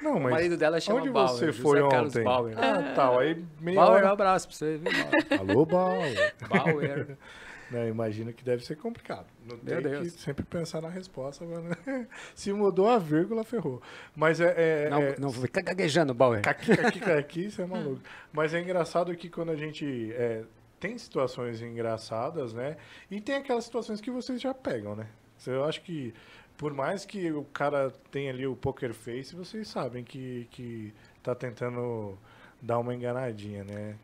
Não, 0.00 0.14
mas 0.14 0.26
o 0.26 0.30
marido 0.30 0.56
dela 0.56 0.80
chama 0.80 1.00
onde 1.00 1.10
Bauer. 1.10 1.28
você 1.28 1.52
foi 1.52 1.80
José 1.80 1.96
ontem? 1.96 2.24
Bauer. 2.24 2.54
Ah, 2.56 2.92
tal. 2.94 3.18
Aí 3.18 3.44
meio 3.60 3.76
Bauer, 3.76 4.04
um 4.04 4.08
abraço 4.12 4.46
pra 4.48 4.56
você, 4.56 4.76
viu, 4.78 5.40
Alô, 5.40 5.66
Bauer. 5.66 6.34
Bauer. 6.48 7.18
Né, 7.70 7.88
imagina 7.88 8.32
que 8.32 8.42
deve 8.42 8.64
ser 8.64 8.76
complicado. 8.76 9.26
Não 9.44 9.56
Meu 9.62 9.82
tem 9.82 9.90
Deus. 9.90 10.12
que 10.12 10.20
sempre 10.22 10.44
pensar 10.44 10.80
na 10.80 10.88
resposta. 10.88 11.44
Se 12.34 12.52
mudou 12.52 12.88
a 12.88 12.98
vírgula, 12.98 13.44
ferrou. 13.44 13.82
Mas 14.16 14.40
é. 14.40 14.86
é 14.86 14.90
não, 14.90 15.02
é, 15.02 15.16
não 15.18 15.30
fica 15.30 15.60
gaguejando, 15.60 16.14
Bauer. 16.14 16.40
Caqui, 16.40 16.74
caqui, 16.76 17.00
caqui, 17.00 17.44
isso 17.46 17.60
é 17.60 17.66
maluco. 17.68 18.00
Mas 18.32 18.54
é 18.54 18.60
engraçado 18.60 19.14
que 19.14 19.28
quando 19.28 19.50
a 19.50 19.56
gente. 19.56 20.12
É, 20.14 20.44
tem 20.80 20.96
situações 20.96 21.60
engraçadas, 21.60 22.52
né? 22.54 22.76
E 23.10 23.20
tem 23.20 23.34
aquelas 23.34 23.64
situações 23.64 24.00
que 24.00 24.10
vocês 24.10 24.40
já 24.40 24.54
pegam, 24.54 24.94
né? 24.94 25.08
Eu 25.46 25.64
acho 25.64 25.82
que, 25.82 26.14
por 26.56 26.72
mais 26.72 27.04
que 27.04 27.30
o 27.32 27.44
cara 27.44 27.92
tenha 28.10 28.30
ali 28.30 28.46
o 28.46 28.56
poker 28.56 28.92
face, 28.94 29.34
vocês 29.34 29.68
sabem 29.68 30.04
que, 30.04 30.46
que 30.50 30.92
tá 31.22 31.34
tentando 31.34 32.16
dar 32.60 32.78
uma 32.78 32.94
enganadinha, 32.94 33.64
né? 33.64 33.96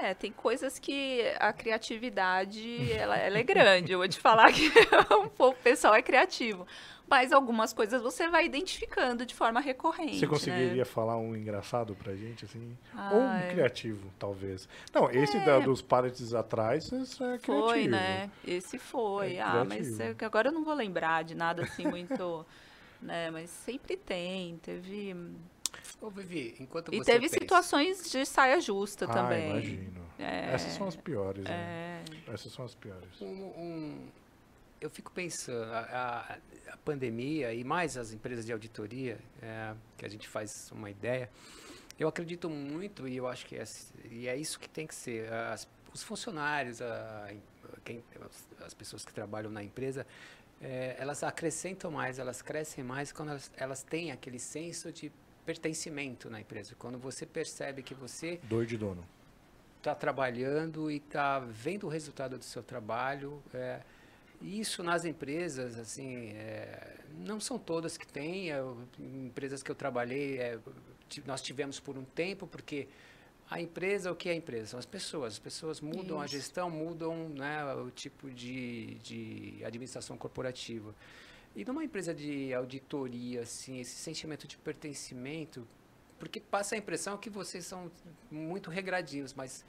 É, 0.00 0.14
tem 0.14 0.30
coisas 0.30 0.78
que 0.78 1.22
a 1.38 1.52
criatividade 1.52 2.92
ela, 2.92 3.16
ela 3.16 3.38
é 3.38 3.42
grande. 3.42 3.92
Eu 3.92 3.98
vou 3.98 4.08
te 4.08 4.20
falar 4.20 4.52
que 4.52 4.70
o 5.38 5.52
pessoal 5.54 5.94
é 5.94 6.02
criativo. 6.02 6.66
Mas 7.10 7.32
algumas 7.32 7.72
coisas 7.72 8.02
você 8.02 8.28
vai 8.28 8.44
identificando 8.44 9.24
de 9.24 9.34
forma 9.34 9.60
recorrente. 9.60 10.18
Você 10.18 10.26
conseguiria 10.26 10.74
né? 10.74 10.84
falar 10.84 11.16
um 11.16 11.34
engraçado 11.34 11.94
pra 11.94 12.14
gente, 12.14 12.44
assim? 12.44 12.76
Ai. 12.94 13.14
Ou 13.14 13.22
um 13.22 13.50
criativo, 13.54 14.10
talvez. 14.18 14.68
Não, 14.92 15.10
esse 15.10 15.38
é. 15.38 15.44
da, 15.44 15.58
dos 15.58 15.80
paletes 15.80 16.34
atrás, 16.34 16.92
é 16.92 17.38
criativo. 17.38 17.40
Foi, 17.40 17.88
né? 17.88 18.30
Esse 18.46 18.78
foi. 18.78 19.36
É 19.36 19.40
ah, 19.40 19.64
mas 19.66 19.98
é, 19.98 20.14
agora 20.20 20.48
eu 20.48 20.52
não 20.52 20.62
vou 20.62 20.74
lembrar 20.74 21.24
de 21.24 21.34
nada 21.34 21.62
assim 21.62 21.86
muito. 21.86 22.44
né? 23.00 23.30
Mas 23.30 23.48
sempre 23.48 23.96
tem. 23.96 24.58
Teve 24.58 25.16
Ô, 26.00 26.10
Vivi, 26.10 26.56
enquanto 26.60 26.92
e 26.92 26.98
você 26.98 27.12
teve 27.12 27.28
pensa... 27.28 27.34
situações 27.40 28.10
de 28.10 28.24
saia 28.24 28.60
justa 28.60 29.04
ah, 29.06 29.08
também. 29.08 29.50
imagino. 29.50 30.08
É, 30.18 30.52
Essas 30.52 30.72
são 30.72 30.86
as 30.88 30.96
piores, 30.96 31.44
né? 31.44 31.50
é... 31.50 32.10
né? 32.10 32.22
Essas 32.32 32.52
são 32.52 32.64
as 32.64 32.74
piores. 32.74 33.20
Um, 33.20 33.26
um, 33.26 34.08
eu 34.80 34.90
fico 34.90 35.10
pensando, 35.12 35.72
a, 35.72 35.78
a, 35.78 36.72
a, 36.72 36.76
pandemia 36.78 37.52
e 37.52 37.64
mais 37.64 37.96
as 37.96 38.12
empresas 38.12 38.44
de 38.44 38.52
auditoria, 38.52 39.18
é, 39.42 39.74
que 39.96 40.04
a 40.04 40.08
gente 40.08 40.28
faz 40.28 40.70
uma 40.72 40.90
ideia, 40.90 41.30
eu 41.98 42.06
acredito 42.08 42.48
muito 42.48 43.08
e 43.08 43.16
eu 43.16 43.26
acho 43.26 43.46
que 43.46 43.56
é, 43.56 43.64
e 44.10 44.28
é 44.28 44.36
isso 44.36 44.58
que 44.58 44.68
tem 44.68 44.86
que 44.86 44.94
ser. 44.94 45.32
As, 45.32 45.68
os 45.92 46.02
funcionários, 46.02 46.80
a, 46.80 47.28
quem, 47.84 48.04
as 48.64 48.74
pessoas 48.74 49.04
que 49.04 49.12
trabalham 49.12 49.50
na 49.50 49.62
empresa, 49.62 50.06
é, 50.60 50.96
elas 50.98 51.22
acrescentam 51.22 51.90
mais, 51.90 52.18
elas 52.18 52.42
crescem 52.42 52.84
mais 52.84 53.12
quando 53.12 53.30
elas, 53.30 53.50
elas 53.56 53.82
têm 53.82 54.12
aquele 54.12 54.38
senso 54.38 54.92
de 54.92 55.10
pertencimento 55.48 56.28
na 56.28 56.42
empresa. 56.42 56.74
Quando 56.78 56.98
você 56.98 57.24
percebe 57.24 57.82
que 57.82 57.94
você. 57.94 58.38
Dor 58.42 58.66
de 58.66 58.76
dono. 58.76 59.02
Está 59.78 59.94
trabalhando 59.94 60.90
e 60.90 60.96
está 60.96 61.38
vendo 61.38 61.86
o 61.86 61.88
resultado 61.88 62.36
do 62.36 62.44
seu 62.44 62.62
trabalho. 62.62 63.42
É, 63.54 63.80
isso 64.42 64.82
nas 64.82 65.06
empresas, 65.06 65.78
assim, 65.78 66.32
é, 66.32 66.96
não 67.26 67.40
são 67.40 67.58
todas 67.58 67.96
que 67.96 68.06
têm. 68.06 68.52
É, 68.52 68.62
empresas 68.98 69.62
que 69.62 69.70
eu 69.70 69.74
trabalhei, 69.74 70.36
é, 70.38 70.58
nós 71.24 71.40
tivemos 71.40 71.80
por 71.80 71.96
um 71.96 72.04
tempo, 72.04 72.46
porque 72.46 72.86
a 73.48 73.58
empresa, 73.58 74.12
o 74.12 74.16
que 74.16 74.28
é 74.28 74.32
a 74.32 74.34
empresa? 74.34 74.66
São 74.66 74.78
as 74.78 74.84
pessoas. 74.84 75.32
As 75.32 75.38
pessoas 75.38 75.80
mudam 75.80 76.16
Isso. 76.16 76.18
a 76.18 76.26
gestão, 76.26 76.68
mudam 76.68 77.30
né, 77.30 77.64
o 77.72 77.90
tipo 77.90 78.30
de, 78.30 78.96
de 78.96 79.64
administração 79.64 80.14
corporativa. 80.18 80.94
E 81.58 81.64
numa 81.64 81.82
empresa 81.82 82.14
de 82.14 82.54
auditoria, 82.54 83.40
assim, 83.40 83.80
esse 83.80 83.96
sentimento 83.96 84.46
de 84.46 84.56
pertencimento, 84.56 85.66
porque 86.16 86.38
passa 86.38 86.76
a 86.76 86.78
impressão 86.78 87.16
que 87.16 87.28
vocês 87.28 87.66
são 87.66 87.90
muito 88.30 88.70
regradinhos, 88.70 89.34
mas 89.34 89.64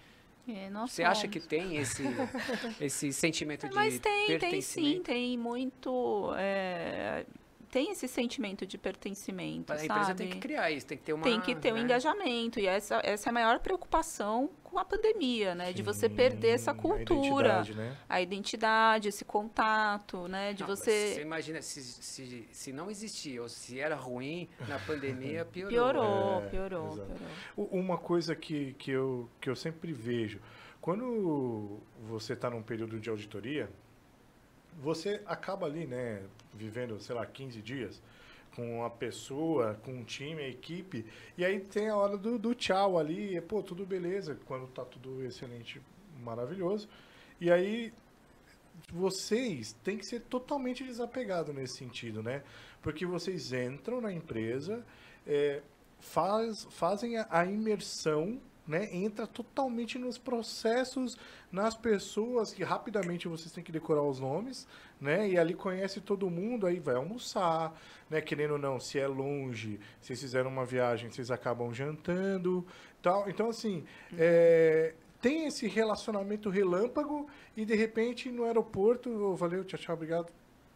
é, 0.48 0.70
você 0.70 1.02
acha 1.02 1.28
que 1.28 1.40
tem 1.40 1.78
esse, 1.78 2.04
esse 2.80 3.12
sentimento 3.12 3.68
de 3.68 3.74
mas 3.74 4.00
tem? 4.00 4.38
Tem 4.38 4.62
sim, 4.62 5.02
tem 5.04 5.36
muito. 5.36 6.32
É, 6.38 7.26
tem 7.72 7.92
esse 7.92 8.08
sentimento 8.08 8.66
de 8.66 8.78
pertencimento. 8.78 9.72
A 9.72 9.78
sabe? 9.78 9.86
empresa 9.86 10.16
tem 10.16 10.30
que 10.30 10.40
criar 10.40 10.72
isso, 10.72 10.88
tem 10.88 10.98
que 10.98 11.04
ter 11.04 11.14
uma. 11.14 11.24
Tem 11.24 11.40
que 11.40 11.56
ter 11.56 11.72
né? 11.72 11.80
um 11.80 11.84
engajamento. 11.84 12.60
E 12.60 12.68
essa, 12.68 13.00
essa 13.04 13.30
é 13.30 13.32
a 13.32 13.34
maior 13.34 13.60
preocupação 13.60 14.50
com 14.64 14.78
a 14.78 14.86
pandemia, 14.86 15.56
né? 15.56 15.68
Sim, 15.68 15.74
de 15.74 15.84
você 15.84 16.10
perder 16.10 16.50
essa 16.50 16.74
cultura. 16.74 17.60
A 17.60 17.62
identidade, 17.62 17.74
né? 17.76 17.98
a 18.08 18.22
identidade, 18.22 19.08
esse 19.10 19.24
contato, 19.24 20.28
né? 20.28 20.54
De 20.54 20.62
não, 20.62 20.68
você. 20.68 21.14
Você 21.14 21.22
imagina, 21.22 21.62
se, 21.62 21.82
se, 21.82 22.48
se 22.52 22.74
não 22.74 22.90
existia, 22.90 23.42
ou 23.42 23.50
se 23.50 23.80
era 23.80 23.96
ruim 23.96 24.50
na 24.68 24.80
pandemia, 24.80 25.46
piorou. 25.52 25.70
Piorou, 25.70 26.42
é, 26.42 26.50
piorou, 26.50 26.90
piorou. 26.96 27.70
Uma 27.72 27.98
coisa 27.98 28.36
que, 28.36 28.74
que, 28.74 28.92
eu, 28.92 29.30
que 29.40 29.50
eu 29.50 29.56
sempre 29.56 29.94
vejo, 29.94 30.40
quando 30.82 31.80
você 32.08 32.34
está 32.34 32.50
num 32.50 32.64
período 32.64 33.00
de 33.00 33.10
auditoria, 33.10 33.70
você 34.82 35.22
acaba 35.26 35.66
ali, 35.66 35.86
né, 35.86 36.24
vivendo, 36.54 37.00
sei 37.00 37.16
lá, 37.16 37.26
15 37.26 37.62
dias 37.62 38.02
com 38.56 38.84
a 38.84 38.90
pessoa, 38.90 39.80
com 39.84 40.02
o 40.02 40.04
time, 40.04 40.42
a 40.42 40.48
equipe, 40.48 41.06
e 41.38 41.46
aí 41.46 41.60
tem 41.60 41.88
a 41.90 41.96
hora 41.96 42.18
do, 42.18 42.38
do 42.38 42.56
tchau 42.56 42.98
ali, 42.98 43.38
e, 43.38 43.42
pô, 43.42 43.62
tudo 43.62 43.86
beleza, 43.86 44.38
quando 44.46 44.68
tá 44.68 44.84
tudo 44.84 45.24
excelente, 45.24 45.82
maravilhoso. 46.22 46.90
E 47.40 47.52
aí 47.52 47.94
vocês 48.92 49.74
têm 49.84 49.98
que 49.98 50.06
ser 50.06 50.22
totalmente 50.22 50.84
desapegados 50.84 51.54
nesse 51.54 51.78
sentido, 51.78 52.24
né? 52.24 52.44
Porque 52.82 53.06
vocês 53.06 53.54
entram 53.54 54.02
na 54.02 54.12
empresa, 54.12 54.86
é, 55.28 55.62
faz, 56.00 56.66
fazem 56.72 57.18
a, 57.18 57.28
a 57.30 57.46
imersão 57.46 58.40
né, 58.70 58.88
entra 58.94 59.26
totalmente 59.26 59.98
nos 59.98 60.20
processos, 60.20 61.18
nas 61.52 61.76
pessoas 61.76 62.54
que 62.54 62.64
rapidamente 62.64 63.28
vocês 63.28 63.52
têm 63.52 63.64
que 63.64 63.72
decorar 63.72 64.04
os 64.04 64.20
nomes, 64.20 64.68
né, 65.02 65.28
e 65.28 65.40
ali 65.40 65.56
conhece 65.56 66.00
todo 66.00 66.30
mundo, 66.30 66.68
aí 66.68 66.80
vai 66.80 66.96
almoçar, 66.96 67.74
né, 68.08 68.22
querendo 68.22 68.52
ou 68.52 68.60
não, 68.60 68.80
se 68.80 69.00
é 69.00 69.08
longe, 69.08 69.80
se 70.00 70.16
fizeram 70.16 70.52
uma 70.52 70.66
viagem, 70.66 71.10
vocês 71.10 71.32
acabam 71.32 71.74
jantando, 71.74 72.64
tal. 73.02 73.28
Então 73.28 73.50
assim, 73.50 73.78
uhum. 74.12 74.18
é, 74.20 74.94
tem 75.20 75.48
esse 75.48 75.68
relacionamento 75.68 76.48
relâmpago 76.48 77.28
e 77.58 77.66
de 77.66 77.74
repente 77.74 78.32
no 78.32 78.46
aeroporto, 78.46 79.10
oh, 79.10 79.36
valeu, 79.36 79.66
tchau, 79.66 79.80
tchau, 79.80 79.96
obrigado, 79.96 80.32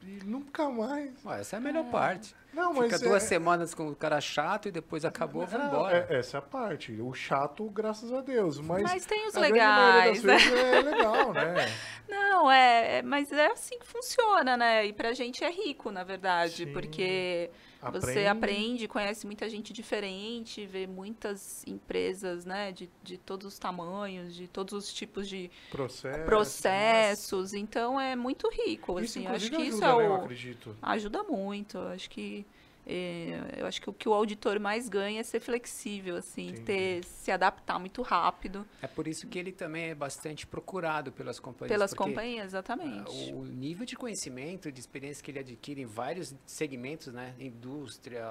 e 0.05 0.23
nunca 0.25 0.69
mais. 0.69 1.11
Ué, 1.25 1.39
essa 1.41 1.55
é 1.55 1.57
a 1.57 1.61
melhor 1.61 1.85
parte. 1.85 2.35
Não, 2.53 2.71
mas 2.73 2.85
Fica 2.93 2.99
duas 2.99 3.23
é- 3.23 3.27
semanas 3.27 3.73
com 3.73 3.87
o 3.89 3.95
cara 3.95 4.21
chato 4.21 4.67
e 4.67 4.71
depois 4.71 5.03
acabou, 5.03 5.45
vai 5.47 5.59
Não, 5.59 5.67
embora. 5.67 6.07
é- 6.09 6.17
essa 6.19 6.37
é 6.37 6.39
a 6.39 6.41
parte. 6.41 6.91
O 7.01 7.11
chato, 7.13 7.67
graças 7.69 8.13
a 8.13 8.21
Deus. 8.21 8.59
Mas, 8.59 8.83
Mas 8.83 9.05
tem 9.05 9.27
os 9.27 9.33
legais, 9.33 10.21
vezes 10.21 10.51
é 10.53 10.81
legal, 10.81 11.33
né? 11.33 11.55
Não, 12.07 12.51
é, 12.51 12.97
é- 12.97 13.01
mas 13.01 13.31
é 13.31 13.47
assim 13.47 13.79
que 13.79 13.85
funciona, 13.87 14.55
né? 14.55 14.85
E 14.85 14.93
pra 14.93 15.13
gente 15.13 15.43
é 15.43 15.49
rico, 15.49 15.89
na 15.89 16.03
verdade, 16.03 16.65
Sim. 16.65 16.73
porque 16.73 17.49
você 17.91 18.25
Aprende. 18.25 18.27
aprende, 18.27 18.88
conhece 18.88 19.25
muita 19.25 19.49
gente 19.49 19.73
diferente, 19.73 20.65
vê 20.65 20.88
muitas 20.88 21.65
empresas, 21.67 22.45
né, 22.45 22.71
de, 22.71 22.89
de 23.03 23.17
todos 23.17 23.45
os 23.47 23.59
tamanhos, 23.59 24.34
de 24.36 24.47
todos 24.47 24.73
os 24.73 24.93
tipos 24.93 25.27
de 25.27 25.49
Processo. 25.69 26.25
processos, 26.25 27.53
então 27.53 27.99
é 27.99 28.15
muito 28.15 28.49
rico, 28.49 28.99
Isso, 28.99 29.19
assim, 29.19 29.27
acho 29.27 29.49
que 29.51 29.61
isso 29.61 29.84
ajuda, 29.84 29.88
é 29.88 29.97
né, 29.97 30.05
eu 30.07 30.11
o 30.11 30.15
acredito. 30.15 30.77
ajuda 30.81 31.23
muito, 31.23 31.77
acho 31.79 32.09
que 32.09 32.45
é, 32.86 33.55
eu 33.57 33.65
acho 33.65 33.81
que 33.81 33.89
o 33.89 33.93
que 33.93 34.09
o 34.09 34.13
auditor 34.13 34.59
mais 34.59 34.89
ganha 34.89 35.19
é 35.19 35.23
ser 35.23 35.39
flexível, 35.39 36.17
assim, 36.17 36.53
ter 36.65 37.03
se 37.03 37.31
adaptar 37.31 37.79
muito 37.79 38.01
rápido 38.01 38.65
É 38.81 38.88
por 38.88 39.07
isso 39.07 39.27
que 39.27 39.39
ele 39.39 39.51
também 39.51 39.89
é 39.89 39.95
bastante 39.95 40.45
procurado 40.45 41.11
pelas 41.11 41.39
companhias. 41.39 41.73
pelas 41.73 41.93
porque, 41.93 42.03
companhias, 42.09 42.47
exatamente. 42.47 43.31
O 43.34 43.43
nível 43.45 43.86
de 43.86 43.95
conhecimento, 43.95 44.71
de 44.71 44.79
experiência 44.79 45.23
que 45.23 45.31
ele 45.31 45.39
adquire 45.39 45.81
em 45.81 45.86
vários 45.86 46.36
segmentos, 46.45 47.13
né? 47.13 47.34
Indústria, 47.39 48.23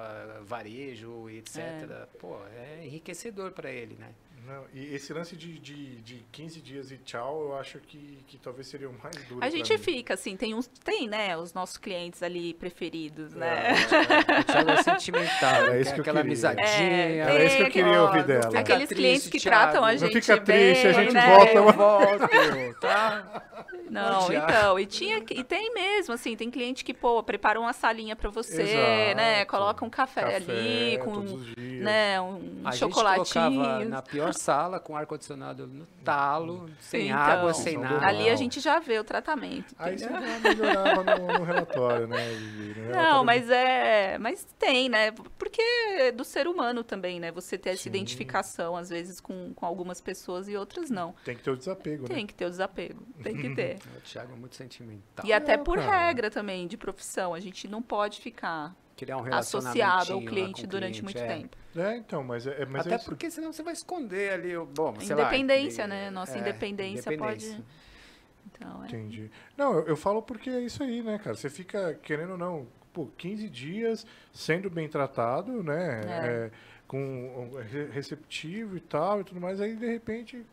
varejo, 0.42 1.28
etc. 1.30 2.06
Pô, 2.18 2.38
é 2.46 2.84
enriquecedor 2.86 3.52
para 3.52 3.70
ele, 3.70 3.94
né? 3.94 4.12
Não, 4.44 4.64
e 4.74 4.94
esse 4.94 5.12
lance 5.12 5.36
de, 5.36 5.56
de, 5.58 6.00
de 6.00 6.26
15 6.32 6.60
dias 6.60 6.90
e 6.90 6.98
tchau, 6.98 7.42
eu 7.42 7.56
acho 7.56 7.78
que, 7.78 8.18
que 8.26 8.38
talvez 8.38 8.66
seria 8.66 8.88
o 8.88 8.92
mais 9.02 9.14
duro. 9.26 9.38
A 9.44 9.48
gente 9.48 9.72
mim. 9.72 9.78
fica 9.78 10.14
assim, 10.14 10.36
tem 10.36 10.52
uns, 10.52 10.66
tem, 10.66 11.06
né, 11.08 11.36
os 11.36 11.54
nossos 11.54 11.76
clientes 11.76 12.22
ali 12.24 12.52
preferidos, 12.54 13.32
É, 13.34 13.38
né? 13.38 13.72
O 14.40 14.44
Thiago 14.44 14.70
é 14.70 14.82
sentimental, 14.82 15.62
né? 15.68 15.80
isso 15.80 15.94
que 15.94 16.00
eu 16.00 16.02
aquela 16.02 16.20
queria. 16.22 16.32
amizadinha. 16.32 16.66
É, 16.72 17.16
Era 17.18 17.44
isso 17.44 17.56
que 17.56 17.62
eu 17.62 17.70
queria 17.70 18.02
ouvir 18.02 18.24
dela. 18.24 18.50
não 18.50 18.60
Aqueles 18.60 18.88
triste, 18.88 18.94
clientes 18.96 19.28
que 19.28 19.38
Thiago. 19.38 19.60
tratam 19.72 19.84
a 19.84 19.92
Não 19.92 19.98
gente 19.98 20.20
fica 20.20 20.40
triste, 20.40 20.86
a 20.88 20.92
bem, 20.92 21.02
gente 21.04 21.14
né? 21.14 21.36
volta. 21.36 21.52
Eu 21.52 21.72
volto, 21.72 22.80
tá? 22.80 23.42
Não, 23.90 24.26
Thiago. 24.26 24.50
então, 24.50 24.80
e 24.80 24.86
tinha 24.86 25.18
e 25.30 25.44
tem 25.44 25.72
mesmo, 25.74 26.14
assim, 26.14 26.34
tem 26.34 26.50
cliente 26.50 26.82
que, 26.82 26.94
pô, 26.94 27.22
prepara 27.22 27.60
uma 27.60 27.74
salinha 27.74 28.16
pra 28.16 28.30
você, 28.30 28.62
Exato. 28.62 29.16
né? 29.16 29.44
Coloca 29.44 29.84
um 29.84 29.90
café, 29.90 30.22
Café 30.22 30.36
ali 30.36 30.98
com, 31.04 31.20
né, 31.60 32.18
um 32.20 32.62
A 32.64 32.70
gente 32.70 32.78
chocolatinho. 32.80 33.24
colocava 33.60 33.84
na 33.84 34.00
pior 34.02 34.31
sala, 34.32 34.78
com 34.80 34.96
ar-condicionado 34.96 35.66
no 35.66 35.86
talo, 36.04 36.68
sem 36.80 37.08
Então, 37.08 37.18
água, 37.18 37.54
sem 37.54 37.76
nada. 37.78 38.06
Ali 38.06 38.28
a 38.28 38.36
gente 38.36 38.60
já 38.60 38.78
vê 38.78 38.98
o 38.98 39.04
tratamento. 39.04 39.74
Aí 39.78 39.98
você 39.98 40.04
já 40.04 40.20
melhorava 40.40 41.02
no, 41.02 41.38
no 41.38 41.44
relatório, 41.44 42.06
né? 42.06 42.28
Vivi? 42.30 42.80
No 42.80 42.86
Não, 42.92 43.24
relatório 43.24 43.24
mas 43.26 43.50
é. 43.50 44.18
Mas 44.18 44.46
tem, 44.58 44.88
né? 44.88 45.12
Porque 45.38 45.62
é 45.98 46.12
do 46.12 46.24
ser 46.24 46.46
humano 46.46 46.82
também, 46.82 47.20
né? 47.20 47.30
Você 47.32 47.56
ter 47.58 47.70
essa 47.70 47.82
Sim. 47.84 47.88
identificação, 47.90 48.76
às 48.76 48.88
vezes, 48.90 49.20
com, 49.20 49.52
com 49.54 49.66
algumas 49.66 50.00
pessoas 50.00 50.48
e 50.48 50.56
outras 50.56 50.90
não. 50.90 51.14
Tem 51.24 51.36
que 51.36 51.42
ter 51.42 51.50
o 51.50 51.56
desapego, 51.56 52.02
né? 52.08 52.14
Tem 52.14 52.26
que 52.26 52.34
ter 52.34 52.46
o 52.46 52.50
desapego. 52.50 53.02
Tem 53.22 53.36
que 53.36 53.54
ter. 53.54 53.78
O 53.96 54.00
Thiago 54.02 54.32
é 54.32 54.36
muito 54.36 54.56
sentimental. 54.56 55.24
E 55.24 55.32
até 55.32 55.56
Não, 55.56 55.64
por 55.64 55.76
cara. 55.78 56.06
regra 56.06 56.30
também 56.30 56.66
de 56.66 56.76
profissão. 56.76 57.34
A 57.34 57.40
gente 57.40 57.68
não 57.68 57.82
pode 57.82 58.20
ficar 58.20 58.74
Criar 59.04 59.16
um 59.18 59.34
associado 59.34 60.12
ao 60.12 60.20
lá 60.20 60.26
cliente 60.30 60.66
durante 60.66 61.00
cliente, 61.00 61.02
muito 61.02 61.18
é. 61.18 61.26
tempo. 61.26 61.56
É, 61.76 61.96
então, 61.96 62.22
mas 62.22 62.46
é, 62.46 62.62
é- 62.62 62.66
mas 62.66 62.86
Até 62.86 62.94
é 62.94 62.98
porque 62.98 63.30
senão 63.30 63.52
você 63.52 63.62
vai 63.62 63.72
esconder 63.72 64.32
ali 64.32 64.56
o. 64.56 64.64
Bom, 64.66 64.94
sei 65.00 65.14
lá, 65.16 65.22
Independência, 65.22 65.82
e- 65.84 65.86
né? 65.88 66.10
Nossa 66.10 66.36
é, 66.36 66.40
independência 66.40 67.16
pode- 67.18 67.44
independência. 67.46 67.64
Então, 68.46 68.82
é. 68.82 68.86
Entendi. 68.86 69.30
Não, 69.56 69.74
eu, 69.74 69.86
eu 69.88 69.96
falo 69.96 70.22
porque 70.22 70.50
é 70.50 70.60
isso 70.60 70.82
aí, 70.82 71.02
né, 71.02 71.18
cara? 71.18 71.34
Você 71.36 71.48
fica, 71.50 71.94
querendo 72.02 72.32
ou 72.32 72.38
não, 72.38 72.66
pô, 72.92 73.08
15 73.16 73.48
dias 73.48 74.06
sendo 74.32 74.68
bem 74.70 74.88
tratado, 74.88 75.62
né? 75.64 76.00
É. 76.06 76.26
É, 76.46 76.50
com 76.86 76.98
um, 77.00 77.58
re- 77.60 77.86
receptivo 77.90 78.76
e 78.76 78.80
tal 78.80 79.20
e 79.20 79.24
tudo 79.24 79.40
mais, 79.40 79.60
aí 79.60 79.74
de 79.74 79.86
repente. 79.86 80.44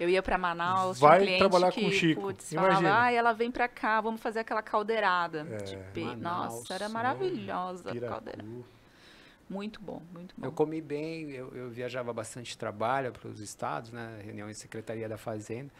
Eu 0.00 0.08
ia 0.08 0.22
pra 0.22 0.36
Manaus, 0.38 0.98
Vai 0.98 1.18
tinha 1.18 1.22
um 1.22 1.26
cliente 1.26 1.38
trabalhar 1.50 1.72
que, 1.72 1.80
com 1.82 1.86
o 1.86 1.92
Chico, 1.92 2.20
putz, 2.22 2.52
falava, 2.52 3.02
ah, 3.02 3.12
ela 3.12 3.32
vem 3.32 3.50
pra 3.50 3.68
cá, 3.68 4.00
vamos 4.00 4.20
fazer 4.20 4.40
aquela 4.40 4.62
caldeirada. 4.62 5.46
É. 5.50 5.56
de 5.58 5.76
pe- 5.92 6.04
Manaus, 6.04 6.54
Nossa, 6.54 6.74
era 6.74 6.88
maravilhosa 6.88 7.90
a 7.90 8.00
caldeirada. 8.00 8.44
Muito 9.48 9.80
bom, 9.82 10.00
muito 10.12 10.34
bom. 10.36 10.46
Eu 10.46 10.52
comi 10.52 10.80
bem, 10.80 11.30
eu, 11.30 11.54
eu 11.54 11.68
viajava 11.70 12.12
bastante 12.12 12.56
trabalho 12.56 13.12
para 13.12 13.28
os 13.28 13.38
estados, 13.38 13.92
né? 13.92 14.20
Reuniões 14.24 14.56
de 14.56 14.62
Secretaria 14.62 15.08
da 15.08 15.18
Fazenda. 15.18 15.70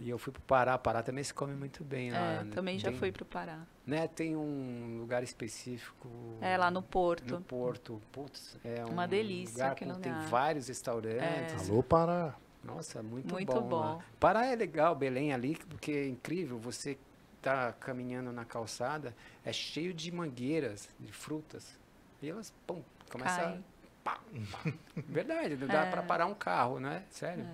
E 0.00 0.10
eu 0.10 0.18
fui 0.18 0.32
para 0.32 0.38
o 0.40 0.42
Pará. 0.42 0.78
Pará 0.78 1.02
também 1.02 1.24
se 1.24 1.32
come 1.34 1.54
muito 1.54 1.82
bem 1.82 2.12
lá. 2.12 2.18
É, 2.18 2.44
né? 2.44 2.50
também 2.54 2.78
já 2.78 2.90
Tem- 2.90 2.98
fui 2.98 3.10
pro 3.10 3.24
Pará. 3.24 3.60
Né? 3.86 4.06
Tem 4.08 4.36
um 4.36 4.98
lugar 5.00 5.22
específico. 5.24 6.08
É, 6.40 6.56
lá 6.56 6.70
no 6.70 6.82
Porto. 6.82 7.34
No 7.34 7.40
Porto. 7.40 8.00
Putz, 8.12 8.56
é 8.62 8.84
Uma 8.84 9.06
um 9.06 9.08
delícia 9.08 9.54
lugar 9.54 9.72
aquele 9.72 9.92
com- 9.94 10.00
Tem 10.00 10.12
lugar. 10.12 10.28
vários 10.28 10.68
restaurantes. 10.68 11.68
Alô, 11.68 11.82
Pará. 11.82 12.34
Nossa, 12.64 13.02
muito, 13.02 13.32
Muito 13.32 13.52
bom. 13.52 13.68
bom. 13.68 13.80
lá. 13.80 13.98
Pará 14.18 14.46
é 14.46 14.54
legal, 14.56 14.94
Belém 14.94 15.32
ali, 15.32 15.56
porque 15.68 15.92
é 15.92 16.08
incrível. 16.08 16.58
Você 16.58 16.98
tá 17.40 17.72
caminhando 17.72 18.32
na 18.32 18.44
calçada, 18.44 19.14
é 19.44 19.52
cheio 19.52 19.94
de 19.94 20.10
mangueiras, 20.12 20.88
de 20.98 21.12
frutas. 21.12 21.78
E 22.20 22.28
elas, 22.28 22.52
pum, 22.66 22.82
começa 23.10 23.40
a 23.40 23.44
Cai. 23.44 23.64
pá. 24.04 24.20
Verdade, 24.96 25.56
não 25.56 25.68
dá 25.68 25.86
É. 25.86 25.90
para 25.90 26.02
parar 26.02 26.26
um 26.26 26.34
carro, 26.34 26.80
né? 26.80 27.04
Sério. 27.10 27.46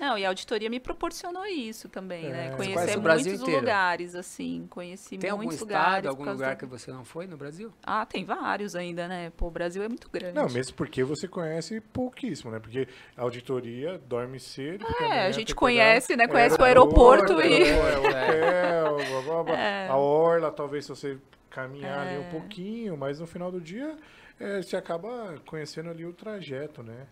Não, 0.00 0.16
e 0.16 0.24
a 0.24 0.28
auditoria 0.28 0.70
me 0.70 0.80
proporcionou 0.80 1.44
isso 1.46 1.88
também, 1.88 2.24
É. 2.26 2.30
né? 2.30 2.50
Conhecer 2.56 2.96
muitos 2.96 3.40
lugares, 3.40 4.14
assim. 4.14 4.66
Conheci 4.70 5.18
Tem 5.18 5.28
algum 5.28 5.42
muitos 5.44 5.60
estado, 5.60 5.68
lugares. 5.78 6.06
algum 6.08 6.18
por 6.20 6.24
causa 6.24 6.38
lugar 6.38 6.50
da- 6.50 6.56
que 6.56 6.64
você 6.66 6.90
não 6.90 7.04
foi 7.04 7.26
no 7.26 7.36
Brasil? 7.36 7.70
Ah, 7.82 8.06
tem 8.06 8.24
vários 8.24 8.74
ainda, 8.74 9.06
né? 9.06 9.30
Pô, 9.36 9.48
o 9.48 9.50
Brasil 9.50 9.82
é 9.82 9.88
muito 9.88 10.08
grande. 10.10 10.34
Não, 10.34 10.48
mesmo 10.48 10.74
porque 10.74 11.04
você 11.04 11.28
conhece 11.28 11.80
pouquíssimo, 11.80 12.50
né? 12.50 12.58
Porque 12.58 12.88
a 13.16 13.20
auditoria 13.22 13.98
dorme 14.08 14.40
cedo. 14.40 14.86
É, 15.00 15.20
a 15.20 15.24
tem 15.24 15.32
gente 15.34 15.54
conhece, 15.54 16.16
né? 16.16 16.26
Conhece 16.26 16.58
o 16.58 16.64
aeroporto 16.64 17.40
e- 17.42 17.64
É, 17.64 18.82
hotel, 18.88 18.96
blá, 18.96 19.22
blá, 19.22 19.42
blá. 19.44 19.58
É. 19.60 19.86
a 19.88 19.96
orla, 19.96 20.50
talvez 20.50 20.84
se 20.86 20.88
você 20.90 21.18
caminhar 21.50 22.06
ali 22.06 22.14
É. 22.14 22.18
um 22.18 22.30
pouquinho, 22.30 22.96
mas 22.96 23.20
no 23.20 23.26
final 23.26 23.50
do 23.52 23.60
dia 23.60 23.96
é, 24.38 24.62
você 24.62 24.76
acaba 24.76 25.34
conhecendo 25.46 25.90
ali 25.90 26.06
o 26.06 26.12
trajeto, 26.14 26.82
né? 26.82 27.06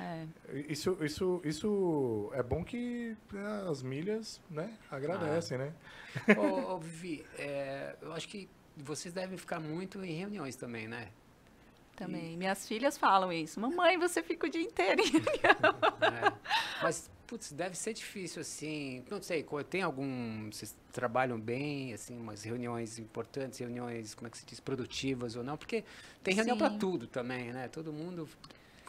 É. 0.00 0.26
Isso, 0.68 0.96
isso, 1.02 1.42
isso 1.44 2.30
é 2.32 2.42
bom 2.42 2.64
que 2.64 3.14
né, 3.30 3.66
as 3.68 3.82
milhas, 3.82 4.40
né, 4.48 4.74
agradecem, 4.90 5.58
né? 5.58 5.74
ô, 6.38 6.72
ô, 6.72 6.78
Vivi, 6.78 7.24
é, 7.38 7.94
eu 8.00 8.12
acho 8.14 8.26
que 8.26 8.48
vocês 8.74 9.12
devem 9.12 9.36
ficar 9.36 9.60
muito 9.60 10.02
em 10.02 10.12
reuniões 10.12 10.56
também, 10.56 10.88
né? 10.88 11.08
Também. 11.94 12.34
Minhas 12.34 12.66
filhas 12.66 12.96
falam 12.96 13.30
isso. 13.30 13.60
Mamãe, 13.60 13.98
você 13.98 14.22
fica 14.22 14.46
o 14.46 14.50
dia 14.50 14.62
inteiro. 14.62 15.02
em 15.02 15.12
É. 16.00 16.32
Mas, 16.82 17.10
putz, 17.26 17.52
deve 17.52 17.76
ser 17.76 17.92
difícil, 17.92 18.40
assim. 18.40 19.04
Não 19.10 19.20
sei, 19.20 19.46
tem 19.68 19.82
algum. 19.82 20.50
Vocês 20.50 20.74
trabalham 20.92 21.38
bem, 21.38 21.92
assim, 21.92 22.18
umas 22.18 22.42
reuniões 22.42 22.98
importantes, 22.98 23.58
reuniões, 23.58 24.14
como 24.14 24.28
é 24.28 24.30
que 24.30 24.38
se 24.38 24.46
diz, 24.46 24.60
produtivas 24.60 25.36
ou 25.36 25.44
não? 25.44 25.58
Porque 25.58 25.84
tem 26.22 26.34
reunião 26.34 26.56
para 26.56 26.70
tudo 26.70 27.06
também, 27.06 27.52
né? 27.52 27.68
Todo 27.68 27.92
mundo 27.92 28.26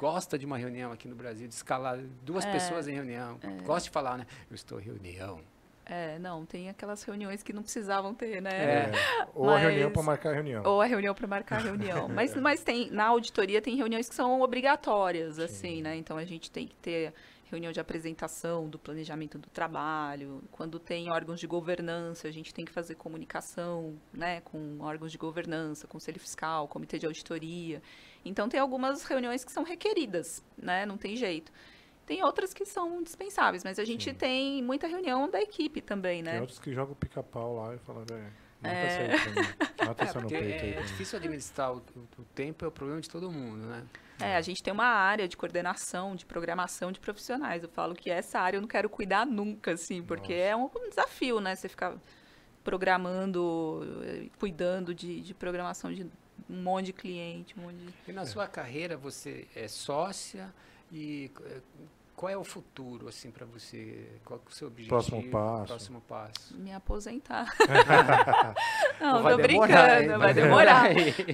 gosta 0.01 0.35
de 0.35 0.47
uma 0.47 0.57
reunião 0.57 0.91
aqui 0.91 1.07
no 1.07 1.13
Brasil, 1.15 1.47
de 1.47 1.53
escalar 1.53 1.99
duas 2.23 2.43
É, 2.43 2.51
pessoas 2.51 2.87
em 2.87 2.93
reunião. 2.93 3.39
Gosta 3.63 3.83
de 3.83 3.91
falar, 3.91 4.17
né? 4.17 4.25
Eu 4.49 4.55
estou 4.55 4.79
em 4.79 4.83
reunião. 4.83 5.39
É, 5.85 6.17
não, 6.17 6.43
tem 6.43 6.69
aquelas 6.69 7.03
reuniões 7.03 7.43
que 7.43 7.53
não 7.53 7.61
precisavam 7.61 8.11
ter, 8.15 8.41
né? 8.41 8.49
É. 8.51 8.91
Ou 9.35 9.47
a 9.51 9.57
reunião 9.59 9.89
Mas- 9.89 9.93
para 9.93 10.03
marcar 10.03 10.29
a 10.31 10.33
reunião. 10.33 10.63
Ou 10.65 10.81
a 10.81 10.85
reunião 10.85 11.13
para 11.13 11.27
marcar 11.27 11.57
a 11.57 11.59
reunião. 11.59 12.07
Mas, 12.09 12.35
mas 12.35 12.63
tem, 12.63 12.89
na 12.89 13.05
auditoria 13.05 13.61
tem 13.61 13.75
reuniões 13.75 14.09
que 14.09 14.15
são 14.15 14.41
obrigatórias, 14.41 15.37
assim, 15.37 15.83
né? 15.83 15.95
Então 15.97 16.17
a 16.17 16.25
gente 16.25 16.49
tem 16.49 16.65
que 16.67 16.75
ter 16.77 17.13
reunião 17.51 17.71
de 17.71 17.79
apresentação 17.79 18.69
do 18.69 18.79
planejamento 18.79 19.37
do 19.37 19.49
trabalho. 19.49 20.41
Quando 20.51 20.79
tem 20.79 21.11
órgãos 21.11 21.39
de 21.39 21.45
governança, 21.45 22.27
a 22.27 22.31
gente 22.31 22.53
tem 22.53 22.63
que 22.65 22.71
fazer 22.71 22.95
comunicação, 22.95 23.95
né, 24.13 24.39
com 24.41 24.77
órgãos 24.79 25.11
de 25.11 25.17
governança, 25.17 25.85
conselho 25.85 26.19
fiscal, 26.19 26.67
comitê 26.67 26.97
de 26.97 27.05
auditoria. 27.05 27.81
Então 28.23 28.47
tem 28.47 28.59
algumas 28.59 29.03
reuniões 29.03 29.43
que 29.43 29.51
são 29.51 29.63
requeridas, 29.63 30.43
né? 30.57 30.85
Não 30.85 30.97
tem 30.97 31.15
jeito. 31.15 31.51
Tem 32.05 32.23
outras 32.23 32.53
que 32.53 32.65
são 32.65 33.01
dispensáveis, 33.01 33.63
mas 33.63 33.79
a 33.79 33.85
gente 33.85 34.09
Sim. 34.09 34.15
tem 34.15 34.63
muita 34.63 34.87
reunião 34.87 35.29
da 35.29 35.41
equipe 35.41 35.81
também, 35.81 36.23
Tem 36.23 36.33
né? 36.33 36.41
outros 36.41 36.59
que 36.59 36.73
jogam 36.73 36.93
pica-pau 36.95 37.55
lá 37.55 37.75
e 37.75 37.79
falam, 37.79 38.03
velho, 38.05 38.25
mata 38.61 38.75
É. 38.75 38.87
É, 38.97 40.75
é, 40.75 40.79
mim." 40.79 40.85
difícil 40.85 41.17
administrar 41.17 41.73
o, 41.73 41.77
o- 41.95 42.21
o 42.21 42.25
tempo, 42.35 42.65
é 42.65 42.67
o 42.67 42.71
problema 42.71 42.99
de 43.01 43.09
todo 43.09 43.31
mundo, 43.31 43.65
né? 43.65 43.83
É, 44.19 44.35
a 44.35 44.41
gente 44.41 44.61
tem 44.61 44.71
uma 44.71 44.85
área 44.85 45.27
de 45.27 45.35
coordenação, 45.35 46.15
de 46.15 46.25
programação 46.27 46.91
de 46.91 46.99
profissionais. 46.99 47.63
Eu 47.63 47.69
falo 47.69 47.95
que 47.95 48.09
essa 48.09 48.39
área 48.39 48.57
eu 48.57 48.61
não 48.61 48.67
quero 48.67 48.87
cuidar 48.89 49.25
nunca, 49.25 49.71
assim, 49.71 50.03
porque 50.03 50.33
Nossa. 50.33 50.43
é 50.45 50.55
um, 50.55 50.65
um 50.75 50.89
desafio, 50.89 51.39
né? 51.39 51.55
Você 51.55 51.67
ficar 51.69 51.95
programando, 52.63 53.81
eh, 54.03 54.27
cuidando 54.39 54.93
de, 54.93 55.21
de 55.21 55.33
programação 55.33 55.91
de 55.91 56.05
um 56.51 56.61
monte 56.61 56.87
de 56.87 56.93
cliente, 56.93 57.57
um 57.57 57.63
monte 57.63 57.75
de... 57.75 57.93
E 58.07 58.11
na 58.11 58.25
sua 58.25 58.47
carreira 58.47 58.97
você 58.97 59.47
é 59.55 59.67
sócia 59.67 60.53
e 60.91 61.31
eh, 61.45 61.61
qual 62.21 62.29
é 62.29 62.37
o 62.37 62.43
futuro, 62.43 63.07
assim, 63.07 63.31
para 63.31 63.47
você? 63.47 64.19
Qual 64.23 64.39
é 64.39 64.47
o 64.47 64.53
seu 64.53 64.67
objetivo? 64.67 64.89
Próximo 64.89 65.31
passo. 65.31 65.65
Próximo 65.65 66.01
passo. 66.01 66.55
Me 66.55 66.71
aposentar. 66.71 67.51
não, 69.01 69.23
vai 69.23 69.31
tô 69.33 69.41
demorar, 69.41 69.97
brincando, 69.97 70.11
hein? 70.13 70.19
vai 70.19 70.33
demorar. 70.33 70.89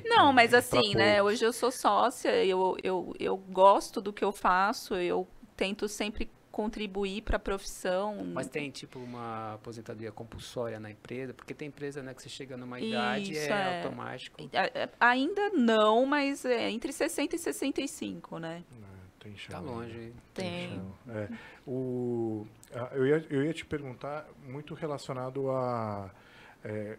Não, 0.05 0.31
mas 0.31 0.53
assim, 0.53 0.91
Pra 0.91 0.99
né? 0.99 1.15
poucos. 1.15 1.33
Hoje 1.33 1.45
eu 1.45 1.51
sou 1.51 1.71
sócia, 1.71 2.45
eu, 2.45 2.77
eu, 2.81 3.13
eu 3.19 3.35
gosto 3.35 3.99
do 3.99 4.13
que 4.13 4.23
eu 4.23 4.31
faço, 4.31 4.95
eu 4.95 5.27
tento 5.57 5.89
sempre 5.89 6.29
contribuir 6.57 7.21
para 7.21 7.37
a 7.37 7.39
profissão. 7.39 8.25
Mas 8.33 8.47
tem, 8.47 8.71
tipo, 8.71 8.97
uma 8.97 9.53
aposentadoria 9.53 10.11
compulsória 10.11 10.79
na 10.79 10.89
empresa? 10.89 11.31
Porque 11.31 11.53
tem 11.53 11.67
empresa, 11.67 12.01
né, 12.01 12.15
que 12.15 12.21
você 12.23 12.29
chega 12.29 12.57
numa 12.57 12.79
idade 12.79 13.31
Isso, 13.31 13.41
é, 13.51 13.51
é. 13.51 13.77
automático. 13.83 14.41
A- 14.99 15.09
Ainda 15.11 15.49
não, 15.51 16.03
mas 16.07 16.43
é 16.45 16.71
entre 16.71 16.91
60 16.91 17.35
e 17.35 17.37
65, 17.39 18.39
né? 18.39 18.63
É, 18.71 19.23
tem 19.23 19.37
chão 19.37 19.51
Tá 19.51 19.59
ainda. 19.59 19.71
longe. 19.71 20.13
Tem. 20.33 20.69
chão. 20.71 20.95
É. 21.15 21.29
O, 21.67 22.47
a- 22.73 22.89
eu, 22.95 23.05
ia, 23.05 23.25
eu 23.29 23.43
ia 23.45 23.53
te 23.53 23.63
perguntar 23.63 24.27
muito 24.43 24.73
relacionado 24.73 25.51
a 25.51 26.09
é, 26.65 26.97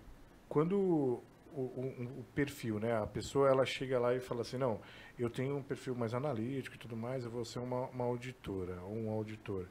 quando 0.48 1.20
o, 1.62 2.24
perfil, 2.34 2.78
né? 2.78 2.96
A 2.96 3.06
pessoa 3.06 3.48
ela 3.48 3.64
chega 3.64 3.98
lá 3.98 4.14
e 4.14 4.20
fala 4.20 4.42
assim, 4.42 4.58
não, 4.58 4.80
eu 5.18 5.28
tenho 5.28 5.56
um 5.56 5.62
perfil 5.62 5.94
mais 5.94 6.14
analítico 6.14 6.76
e 6.76 6.78
tudo 6.78 6.96
mais, 6.96 7.24
eu 7.24 7.30
vou 7.30 7.44
ser 7.44 7.58
uma, 7.58 7.86
uma 7.86 8.04
auditora 8.04 8.80
ou 8.82 8.94
um 8.94 9.10
auditor. 9.10 9.66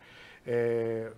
É, 0.46 1.12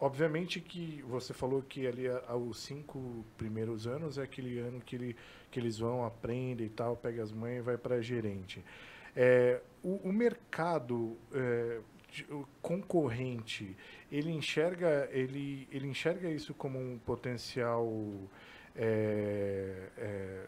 obviamente 0.00 0.60
que 0.60 1.02
você 1.02 1.32
falou 1.32 1.62
que 1.62 1.86
ali 1.86 2.08
aos 2.28 2.58
cinco 2.60 3.24
primeiros 3.36 3.86
anos 3.86 4.18
é 4.18 4.22
aquele 4.22 4.58
ano 4.58 4.80
que, 4.80 4.96
ele, 4.96 5.16
que 5.50 5.58
eles 5.58 5.78
vão, 5.78 6.04
aprendem 6.04 6.66
e 6.66 6.70
tal, 6.70 6.96
pega 6.96 7.22
as 7.22 7.32
mães 7.32 7.58
e 7.58 7.62
vai 7.62 7.76
para 7.76 8.00
gerente. 8.00 8.64
É, 9.16 9.60
o, 9.82 10.08
o 10.08 10.12
mercado 10.12 11.16
é, 11.32 11.80
concorrente, 12.62 13.76
ele 14.10 14.30
enxerga, 14.30 15.08
ele, 15.10 15.68
ele 15.72 15.88
enxerga 15.88 16.28
isso 16.30 16.54
como 16.54 16.78
um 16.78 16.98
potencial. 16.98 17.88
É, 18.76 19.88
é, 19.96 20.46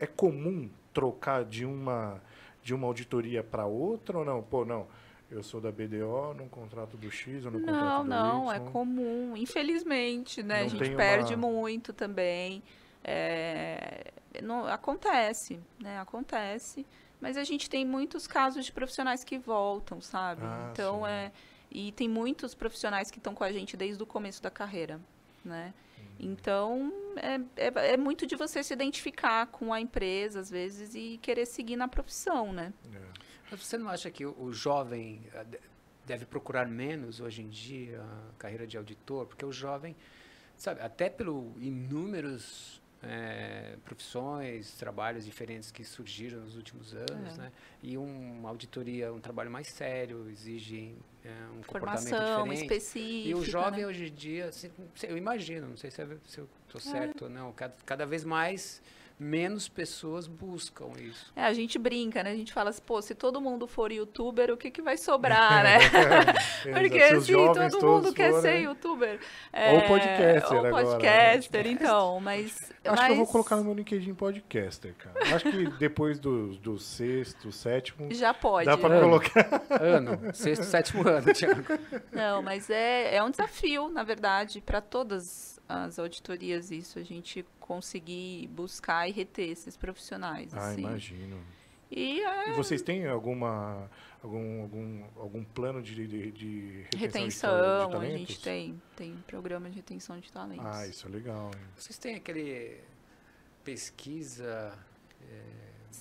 é 0.00 0.06
comum 0.06 0.68
trocar 0.92 1.44
de 1.44 1.64
uma, 1.64 2.20
de 2.62 2.74
uma 2.74 2.86
auditoria 2.86 3.42
para 3.42 3.66
outra 3.66 4.18
ou 4.18 4.24
não? 4.24 4.42
Pô, 4.42 4.64
não. 4.64 4.86
Eu 5.30 5.42
sou 5.44 5.60
da 5.60 5.70
BDO, 5.70 6.34
num 6.34 6.48
contrato 6.48 6.96
do 6.96 7.08
X 7.10 7.44
ou 7.44 7.52
no 7.52 7.60
Não, 7.60 7.66
contrato 7.66 8.02
do 8.02 8.08
não, 8.10 8.52
é 8.52 8.56
Y. 8.56 8.70
comum. 8.72 9.36
Infelizmente, 9.36 10.42
né? 10.42 10.60
Não 10.60 10.66
a 10.66 10.68
gente 10.68 10.96
perde 10.96 11.34
uma- 11.36 11.48
muito 11.48 11.92
também. 11.92 12.62
É, 13.04 14.10
não, 14.42 14.66
acontece, 14.66 15.60
né? 15.80 16.00
Acontece. 16.00 16.84
Mas 17.20 17.36
a 17.36 17.44
gente 17.44 17.70
tem 17.70 17.84
muitos 17.86 18.26
casos 18.26 18.64
de 18.64 18.72
profissionais 18.72 19.22
que 19.22 19.38
voltam, 19.38 20.00
sabe? 20.00 20.42
Ah, 20.44 20.70
então 20.72 21.02
sim. 21.04 21.10
é. 21.10 21.32
E 21.70 21.92
tem 21.92 22.08
muitos 22.08 22.52
profissionais 22.54 23.08
que 23.10 23.18
estão 23.18 23.32
com 23.32 23.44
a 23.44 23.52
gente 23.52 23.76
desde 23.76 24.02
o 24.02 24.06
começo 24.06 24.42
da 24.42 24.50
carreira, 24.50 25.00
né? 25.44 25.72
Então, 26.22 26.92
é, 27.16 27.66
é, 27.66 27.92
é 27.94 27.96
muito 27.96 28.26
de 28.26 28.36
você 28.36 28.62
se 28.62 28.72
identificar 28.74 29.46
com 29.46 29.72
a 29.72 29.80
empresa, 29.80 30.40
às 30.40 30.50
vezes, 30.50 30.94
e 30.94 31.18
querer 31.22 31.46
seguir 31.46 31.76
na 31.76 31.88
profissão, 31.88 32.52
né? 32.52 32.72
É. 32.94 32.98
Mas 33.50 33.60
você 33.64 33.78
não 33.78 33.88
acha 33.88 34.10
que 34.10 34.24
o, 34.26 34.36
o 34.38 34.52
jovem 34.52 35.22
eh, 35.32 35.44
de- 35.44 35.58
deve 36.06 36.26
procurar 36.26 36.66
menos 36.68 37.20
hoje 37.20 37.42
em 37.42 37.48
dia 37.48 38.00
a 38.02 38.32
carreira 38.38 38.66
de 38.66 38.76
auditor? 38.76 39.26
Porque 39.26 39.44
o 39.44 39.50
jovem, 39.52 39.96
sabe, 40.56 40.80
até 40.82 41.08
pelo 41.08 41.54
inúmeros 41.58 42.80
eh, 43.02 43.76
profissões, 43.84 44.72
trabalhos 44.72 45.24
diferentes 45.24 45.70
que 45.70 45.82
surgiram 45.84 46.40
nos 46.40 46.54
últimos 46.54 46.92
anos, 46.94 47.38
É. 47.38 47.42
né? 47.42 47.52
E 47.82 47.96
um- 47.96 48.38
uma 48.40 48.50
auditoria, 48.50 49.10
um 49.10 49.20
trabalho 49.20 49.50
mais 49.50 49.68
sério, 49.68 50.28
exige 50.28 50.94
eh, 51.24 51.28
um 51.52 51.62
comportamento 51.62 52.08
Formação 52.08 52.42
diferente. 52.44 52.62
específica. 52.62 53.28
E 53.28 53.34
o 53.34 53.44
jovem 53.44 53.80
né? 53.80 53.86
hoje 53.86 54.06
em 54.06 54.12
dia, 54.14 54.46
assim, 54.46 54.70
eu 55.02 55.16
imagino, 55.16 55.68
não 55.68 55.76
sei 55.76 55.90
se, 55.90 56.00
é- 56.02 56.06
se 56.26 56.38
eu 56.38 56.44
É. 56.44 56.66
estou 56.66 56.80
certo 56.80 57.22
ou 57.24 57.30
não, 57.30 57.52
cada, 57.52 57.74
cada 57.84 58.06
vez 58.06 58.24
mais 58.24 58.80
menos 59.20 59.68
pessoas 59.68 60.26
buscam 60.26 60.86
isso. 60.98 61.30
É, 61.36 61.44
a 61.44 61.52
gente 61.52 61.78
brinca, 61.78 62.22
né? 62.22 62.30
A 62.30 62.34
gente 62.36 62.54
fala 62.54 62.70
assim, 62.70 62.80
pô, 62.86 63.02
se 63.02 63.14
todo 63.14 63.38
mundo 63.38 63.66
for 63.66 63.92
youtuber, 63.92 64.50
o 64.50 64.56
que, 64.56 64.70
que 64.70 64.80
vai 64.80 64.96
sobrar, 64.96 65.62
né? 65.62 65.78
Porque 66.72 66.98
Se 67.06 67.14
os 67.16 67.22
assim, 67.24 67.32
jovens 67.32 67.72
todo 67.72 67.86
mundo 67.86 68.14
quer 68.14 68.32
ser 68.32 68.40
forem- 68.40 68.62
youtuber. 68.62 69.20
Ou 69.74 69.82
podcaster 69.82 70.52
Ou 70.52 70.66
agora, 70.66 70.82
né? 70.84 70.90
podcaster, 70.90 71.66
então, 71.66 72.20
mas... 72.20 72.56
Acho 72.82 73.04
que 73.04 73.10
eu 73.12 73.16
vou 73.16 73.24
mas 73.24 73.30
colocar 73.32 73.56
no 73.56 73.64
meu 73.64 73.74
LinkedIn 73.74 74.14
podcaster, 74.14 74.94
cara. 74.94 75.34
Acho 75.36 75.50
que 75.50 75.66
depois 75.78 76.18
do, 76.18 76.54
do 76.56 76.78
sexto, 76.78 77.52
sétimo, 77.52 78.08
Já 78.14 78.32
pode. 78.32 78.64
dá 78.64 78.78
pra 78.78 78.88
né? 78.88 79.00
colocar. 79.00 79.62
Ano, 79.68 80.34
sexto, 80.34 80.64
sétimo 80.64 81.06
ano, 81.06 81.30
Thiago. 81.34 81.62
Não, 82.10 82.40
mas 82.42 82.70
é, 82.70 83.16
é 83.16 83.22
um 83.22 83.30
desafio, 83.30 83.88
na 83.90 84.02
verdade, 84.02 84.62
para 84.62 84.80
todas 84.80 85.60
as 85.68 85.98
auditorias 85.98 86.70
isso, 86.70 86.98
a 86.98 87.02
gente 87.02 87.44
conseguir 87.70 88.48
buscar 88.48 89.08
e 89.08 89.12
reter 89.12 89.48
esses 89.48 89.76
profissionais. 89.76 90.52
Ah, 90.52 90.70
assim. 90.70 90.80
imagino. 90.80 91.40
E 91.88 92.20
é 92.20 92.50
E 92.50 92.52
vocês 92.52 92.82
têm 92.82 93.06
alguma, 93.06 93.88
algum, 94.20 94.62
algum, 94.62 95.04
algum 95.16 95.44
plano 95.44 95.80
de, 95.80 95.94
de, 95.94 96.32
de 96.32 96.86
retenção, 96.96 96.98
de, 96.98 96.98
retenção, 96.98 97.58
de 97.60 97.84
a 97.84 97.88
talentos? 98.00 98.18
gente 98.18 98.40
tem, 98.42 98.82
tem 98.96 99.16
programa 99.24 99.70
de 99.70 99.76
retenção 99.76 100.18
de 100.18 100.32
talentos. 100.32 100.66
Ah, 100.66 100.84
isso 100.88 101.06
é 101.06 101.10
legal. 101.10 101.50
hein? 101.54 101.60
Vocês 101.76 101.96
têm 101.96 102.16
aquele 102.16 102.80
pesquisa, 103.62 104.76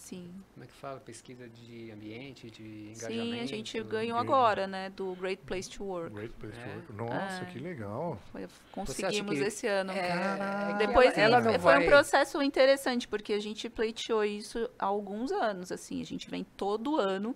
Sim. 0.09 0.31
como 0.53 0.63
é 0.63 0.67
que 0.67 0.73
fala? 0.73 0.99
Pesquisa 0.99 1.47
de 1.47 1.91
ambiente, 1.91 2.49
de 2.49 2.63
engajamento? 2.91 3.31
Sim, 3.35 3.39
a 3.41 3.45
gente 3.45 3.83
ganhou 3.83 4.17
Game. 4.17 4.27
agora, 4.29 4.65
né, 4.67 4.89
do 4.89 5.13
Great 5.15 5.43
Place 5.43 5.69
to 5.69 5.83
Work. 5.83 6.13
Great 6.15 6.33
Place 6.33 6.57
to 6.57 6.69
É? 6.69 6.73
Work. 6.75 6.93
Nossa, 6.93 7.43
É. 7.43 7.45
que 7.45 7.59
legal. 7.59 8.19
Conseguimos 8.71 9.37
que- 9.37 9.43
esse 9.45 9.67
ano. 9.67 9.91
É, 9.91 10.73
Depois 10.77 11.17
ela, 11.17 11.37
ela 11.37 11.43
foi 11.43 11.57
vai... 11.59 11.83
um 11.83 11.87
processo 11.87 12.41
interessante, 12.41 13.07
porque 13.07 13.33
a 13.33 13.39
gente 13.39 13.69
pleiteou 13.69 14.23
isso 14.25 14.69
há 14.79 14.85
alguns 14.85 15.31
anos, 15.31 15.71
assim, 15.71 16.01
a 16.01 16.05
gente 16.05 16.29
vem 16.29 16.43
todo 16.43 16.97
ano. 16.97 17.35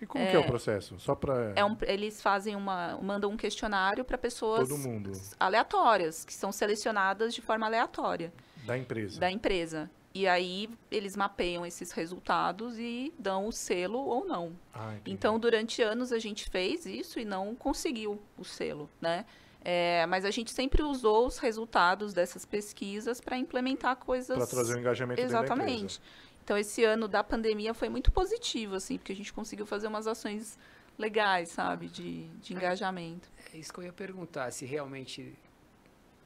E 0.00 0.04
como 0.04 0.26
que 0.28 0.36
é 0.36 0.38
o 0.38 0.44
processo? 0.44 0.98
Só 1.00 1.14
pra 1.14 1.52
É 1.56 1.64
um- 1.64 1.76
eles 1.82 2.20
fazem 2.20 2.54
uma. 2.54 2.98
mandam 3.02 3.30
um 3.30 3.36
questionário 3.36 4.04
para 4.04 4.18
pessoas 4.18 4.68
todo 4.68 4.76
mundo 4.78 5.10
aleatórias, 5.40 6.22
que 6.24 6.34
são 6.34 6.52
selecionadas 6.52 7.34
de 7.34 7.40
forma 7.40 7.64
aleatória 7.64 8.30
da 8.66 8.76
empresa. 8.76 9.18
da 9.18 9.30
empresa. 9.30 9.90
E 10.16 10.26
aí 10.26 10.70
eles 10.90 11.14
mapeiam 11.14 11.66
esses 11.66 11.92
resultados 11.92 12.78
e 12.78 13.12
dão 13.18 13.48
o 13.48 13.52
selo 13.52 13.98
ou 13.98 14.24
não. 14.24 14.56
Ah. 14.72 14.94
Então, 15.04 15.38
durante 15.38 15.82
anos 15.82 16.10
a 16.10 16.18
gente 16.18 16.48
fez 16.48 16.86
isso 16.86 17.20
e 17.20 17.24
não 17.26 17.54
conseguiu 17.54 18.18
o 18.38 18.42
selo, 18.42 18.88
né? 18.98 19.26
É, 19.62 20.06
mas 20.06 20.24
a 20.24 20.30
gente 20.30 20.50
sempre 20.50 20.82
usou 20.82 21.26
os 21.26 21.36
resultados 21.36 22.14
dessas 22.14 22.46
pesquisas 22.46 23.20
para 23.20 23.36
implementar 23.36 23.94
coisas. 23.96 24.38
Pra 24.38 24.46
trazer 24.46 24.76
o 24.76 24.78
engajamento 24.78 25.20
dentro 25.20 25.34
da 25.34 25.44
Exatamente. 25.44 26.00
Então, 26.42 26.56
esse 26.56 26.82
ano 26.82 27.06
da 27.06 27.22
pandemia 27.22 27.74
foi 27.74 27.90
muito 27.90 28.10
positivo, 28.10 28.74
assim, 28.74 28.96
porque 28.96 29.12
a 29.12 29.16
gente 29.16 29.34
conseguiu 29.34 29.66
fazer 29.66 29.86
umas 29.86 30.06
ações 30.06 30.58
legais, 30.96 31.50
sabe, 31.50 31.88
de, 31.88 32.26
de 32.38 32.54
engajamento. 32.54 33.28
É 33.52 33.58
isso 33.58 33.70
que 33.70 33.80
eu 33.80 33.84
ia 33.84 33.92
perguntar, 33.92 34.50
se 34.50 34.64
realmente 34.64 35.36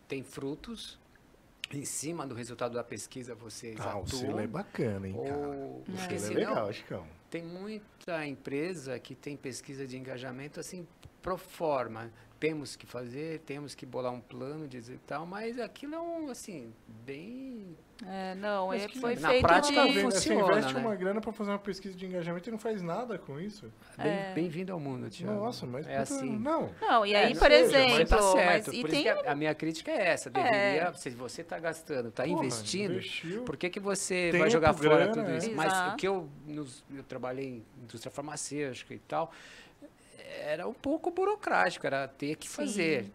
tem 0.06 0.22
frutos 0.22 0.96
em 1.72 1.84
cima 1.84 2.26
do 2.26 2.34
resultado 2.34 2.74
da 2.74 2.82
pesquisa 2.84 3.34
vocês 3.34 3.78
Ah, 3.80 3.96
o 3.96 4.02
atuam, 4.02 4.06
selo 4.06 4.40
é 4.40 4.46
bacana, 4.46 5.08
hein, 5.08 5.14
cara. 5.14 5.36
ou... 5.36 5.76
O 5.78 5.84
É. 5.88 5.96
Porque 5.96 6.18
selo 6.18 6.32
é 6.32 6.40
senão, 6.40 6.50
legal, 6.54 6.72
Chicão. 6.72 7.06
tem 7.30 7.42
muita 7.44 8.26
empresa 8.26 8.98
que 8.98 9.14
tem 9.14 9.36
pesquisa 9.36 9.86
de 9.86 9.96
engajamento 9.96 10.58
assim 10.58 10.86
pro 11.22 11.36
forma. 11.36 12.10
Temos 12.40 12.74
que 12.74 12.86
fazer, 12.86 13.40
temos 13.40 13.74
que 13.74 13.84
bolar 13.84 14.10
um 14.12 14.20
plano, 14.20 14.66
dizer 14.66 14.98
tal, 15.06 15.26
mas 15.26 15.58
aquilo 15.60 15.94
é 15.94 16.00
um, 16.00 16.30
assim, 16.30 16.72
bem... 17.04 17.76
É, 18.06 18.34
não, 18.36 18.72
é, 18.72 18.88
foi 18.88 19.14
na 19.16 19.28
feito 19.28 19.42
prática 19.42 19.86
de... 19.86 20.00
funciona, 20.00 20.10
Você 20.10 20.34
investe 20.52 20.72
né? 20.74 20.80
uma 20.80 20.94
grana 20.96 21.20
pra 21.20 21.34
fazer 21.34 21.50
uma 21.50 21.58
pesquisa 21.58 21.94
de 21.94 22.06
engajamento 22.06 22.48
e 22.48 22.50
não 22.52 22.58
faz 22.58 22.80
nada 22.80 23.18
com 23.18 23.38
isso. 23.38 23.70
Bem, 23.98 24.06
É. 24.06 24.32
Bem-vindo 24.34 24.72
ao 24.72 24.80
mundo, 24.80 25.10
Tiago. 25.10 25.34
Nossa, 25.34 25.66
mas 25.66 25.86
é 25.86 25.98
puta, 25.98 26.14
assim. 26.14 26.30
não. 26.38 26.70
Não, 26.80 27.04
e 27.04 27.12
É, 27.12 27.24
aí, 27.26 27.34
não 27.34 27.38
por 27.42 27.50
seja, 27.50 27.78
mas 27.78 27.92
exemplo, 27.92 28.06
tá 28.06 28.22
certo, 28.22 28.66
mas, 28.68 28.74
e 28.74 28.80
por 28.80 28.90
tem 28.90 29.06
isso 29.06 29.20
que 29.20 29.28
a, 29.28 29.32
a 29.32 29.34
minha 29.34 29.54
crítica 29.54 29.90
é 29.90 30.08
essa. 30.08 30.30
Deveria, 30.30 30.56
É. 30.84 30.92
se 30.94 31.10
você 31.10 31.42
está 31.42 31.58
gastando, 31.58 32.08
está 32.08 32.26
investindo, 32.26 32.92
investiu. 32.92 33.42
por 33.42 33.58
que, 33.58 33.68
que 33.68 33.78
você 33.78 34.30
Tempo, 34.30 34.38
vai 34.44 34.50
jogar 34.50 34.72
fora 34.72 34.96
grana, 34.96 35.12
tudo 35.12 35.30
é. 35.32 35.36
isso? 35.36 35.52
Mas 35.54 35.92
o 35.92 35.96
que 35.96 36.08
eu, 36.08 36.26
nos- 36.46 36.82
eu 36.96 37.02
trabalhei 37.02 37.46
em 37.46 37.64
indústria 37.82 38.10
farmacêutica 38.10 38.94
e 38.94 38.98
tal, 39.00 39.30
era 40.44 40.66
um 40.68 40.74
pouco 40.74 41.10
burocrático, 41.10 41.86
era 41.86 42.06
ter 42.08 42.36
que 42.36 42.48
Sim. 42.48 42.54
fazer. 42.54 43.10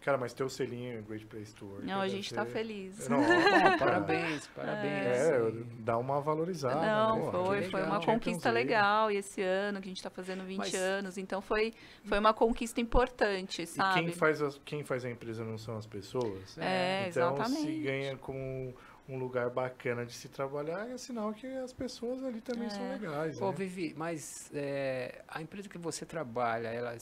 Cara, 0.00 0.18
mas 0.18 0.34
teu 0.34 0.50
selinho 0.50 0.98
é 0.98 1.00
Great 1.00 1.24
Place 1.24 1.54
to 1.54 1.64
Work. 1.64 1.86
Não, 1.86 1.98
a 1.98 2.08
gente 2.08 2.34
tá 2.34 2.44
ser- 2.44 2.52
fez. 2.52 3.08
Não, 3.08 3.22
Bom, 3.22 3.26
cara. 3.26 3.78
parabéns, 3.80 4.46
parabéns. 4.48 4.84
É, 5.06 5.52
dá 5.78 5.96
uma 5.96 6.20
valorizada. 6.20 6.74
Não, 6.84 7.24
né? 7.24 7.30
foi, 7.32 7.62
foi 7.70 7.80
legal. 7.80 7.96
uma 7.96 8.04
conquista 8.04 8.50
legal. 8.50 9.10
E 9.10 9.16
esse 9.16 9.40
ano 9.40 9.80
que 9.80 9.86
a 9.86 9.88
gente 9.88 9.96
está 9.96 10.10
fazendo 10.10 10.44
20 10.44 10.58
Mas- 10.58 10.74
anos, 10.74 11.16
então 11.16 11.40
foi, 11.40 11.72
foi 12.04 12.18
uma 12.18 12.34
conquista 12.34 12.82
importante, 12.82 13.62
E 13.62 13.66
sabe? 13.66 13.94
quem 14.02 14.12
faz, 14.12 14.42
as- 14.42 14.60
quem 14.62 14.84
faz 14.84 15.06
a 15.06 15.10
empresa 15.10 15.42
não 15.42 15.56
são 15.56 15.78
as 15.78 15.86
pessoas? 15.86 16.58
É, 16.58 17.06
então 17.08 17.34
se 17.36 17.42
exatamente. 17.52 17.82
ganha 17.82 18.16
com 18.18 18.74
um 19.08 19.18
lugar 19.18 19.50
bacana 19.50 20.06
de 20.06 20.12
se 20.14 20.28
trabalhar, 20.28 20.88
é 20.88 20.96
sinal 20.96 21.32
que 21.34 21.46
as 21.46 21.72
pessoas 21.72 22.24
ali 22.24 22.40
também 22.40 22.70
são 22.70 22.82
É. 22.84 22.96
legais, 22.96 23.38
Pô, 23.38 23.50
né? 23.50 23.56
Vivi, 23.56 23.94
mas 23.96 24.50
é, 24.54 25.22
a 25.28 25.42
empresa 25.42 25.68
que 25.68 25.76
você 25.76 26.06
trabalha, 26.06 26.68
ela 26.68 26.96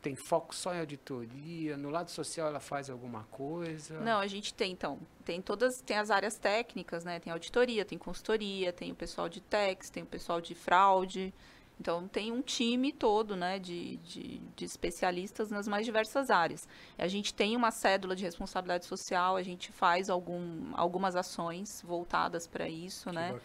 tem 0.00 0.14
foco 0.14 0.54
só 0.54 0.72
em 0.74 0.78
auditoria? 0.80 1.76
No 1.76 1.90
lado 1.90 2.10
social 2.10 2.48
ela 2.48 2.60
faz 2.60 2.88
alguma 2.88 3.24
coisa? 3.24 3.98
Não, 4.00 4.20
a 4.20 4.26
gente 4.28 4.54
tem, 4.54 4.70
então, 4.72 4.98
tem 5.24 5.42
todas, 5.42 5.80
tem 5.80 5.96
as 5.98 6.10
áreas 6.10 6.38
técnicas, 6.38 7.04
né? 7.04 7.18
Tem 7.18 7.32
auditoria, 7.32 7.84
tem 7.84 7.98
consultoria, 7.98 8.72
tem 8.72 8.92
o 8.92 8.94
pessoal 8.94 9.28
de 9.28 9.40
tax, 9.40 9.90
tem 9.90 10.04
o 10.04 10.06
pessoal 10.06 10.40
de 10.40 10.54
fraude. 10.54 11.34
Então, 11.80 12.08
tem 12.08 12.32
um 12.32 12.42
time 12.42 12.92
todo, 12.92 13.36
né, 13.36 13.58
de, 13.58 13.98
de, 13.98 14.38
de 14.56 14.64
especialistas 14.64 15.50
nas 15.50 15.68
mais 15.68 15.86
diversas 15.86 16.28
áreas. 16.28 16.66
A 16.96 17.06
gente 17.06 17.32
tem 17.32 17.56
uma 17.56 17.70
cédula 17.70 18.16
de 18.16 18.24
responsabilidade 18.24 18.84
social, 18.84 19.36
a 19.36 19.42
gente 19.42 19.70
faz 19.70 20.10
algum, 20.10 20.72
algumas 20.74 21.14
ações 21.14 21.82
voltadas 21.86 22.46
para 22.46 22.68
isso, 22.68 23.10
Que 23.10 23.14
né? 23.14 23.40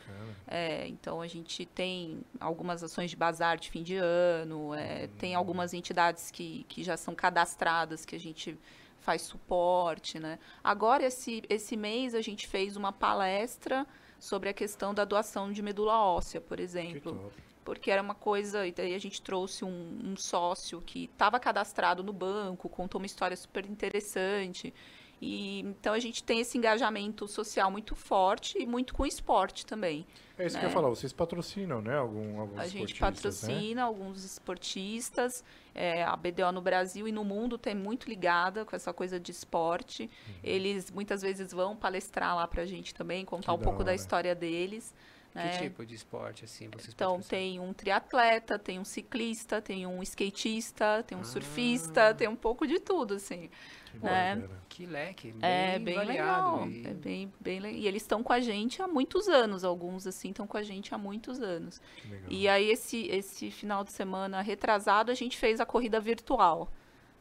É, 0.48 0.88
então 0.88 1.22
a 1.22 1.28
gente 1.28 1.66
tem 1.66 2.22
algumas 2.40 2.84
ações 2.84 3.12
de 3.12 3.16
bazar 3.16 3.58
de 3.58 3.70
fim 3.70 3.84
de 3.84 3.98
ano, 3.98 4.74
é, 4.74 5.08
tem 5.20 5.36
algumas 5.36 5.74
entidades 5.74 6.32
que, 6.32 6.66
que 6.68 6.84
já 6.84 6.98
são 6.98 7.14
cadastradas 7.14 8.04
que 8.04 8.16
a 8.16 8.20
gente 8.20 8.58
faz 9.00 9.22
suporte, 9.22 10.18
né? 10.18 10.40
Agora 10.64 11.04
esse, 11.04 11.44
esse 11.50 11.78
mês 11.78 12.16
a 12.16 12.22
gente 12.22 12.48
fez 12.48 12.76
uma 12.76 12.92
palestra 12.92 13.86
sobre 14.20 14.50
a 14.50 14.54
questão 14.54 14.94
da 14.94 15.04
doação 15.04 15.52
de 15.52 15.62
medula 15.62 16.00
óssea, 16.00 16.40
por 16.40 16.58
Que 16.58 16.64
exemplo, 16.64 17.14
top. 17.14 17.53
Porque 17.64 17.90
era 17.90 18.02
uma 18.02 18.16
coisa, 18.16 18.66
e 18.68 18.72
daí 18.72 18.94
a 18.94 19.00
gente 19.00 19.22
trouxe 19.22 19.64
um, 19.64 20.00
um 20.04 20.16
sócio 20.18 20.82
que 20.82 21.06
estava 21.06 21.40
cadastrado 21.40 22.04
no 22.04 22.14
banco, 22.14 22.70
contou 22.70 23.00
uma 23.00 23.06
história 23.06 23.36
super 23.36 23.66
interessante. 23.66 24.74
E, 25.22 25.62
então 25.62 25.94
a 25.94 26.00
gente 26.00 26.22
tem 26.22 26.42
esse 26.42 26.58
engajamento 26.58 27.30
social 27.30 27.72
muito 27.72 27.96
forte 27.96 28.62
e 28.62 28.66
muito 28.66 28.94
com 28.94 29.06
esporte 29.06 29.66
também. 29.66 30.06
É 30.38 30.46
isso 30.46 30.58
que 30.58 30.66
eu 30.66 30.68
né? 30.68 30.70
ia 30.70 30.74
falar, 30.74 30.90
vocês 30.90 31.14
patrocinam, 31.14 31.82
né? 31.82 31.96
Algum, 31.96 32.42
alguns 32.42 32.60
A 32.60 32.68
gente 32.68 32.94
né? 32.94 33.00
patrocina 33.00 33.84
alguns 33.84 34.26
esportistas. 34.26 35.32
é, 35.74 36.04
a 36.04 36.16
BDO 36.18 36.52
no 36.52 36.62
Brasil 36.62 37.08
e 37.08 37.12
no 37.12 37.24
mundo 37.24 37.58
tem 37.58 37.74
muito 37.74 38.10
ligada 38.10 38.66
com 38.66 38.76
essa 38.76 38.92
coisa 38.92 39.18
de 39.18 39.32
esporte. 39.32 40.04
Uhum. 40.04 40.34
Eles 40.44 40.92
muitas 40.92 41.22
vezes 41.22 41.54
vão 41.54 41.74
palestrar 41.74 42.36
lá 42.36 42.46
pra 42.46 42.66
gente 42.66 42.94
também, 42.94 43.24
contar 43.24 43.54
Que 43.54 43.60
um 43.60 43.64
pouco 43.64 43.82
da 43.82 43.96
história 43.96 44.36
deles. 44.36 44.94
Que 45.34 45.40
né? 45.40 45.58
tipo 45.58 45.84
de 45.86 45.96
esporte, 45.96 46.46
assim, 46.46 46.70
vocês 46.70 46.94
Então, 46.94 47.20
tem 47.20 47.60
um 47.60 47.74
triatleta, 47.74 48.60
tem 48.60 48.78
um 48.78 48.86
ciclista, 48.86 49.60
tem 49.62 49.88
um 49.88 50.02
skatista, 50.04 51.04
tem 51.08 51.18
um 51.18 51.22
Ah. 51.22 51.24
surfista, 51.24 52.14
tem 52.14 52.28
um 52.28 52.36
pouco 52.36 52.68
de 52.68 52.80
tudo, 52.80 53.16
assim. 53.16 53.50
Que 53.92 53.98
né? 54.00 54.44
Que 54.70 54.86
leque, 54.86 55.32
bem, 55.32 55.50
É 55.50 55.80
bem 55.80 56.04
legal. 56.06 56.68
E... 56.70 56.86
É 56.88 56.94
bem, 56.94 57.34
bem 57.40 57.60
le- 57.60 57.72
E 57.72 57.88
eles 57.88 58.02
estão 58.04 58.22
com 58.24 58.32
a 58.34 58.40
gente 58.40 58.82
há 58.82 58.88
muitos 58.88 59.28
anos, 59.28 59.64
alguns 59.64 60.06
assim 60.08 60.30
estão 60.30 60.46
com 60.48 60.58
a 60.58 60.64
gente 60.64 60.94
há 60.94 60.98
muitos 60.98 61.40
anos. 61.42 61.82
E 62.30 62.48
aí, 62.48 62.70
esse, 62.70 63.08
esse 63.08 63.50
final 63.52 63.84
de 63.84 63.92
semana 63.92 64.42
retrasado, 64.42 65.12
a 65.12 65.16
gente 65.16 65.38
fez 65.38 65.60
a 65.60 65.66
corrida 65.66 66.00
virtual 66.00 66.72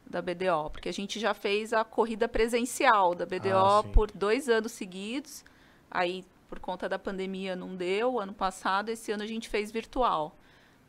da 0.05 0.21
BDO, 0.21 0.69
porque 0.71 0.89
a 0.89 0.93
gente 0.93 1.19
já 1.19 1.33
fez 1.33 1.73
a 1.73 1.83
corrida 1.83 2.27
presencial 2.27 3.15
da 3.15 3.25
BDO 3.25 3.55
Ah, 3.55 3.83
por 3.83 4.11
dois 4.11 4.49
anos 4.49 4.71
seguidos. 4.71 5.43
Aí, 5.89 6.25
por 6.53 6.59
conta 6.59 6.87
da 6.87 6.99
pandemia, 6.99 7.55
não 7.55 7.75
deu. 7.75 8.19
Ano 8.19 8.31
passado, 8.33 8.89
esse 8.89 9.11
ano 9.11 9.23
a 9.23 9.27
gente 9.27 9.49
fez 9.49 9.71
virtual. 9.71 10.37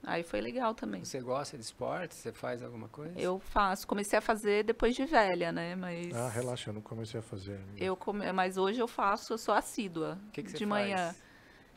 Aí 0.07 0.23
foi 0.23 0.39
legal 0.43 0.75
também. 0.75 1.03
Você 1.03 1.19
gosta 1.21 1.57
de 1.57 1.65
esporte? 1.65 2.15
Você 2.15 2.31
faz 2.31 2.63
alguma 2.63 2.87
coisa? 2.89 3.19
Eu 3.19 3.39
faço, 3.41 3.87
comecei 3.87 4.19
a 4.19 4.21
fazer 4.21 4.63
depois 4.63 4.95
de 4.95 5.07
velha, 5.07 5.51
né? 5.51 5.75
Mas 5.75 6.15
Ah, 6.15 6.29
relaxa, 6.29 6.69
eu 6.69 6.75
não 6.75 6.83
comecei 6.83 7.19
a 7.19 7.23
fazer 7.23 7.53
ainda. 7.55 7.83
eu 7.83 7.97
come... 7.97 8.31
mas 8.33 8.59
hoje 8.59 8.79
eu 8.79 8.87
faço, 8.87 9.33
eu 9.33 9.39
sou 9.39 9.55
assídua. 9.55 10.19
O 10.29 10.31
que, 10.33 10.43
que 10.43 10.51
você 10.51 10.59
de 10.59 10.67
faz? 10.67 10.91
manhã. 10.91 11.15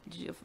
De- 0.06 0.28
eu 0.28 0.36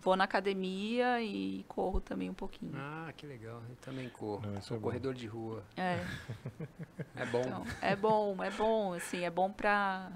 vou 0.00 0.14
na 0.14 0.22
academia 0.24 1.20
e 1.20 1.64
corro 1.66 2.00
também 2.00 2.30
um 2.30 2.34
pouquinho. 2.34 2.72
Ah, 2.76 3.12
que 3.16 3.26
legal. 3.26 3.60
Eu 3.68 3.74
também 3.76 4.08
corro. 4.10 4.46
Não, 4.46 4.54
isso 4.54 4.68
Sou 4.68 4.76
é 4.76 4.80
corredor 4.80 5.12
de 5.14 5.26
rua. 5.26 5.64
É. 5.76 5.98
É 7.16 7.26
bom. 7.26 7.40
Então, 7.40 7.64
é 7.80 7.96
bom, 7.96 8.36
é 8.42 8.50
bom, 8.50 8.92
assim, 8.94 9.24
é 9.24 9.30
bom 9.30 9.50
pra 9.50 10.12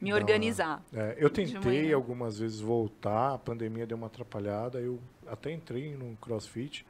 me 0.00 0.12
organizar. 0.12 0.82
É, 0.92 1.16
eu 1.18 1.28
tentei 1.28 1.92
algumas 1.92 2.38
vezes 2.38 2.60
voltar, 2.60 3.34
a 3.34 3.38
pandemia 3.38 3.86
deu 3.86 3.96
uma 3.96 4.06
atrapalhada, 4.06 4.80
eu 4.80 4.98
até 5.26 5.52
entrei 5.52 5.94
no 5.94 6.16
CrossFit, 6.16 6.86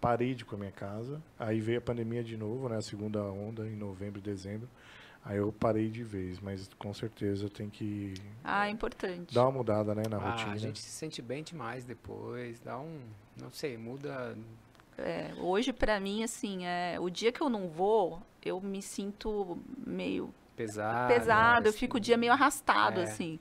parei 0.00 0.34
de 0.34 0.42
ir 0.42 0.46
com 0.46 0.56
a 0.56 0.58
minha 0.58 0.72
casa, 0.72 1.22
aí 1.38 1.60
veio 1.60 1.78
a 1.78 1.82
pandemia 1.82 2.24
de 2.24 2.36
novo, 2.36 2.68
né, 2.68 2.76
a 2.78 2.82
segunda 2.82 3.22
onda 3.22 3.66
em 3.66 3.76
novembro 3.76 4.18
e 4.18 4.22
dezembro, 4.22 4.68
aí 5.22 5.36
eu 5.36 5.52
parei 5.52 5.90
de 5.90 6.02
vez, 6.02 6.40
mas 6.40 6.70
com 6.78 6.94
certeza 6.94 7.50
tem 7.50 7.68
que 7.68 8.14
Ah, 8.42 8.66
é 8.66 8.70
importante. 8.70 9.34
dar 9.34 9.42
uma 9.42 9.52
mudada, 9.52 9.94
né, 9.94 10.04
na 10.08 10.16
ah, 10.16 10.30
rotina. 10.30 10.52
a 10.52 10.56
gente 10.56 10.78
se 10.80 10.90
sente 10.90 11.20
bem 11.20 11.42
demais 11.42 11.84
depois. 11.84 12.58
Dá 12.60 12.78
um. 12.78 13.00
Não 13.38 13.50
sei, 13.50 13.76
muda. 13.76 14.36
É, 14.96 15.32
hoje, 15.38 15.72
pra 15.72 15.98
mim, 16.00 16.22
assim, 16.22 16.66
é, 16.66 16.98
o 17.00 17.08
dia 17.08 17.32
que 17.32 17.40
eu 17.40 17.48
não 17.48 17.68
vou, 17.68 18.20
eu 18.42 18.60
me 18.60 18.82
sinto 18.82 19.58
meio 19.86 20.32
Pesado. 20.66 21.08
pesado, 21.14 21.66
eu 21.66 21.70
assim. 21.70 21.78
fico 21.78 21.96
o 21.96 22.00
dia 22.00 22.16
meio 22.16 22.32
arrastado, 22.32 23.00
É. 23.00 23.04
assim. 23.04 23.38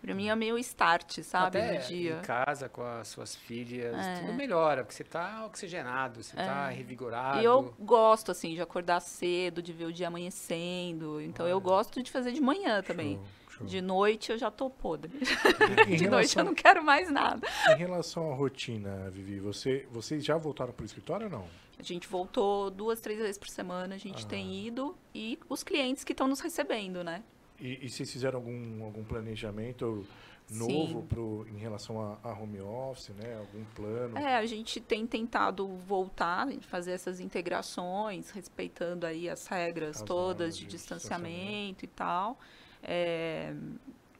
Pra 0.00 0.16
mim 0.16 0.28
é 0.28 0.34
meio 0.34 0.58
start, 0.58 1.20
sabe, 1.20 1.58
Até 1.58 1.78
no 1.78 1.86
dia. 1.86 2.18
em 2.18 2.22
casa 2.22 2.68
com 2.68 2.82
as 2.84 3.06
suas 3.06 3.36
filhas, 3.36 3.94
É. 3.96 4.16
tudo 4.20 4.32
melhora, 4.32 4.82
porque 4.82 4.94
você 4.96 5.04
tá 5.04 5.44
oxigenado, 5.46 6.22
você 6.24 6.34
tá 6.34 6.68
revigorado. 6.70 7.40
E 7.40 7.44
eu 7.44 7.72
gosto, 7.78 8.32
assim, 8.32 8.52
de 8.54 8.60
acordar 8.60 8.98
cedo, 8.98 9.62
de 9.62 9.72
ver 9.72 9.84
o 9.84 9.92
dia 9.92 10.08
amanhecendo. 10.08 11.20
Então 11.20 11.46
eu 11.46 11.56
Olha. 11.58 11.64
gosto 11.64 12.02
de 12.02 12.10
fazer 12.10 12.32
de 12.32 12.40
manhã 12.40 12.82
também. 12.82 13.14
Show, 13.14 13.24
show. 13.52 13.66
De 13.66 13.80
noite 13.80 14.32
eu 14.32 14.38
já 14.38 14.50
tô 14.50 14.68
podre. 14.70 15.10
De 15.86 15.86
noite 15.86 16.04
eu 16.04 16.10
relação, 16.10 16.44
não 16.44 16.54
quero 16.54 16.82
mais 16.84 17.10
nada. 17.10 17.46
em 17.74 17.76
relação 17.78 18.32
à 18.32 18.34
rotina, 18.34 19.10
Vivi, 19.10 19.38
você, 19.40 19.86
vocês 19.90 20.24
já 20.24 20.36
voltaram 20.36 20.72
para 20.72 20.82
o 20.82 20.86
escritório 20.86 21.26
ou 21.26 21.32
não? 21.32 21.46
A 21.78 21.82
gente 21.82 22.06
voltou 22.06 22.70
duas, 22.70 23.00
três 23.00 23.18
vezes 23.18 23.38
por 23.38 23.48
semana, 23.48 23.94
a 23.94 23.98
gente 23.98 24.24
Ah. 24.24 24.28
tem 24.28 24.66
ido. 24.66 24.94
E 25.14 25.38
os 25.48 25.62
clientes 25.64 26.04
que 26.04 26.12
estão 26.12 26.28
nos 26.28 26.40
recebendo, 26.40 27.02
né? 27.02 27.22
E, 27.60 27.86
e 27.86 27.90
vocês 27.90 28.10
fizeram 28.10 28.38
algum, 28.38 28.84
algum 28.84 29.02
planejamento 29.04 30.06
novo 30.50 31.02
pro, 31.02 31.46
em 31.52 31.56
relação 31.58 32.00
a, 32.00 32.18
a 32.22 32.32
home 32.32 32.60
office, 32.60 33.08
né? 33.10 33.36
Algum 33.38 33.64
plano? 33.74 34.18
É, 34.18 34.36
a 34.36 34.46
gente 34.46 34.80
tem 34.80 35.06
tentado 35.06 35.66
voltar, 35.66 36.46
fazer 36.62 36.92
essas 36.92 37.20
integrações, 37.20 38.30
respeitando 38.30 39.06
aí 39.06 39.28
as 39.28 39.46
regras 39.46 39.96
As 39.96 40.02
todas 40.02 40.56
de 40.56 40.64
de 40.64 40.70
distanciamento 40.72 41.84
e 41.84 41.88
tal. 41.88 42.38
É, 42.82 43.54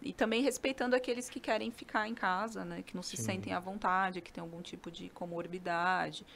e 0.01 0.13
também 0.13 0.43
respeitando 0.43 0.97
aqueles 0.97 1.29
que 1.31 1.39
querem 1.41 1.71
ficar 1.71 2.09
em 2.09 2.15
casa, 2.15 2.65
né? 2.65 2.83
Que 2.83 2.95
não 2.95 3.03
se 3.03 3.17
Sim. 3.17 3.25
sentem 3.25 3.53
à 3.53 3.61
vontade, 3.61 4.21
que 4.21 4.33
tem 4.33 4.41
algum 4.43 4.61
tipo 4.61 4.91
de 4.91 5.09
comorbidade. 5.11 6.27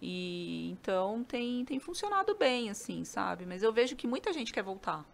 E 0.00 0.70
então 0.70 1.24
tem, 1.24 1.64
tem 1.64 1.78
funcionado 1.78 2.34
bem, 2.34 2.68
assim, 2.68 3.04
sabe? 3.04 3.46
Mas 3.46 3.62
eu 3.62 3.72
vejo 3.72 3.96
que 3.96 4.06
muita 4.06 4.32
gente 4.32 4.52
quer 4.52 4.62
voltar. 4.62 5.04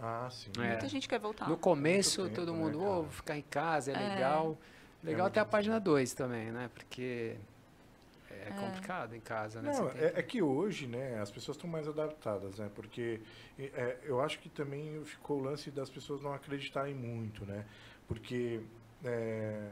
Ah, 0.00 0.28
sim. 0.30 0.50
É. 0.58 0.68
Muita 0.68 0.88
gente 0.88 1.08
quer 1.08 1.18
voltar. 1.18 1.48
No 1.48 1.56
começo, 1.56 2.22
tempo, 2.24 2.34
todo 2.36 2.52
né, 2.52 2.58
mundo, 2.58 2.80
ô, 2.80 3.02
vou 3.02 3.10
ficar 3.10 3.36
em 3.36 3.42
casa, 3.42 3.92
é, 3.92 3.94
É. 3.94 4.08
legal. 4.14 4.58
Legal 5.02 5.22
muito 5.26 5.32
até 5.32 5.40
a 5.40 5.44
página 5.44 5.78
2 5.78 6.12
também, 6.14 6.50
né? 6.50 6.70
Porque 6.74 7.36
é, 8.48 8.52
complicado 8.52 9.14
em 9.14 9.20
casa, 9.20 9.62
né? 9.62 9.72
Não, 9.72 9.88
é, 9.90 10.12
é 10.16 10.22
que 10.22 10.42
hoje, 10.42 10.86
né, 10.86 11.20
as 11.20 11.30
pessoas 11.30 11.56
estão 11.56 11.68
mais 11.68 11.88
adaptadas, 11.88 12.58
né? 12.58 12.70
Porque 12.74 13.20
é, 13.58 13.98
eu 14.02 14.20
acho 14.20 14.38
que 14.38 14.48
também 14.48 15.04
ficou 15.04 15.38
o 15.38 15.42
lance 15.42 15.70
das 15.70 15.90
pessoas 15.90 16.20
não 16.22 16.32
acreditarem 16.32 16.94
muito, 16.94 17.44
né? 17.46 17.64
Porque 18.06 18.60
é, 19.04 19.70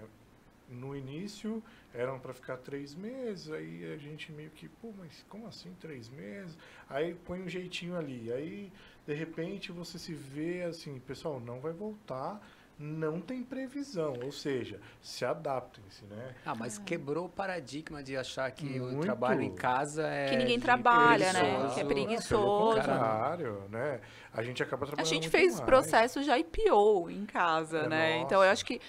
no 0.69 0.97
início 0.97 1.63
eram 1.95 2.19
para 2.19 2.35
ficar 2.35 2.57
três 2.59 2.95
meses, 2.95 3.51
aí 3.51 3.93
a 3.93 3.97
gente 3.97 4.33
meio 4.33 4.51
que, 4.51 4.69
pô, 4.69 4.93
mas 4.99 5.25
como 5.29 5.47
assim 5.47 5.75
três 5.81 6.09
meses? 6.09 6.57
Aí 6.89 7.15
põe 7.15 7.41
um 7.41 7.49
jeitinho 7.49 7.97
ali, 7.97 8.33
aí 8.33 8.73
de 9.07 9.15
repente 9.15 9.73
você 9.73 9.99
se 9.99 10.13
vê 10.13 10.63
assim, 10.63 10.99
pessoal, 11.01 11.41
não 11.41 11.61
vai 11.61 11.73
voltar, 11.73 12.41
não 12.79 13.21
tem 13.21 13.43
previsão, 13.43 14.15
ou 14.23 14.31
seja, 14.31 14.79
se 15.01 15.25
adaptem-se, 15.25 16.05
né? 16.05 16.35
Ah, 16.45 16.55
mas 16.55 16.77
quebrou 16.79 17.25
o 17.25 17.29
paradigma 17.29 18.03
de 18.03 18.17
achar 18.17 18.51
que 18.51 18.79
o 18.79 18.85
Muito. 18.85 19.01
trabalho 19.01 19.41
em 19.43 19.55
casa 19.55 20.07
é. 20.07 20.29
Que 20.29 20.37
ninguém 20.37 20.61
trabalha, 20.61 21.33
né? 21.33 21.41
preguiçoso. 21.41 21.75
Que 21.75 21.81
é 21.81 21.85
preguiçoso. 21.85 22.77
contrário, 22.77 23.63
né? 23.71 24.01
A 24.33 24.43
gente 24.43 24.63
acaba 24.63 24.85
A 24.85 24.87
trabalhando 24.89 25.09
gente 25.11 25.23
muito 25.23 25.33
fez 25.33 25.53
mais. 25.55 25.65
processo 25.65 26.23
já 26.23 26.39
IPO 26.39 27.09
em 27.11 27.25
casa, 27.25 27.79
É, 27.79 27.89
né? 27.89 28.17
Então 28.19 28.39
eu 28.43 28.49
nossa. 28.49 28.53
acho 28.53 28.67
que 28.67 28.81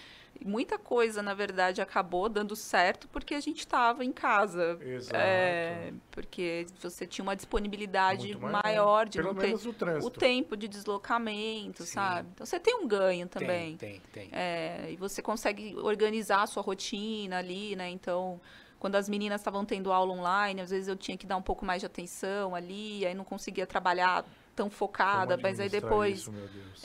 muita 0.45 0.77
coisa, 0.77 1.21
na 1.21 1.33
verdade, 1.33 1.81
acabou 1.81 2.27
dando 2.29 2.55
certo 2.55 3.07
porque 3.09 3.33
a 3.35 3.39
gente 3.39 3.59
estava 3.59 4.03
em 4.03 4.11
casa. 4.11 4.77
Exato. 4.81 5.15
É, 5.17 5.93
porque 6.11 6.65
você 6.79 7.05
tinha 7.07 7.23
uma 7.23 7.35
disponibilidade 7.35 8.35
maior. 8.38 8.63
maior 8.63 9.09
de 9.09 9.17
Pelo 9.19 9.33
não 9.33 9.39
ter 9.39 9.47
menos 9.47 9.65
o 9.65 9.73
trânsito. 9.73 10.07
o 10.07 10.09
tempo 10.11 10.55
de 10.57 10.67
deslocamento, 10.67 11.83
Sim. 11.83 11.93
sabe? 11.93 12.29
Então 12.33 12.45
você 12.45 12.59
tem 12.59 12.75
um 12.75 12.88
ganho 12.88 13.27
Tem, 13.27 13.41
também. 13.41 13.77
tem, 13.77 14.01
tem. 14.11 14.29
É, 14.31 14.88
e 14.91 14.95
você 14.95 15.21
consegue 15.21 15.75
organizar 15.77 16.43
a 16.43 16.47
sua 16.47 16.63
rotina 16.63 17.38
ali, 17.38 17.75
né? 17.75 17.89
Então, 17.89 18.39
quando 18.79 18.95
as 18.95 19.09
meninas 19.09 19.41
estavam 19.41 19.65
tendo 19.65 19.91
aula 19.91 20.13
online, 20.13 20.61
às 20.61 20.69
vezes 20.69 20.88
eu 20.88 20.95
tinha 20.95 21.17
que 21.17 21.25
dar 21.25 21.38
um 21.38 21.41
pouco 21.41 21.65
mais 21.65 21.81
de 21.81 21.85
atenção 21.85 22.53
ali, 22.55 23.05
aí 23.05 23.13
não 23.13 23.23
conseguia 23.23 23.65
trabalhar 23.65 24.25
tão 24.57 24.71
focada, 24.71 25.37
mas 25.37 25.59
aí 25.59 25.69
depois 25.69 26.21
isso, 26.21 26.33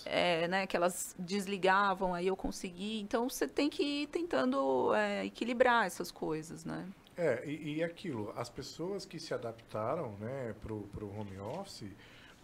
é, 0.04 0.46
né, 0.46 0.66
que 0.66 0.76
elas 0.76 1.16
desligavam, 1.18 2.12
aí 2.12 2.26
eu 2.26 2.36
consegui. 2.36 3.00
Então 3.00 3.30
você 3.30 3.48
tem 3.48 3.70
que 3.70 3.82
ir 3.82 4.06
tentando 4.08 4.94
é, 4.94 5.24
equilibrar 5.24 5.86
essas 5.86 6.12
coisas, 6.12 6.66
né? 6.66 6.86
É, 7.16 7.42
e, 7.46 7.76
e 7.76 7.82
aquilo, 7.82 8.30
as 8.36 8.50
pessoas 8.50 9.06
que 9.06 9.18
se 9.18 9.32
adaptaram 9.32 10.12
né, 10.20 10.54
para 10.60 10.72
o 10.72 11.18
home 11.18 11.38
office, 11.38 11.90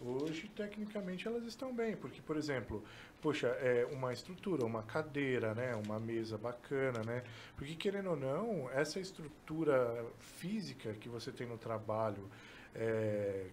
hoje, 0.01 0.47
tecnicamente, 0.55 1.27
elas 1.27 1.43
estão 1.43 1.73
bem. 1.73 1.95
Porque, 1.95 2.21
por 2.21 2.35
exemplo, 2.35 2.83
poxa, 3.21 3.47
é 3.47 3.87
uma 3.91 4.11
estrutura, 4.11 4.65
uma 4.65 4.83
cadeira, 4.83 5.53
né, 5.53 5.75
uma 5.75 5.99
mesa 5.99 6.37
bacana, 6.37 7.03
né? 7.03 7.23
Porque, 7.55 7.75
querendo 7.75 8.11
ou 8.11 8.15
não, 8.15 8.69
essa 8.71 8.99
estrutura 8.99 10.05
física 10.19 10.93
que 10.93 11.09
você 11.09 11.31
tem 11.31 11.47
no 11.47 11.57
trabalho, 11.57 12.29
é, 12.75 13.47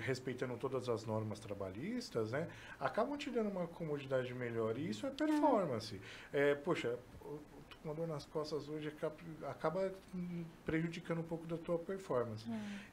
respeitando 0.00 0.56
todas 0.56 0.88
as 0.88 1.04
normas 1.04 1.38
trabalhistas, 1.38 2.32
né, 2.32 2.48
acabam 2.78 3.16
te 3.16 3.30
dando 3.30 3.50
uma 3.50 3.66
comodidade 3.66 4.32
melhor. 4.34 4.78
E 4.78 4.88
isso 4.88 5.06
é 5.06 5.10
performance. 5.10 6.00
É, 6.32 6.54
poxa, 6.54 6.98
com 7.20 7.88
uma 7.88 7.94
dor 7.94 8.08
nas 8.08 8.24
costas 8.24 8.68
hoje 8.68 8.92
acaba, 9.48 9.92
prejudicando 10.64 11.18
um 11.18 11.24
pouco 11.24 11.46
da 11.46 11.56
tua 11.56 11.78
performance. 11.78 12.44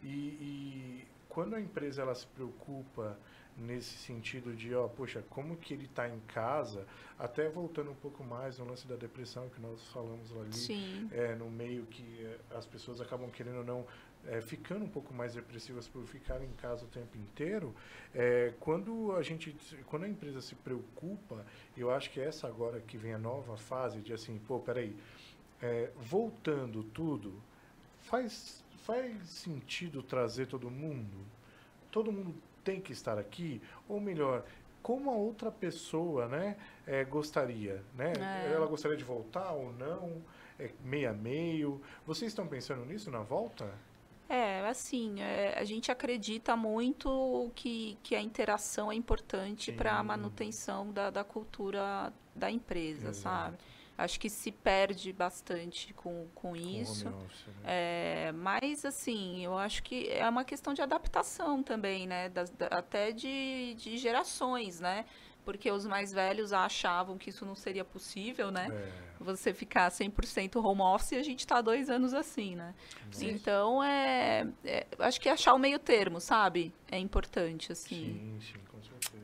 E, 0.04 0.08
e, 0.08 1.08
quando 1.30 1.56
a 1.56 1.62
empresa 1.62 2.02
ela 2.02 2.14
se 2.14 2.28
preocupa 2.28 3.18
nesse 3.58 3.98
sentido 3.98 4.54
de, 4.54 4.74
ó, 4.74 4.88
poxa, 4.88 5.24
como 5.30 5.56
que 5.56 5.74
ele 5.74 5.86
está 5.86 6.10
em 6.10 6.20
casa, 6.28 6.86
até 7.18 7.48
voltando 7.48 7.92
um 7.92 7.96
pouco 7.96 8.24
mais 8.24 8.58
no 8.58 8.66
lance 8.66 8.88
da 8.88 8.96
depressão 8.96 9.48
que 9.50 9.62
nós 9.62 9.82
falamos 9.88 10.32
ali, 10.36 11.10
é, 11.12 11.36
no 11.36 11.50
meio 11.50 11.86
que 11.86 12.28
as 12.52 12.66
pessoas 12.66 13.00
acabam 13.00 13.30
querendo 13.30 13.60
ou 13.60 13.64
não 13.64 13.86
é, 14.28 14.42
ficando 14.42 14.86
um 14.86 14.90
pouco 14.90 15.14
mais 15.14 15.34
depressivas 15.34 15.88
por 15.88 16.04
ficar 16.06 16.42
em 16.44 16.52
casa 16.54 16.86
o 16.86 16.88
tempo 16.88 17.18
inteiro, 17.18 17.74
é, 18.14 18.54
quando 18.60 19.16
a 19.16 19.22
gente, 19.22 19.56
quando 19.88 20.04
a 20.04 20.08
empresa 20.08 20.42
se 20.42 20.56
preocupa, 20.56 21.46
eu 21.76 21.92
acho 21.92 22.10
que 22.12 22.20
é 22.20 22.26
essa 22.26 22.48
agora 22.48 22.80
que 22.80 22.98
vem 22.98 23.14
a 23.14 23.18
nova 23.18 23.58
fase 23.58 24.00
de 24.00 24.14
assim, 24.14 24.40
pô, 24.48 24.60
peraí, 24.60 24.96
é, 25.62 25.90
voltando 25.98 26.84
tudo, 26.84 27.34
faz, 28.02 28.64
faz 28.84 29.28
sentido 29.28 30.04
trazer 30.04 30.48
todo 30.48 30.70
mundo? 30.70 31.18
Todo 31.92 32.12
mundo 32.12 32.34
tem 32.64 32.80
que 32.80 32.94
estar 32.94 33.18
aqui? 33.18 33.62
Ou 33.88 34.00
melhor, 34.00 34.46
como 34.82 35.10
a 35.10 35.16
outra 35.16 35.52
pessoa, 35.52 36.28
né, 36.28 36.58
é, 36.86 37.04
gostaria, 37.04 37.84
né? 37.96 38.14
É. 38.20 38.54
Ela 38.54 38.66
gostaria 38.66 38.98
de 38.98 39.04
voltar 39.04 39.52
ou 39.52 39.72
não? 39.74 40.22
É 40.60 40.70
meio 40.84 41.10
a 41.10 41.14
meio. 41.14 41.82
Vocês 42.06 42.32
estão 42.32 42.48
pensando 42.48 42.86
nisso 42.86 43.10
na 43.10 43.20
volta? 43.20 43.74
É, 44.32 44.66
assim, 44.70 45.20
é, 45.20 45.60
a 45.60 45.66
gente 45.66 45.92
acredita 45.92 46.56
muito 46.56 47.52
que, 47.54 47.98
que 48.02 48.16
a 48.16 48.22
interação 48.22 48.90
é 48.90 48.96
importante 48.96 49.74
para 49.74 50.00
a 50.00 50.02
manutenção 50.02 50.90
da, 50.90 51.10
da 51.10 51.22
cultura 51.22 52.14
da 52.34 52.50
empresa, 52.50 53.10
Exato. 53.10 53.18
sabe? 53.18 53.58
Acho 53.98 54.18
que 54.18 54.30
se 54.30 54.50
perde 54.50 55.12
bastante 55.12 55.94
com, 55.94 56.30
com 56.34 56.56
isso. 56.56 57.10
Office, 57.10 57.48
né? 57.48 57.54
é, 57.66 58.32
mas, 58.32 58.86
assim, 58.86 59.44
eu 59.44 59.58
acho 59.58 59.84
que 59.84 60.08
é 60.10 60.28
uma 60.30 60.46
questão 60.46 60.74
de 60.74 60.82
adaptação 60.82 61.62
também, 61.62 62.08
né? 62.08 62.30
Da, 62.30 62.46
da, 62.46 62.68
até 62.68 63.12
de, 63.12 63.76
de 63.78 63.98
gerações, 63.98 64.80
né? 64.80 65.04
Porque 65.44 65.72
os 65.72 65.86
mais 65.86 66.14
velhos 66.14 66.54
achavam 66.54 67.18
que 67.18 67.30
isso 67.30 67.46
não 67.46 67.56
seria 67.56 67.84
possível, 67.84 68.52
né? 68.52 68.70
É. 68.72 69.24
Você 69.24 69.54
ficar 69.54 69.90
100% 69.92 70.64
home 70.64 70.82
office 70.82 71.12
e 71.12 71.16
a 71.16 71.24
gente 71.24 71.40
está 71.40 71.62
dois 71.62 71.90
anos 71.90 72.14
assim, 72.14 72.56
né? 72.56 72.74
Sim. 73.12 73.32
Então, 73.32 73.84
é, 73.84 74.48
é, 74.66 74.88
acho 75.00 75.22
que 75.22 75.30
achar 75.30 75.54
o 75.54 75.60
meio 75.60 75.78
termo, 75.78 76.20
sabe? 76.20 76.74
É 76.90 76.98
importante, 76.98 77.72
assim. 77.72 78.40
Sim, 78.40 78.40
sim. 78.40 78.71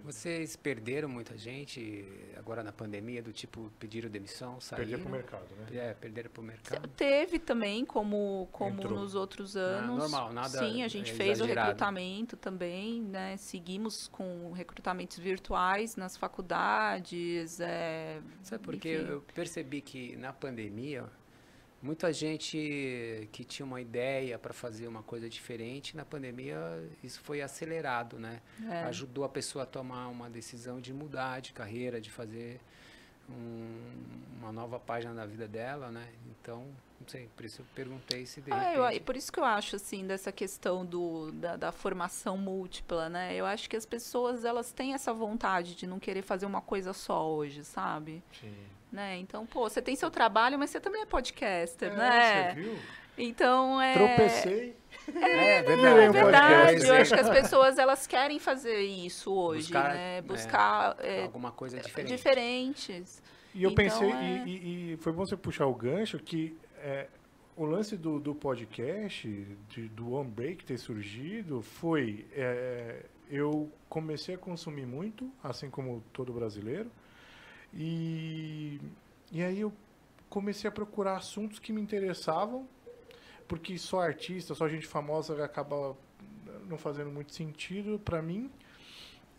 Vocês 0.07 0.55
perderam 0.55 1.09
muita 1.09 1.37
gente 1.37 2.07
agora 2.37 2.63
na 2.63 2.71
pandemia, 2.71 3.21
do 3.21 3.33
tipo, 3.33 3.69
pediram 3.77 4.09
demissão, 4.09 4.61
saíram? 4.61 4.87
Perderam 4.87 5.03
para 5.03 5.09
o 5.09 5.11
mercado, 5.11 5.55
né? 5.57 5.77
É, 5.77 5.93
perderam 5.93 6.29
para 6.29 6.41
o 6.41 6.43
mercado. 6.45 6.87
Teve 6.95 7.37
também, 7.37 7.83
como, 7.83 8.47
como 8.53 8.81
nos 8.85 9.15
outros 9.15 9.57
ah, 9.57 9.59
anos. 9.59 9.89
Ah, 9.89 9.97
normal, 9.97 10.31
nada 10.31 10.59
Sim, 10.59 10.81
a 10.81 10.87
gente 10.87 11.11
é 11.11 11.13
fez 11.13 11.41
o 11.41 11.45
recrutamento 11.45 12.37
também, 12.37 13.01
né? 13.01 13.35
Seguimos 13.35 14.07
com 14.07 14.53
recrutamentos 14.53 15.17
virtuais 15.17 15.97
nas 15.97 16.15
faculdades. 16.15 17.59
É, 17.59 18.21
Sabe 18.43 18.63
por 18.63 18.77
quê? 18.77 19.03
Eu 19.05 19.21
percebi 19.35 19.81
que 19.81 20.15
na 20.15 20.31
pandemia 20.31 21.03
muita 21.87 22.11
gente 22.11 23.29
que 23.31 23.45
tinha 23.45 23.65
uma 23.65 23.79
ideia 23.79 24.37
para 24.37 24.53
fazer 24.53 24.89
uma 24.89 25.01
coisa 25.01 25.29
diferente, 25.29 25.95
na 25.95 26.03
pandemia 26.03 26.57
isso 27.01 27.21
foi 27.21 27.41
acelerado, 27.41 28.19
né? 28.19 28.41
É. 28.69 28.83
Ajudou 28.83 29.23
a 29.23 29.29
pessoa 29.29 29.63
a 29.63 29.65
tomar 29.65 30.09
uma 30.09 30.29
decisão 30.29 30.81
de 30.81 30.93
mudar 30.93 31.39
de 31.39 31.53
carreira, 31.53 32.01
de 32.01 32.11
fazer 32.11 32.59
um, 33.29 33.81
uma 34.37 34.51
nova 34.51 34.77
página 34.77 35.13
na 35.13 35.25
vida 35.25 35.47
dela, 35.47 35.89
né? 35.89 36.05
Então, 36.29 36.67
não 36.99 37.07
sei, 37.07 37.29
por 37.37 37.45
isso 37.45 37.61
eu 37.61 37.65
perguntei 37.73 38.25
se 38.25 38.41
de 38.41 38.51
ah, 38.51 38.93
eu, 38.93 39.01
por 39.01 39.15
isso 39.15 39.31
que 39.31 39.39
eu 39.39 39.45
acho, 39.45 39.77
assim, 39.77 40.05
dessa 40.05 40.31
questão 40.31 40.85
do, 40.85 41.31
da, 41.31 41.55
da, 41.55 41.71
formação 41.71 42.37
múltipla, 42.37 43.07
né? 43.07 43.33
Eu 43.33 43.45
acho 43.45 43.69
que 43.69 43.77
as 43.77 43.85
pessoas, 43.85 44.43
elas 44.43 44.73
têm 44.73 44.93
essa 44.93 45.13
vontade 45.13 45.73
de 45.73 45.87
não 45.87 45.99
querer 45.99 46.21
fazer 46.21 46.45
uma 46.45 46.61
coisa 46.61 46.91
só 46.91 47.29
hoje, 47.31 47.63
sabe? 47.63 48.21
Sim. 48.41 48.76
Né? 48.91 49.17
Então, 49.17 49.45
pô, 49.45 49.69
você 49.69 49.81
tem 49.81 49.95
seu 49.95 50.09
trabalho, 50.09 50.57
mas 50.57 50.69
você 50.69 50.79
também 50.79 51.01
é 51.01 51.05
podcaster, 51.05 51.91
é, 51.91 51.95
né? 51.95 52.53
Você 52.53 52.61
viu? 52.61 52.77
Então, 53.17 53.81
é... 53.81 53.93
Tropecei. 53.93 54.75
É, 55.15 55.57
é 55.57 55.63
verdade. 55.63 55.99
É 55.99 56.09
verdade. 56.09 56.87
Eu 56.87 56.95
acho 56.95 57.13
que 57.13 57.19
as 57.19 57.29
pessoas 57.29 57.77
elas 57.77 58.05
querem 58.05 58.39
fazer 58.39 58.81
isso 58.81 59.33
hoje, 59.33 59.63
Buscar, 59.73 59.93
né? 59.93 60.21
Buscar 60.21 60.97
é, 60.99 61.23
alguma 61.23 61.51
coisa 61.51 61.79
diferente. 61.79 62.15
diferentes. 62.15 63.21
E 63.53 63.63
eu 63.63 63.71
então, 63.71 63.83
pensei, 63.83 64.11
é... 64.11 64.43
e, 64.45 64.93
e, 64.93 64.97
foi 64.97 65.11
bom 65.11 65.25
você 65.25 65.35
puxar 65.35 65.65
o 65.65 65.73
gancho 65.73 66.19
que 66.19 66.55
é, 66.77 67.07
o 67.55 67.65
lance 67.65 67.97
do, 67.97 68.19
do 68.19 68.35
podcast, 68.35 69.27
de, 69.69 69.87
do 69.89 70.11
One 70.11 70.29
Break 70.29 70.63
ter 70.63 70.77
surgido, 70.77 71.61
foi. 71.61 72.27
É, 72.33 73.03
eu 73.29 73.69
comecei 73.89 74.35
a 74.35 74.37
consumir 74.37 74.85
muito, 74.85 75.29
assim 75.43 75.69
como 75.69 76.01
todo 76.13 76.31
brasileiro, 76.31 76.89
e, 77.77 78.81
e 79.31 79.43
aí 79.43 79.59
eu 79.59 79.71
comecei 80.29 80.67
a 80.67 80.71
procurar 80.71 81.17
assuntos 81.17 81.59
que 81.59 81.71
me 81.71 81.79
interessavam, 81.79 82.67
porque 83.47 83.77
só 83.77 84.01
artista, 84.01 84.55
só 84.55 84.67
gente 84.67 84.87
famosa 84.87 85.45
acaba 85.45 85.95
não 86.67 86.77
fazendo 86.77 87.11
muito 87.11 87.33
sentido 87.33 87.99
para 87.99 88.21
mim. 88.21 88.49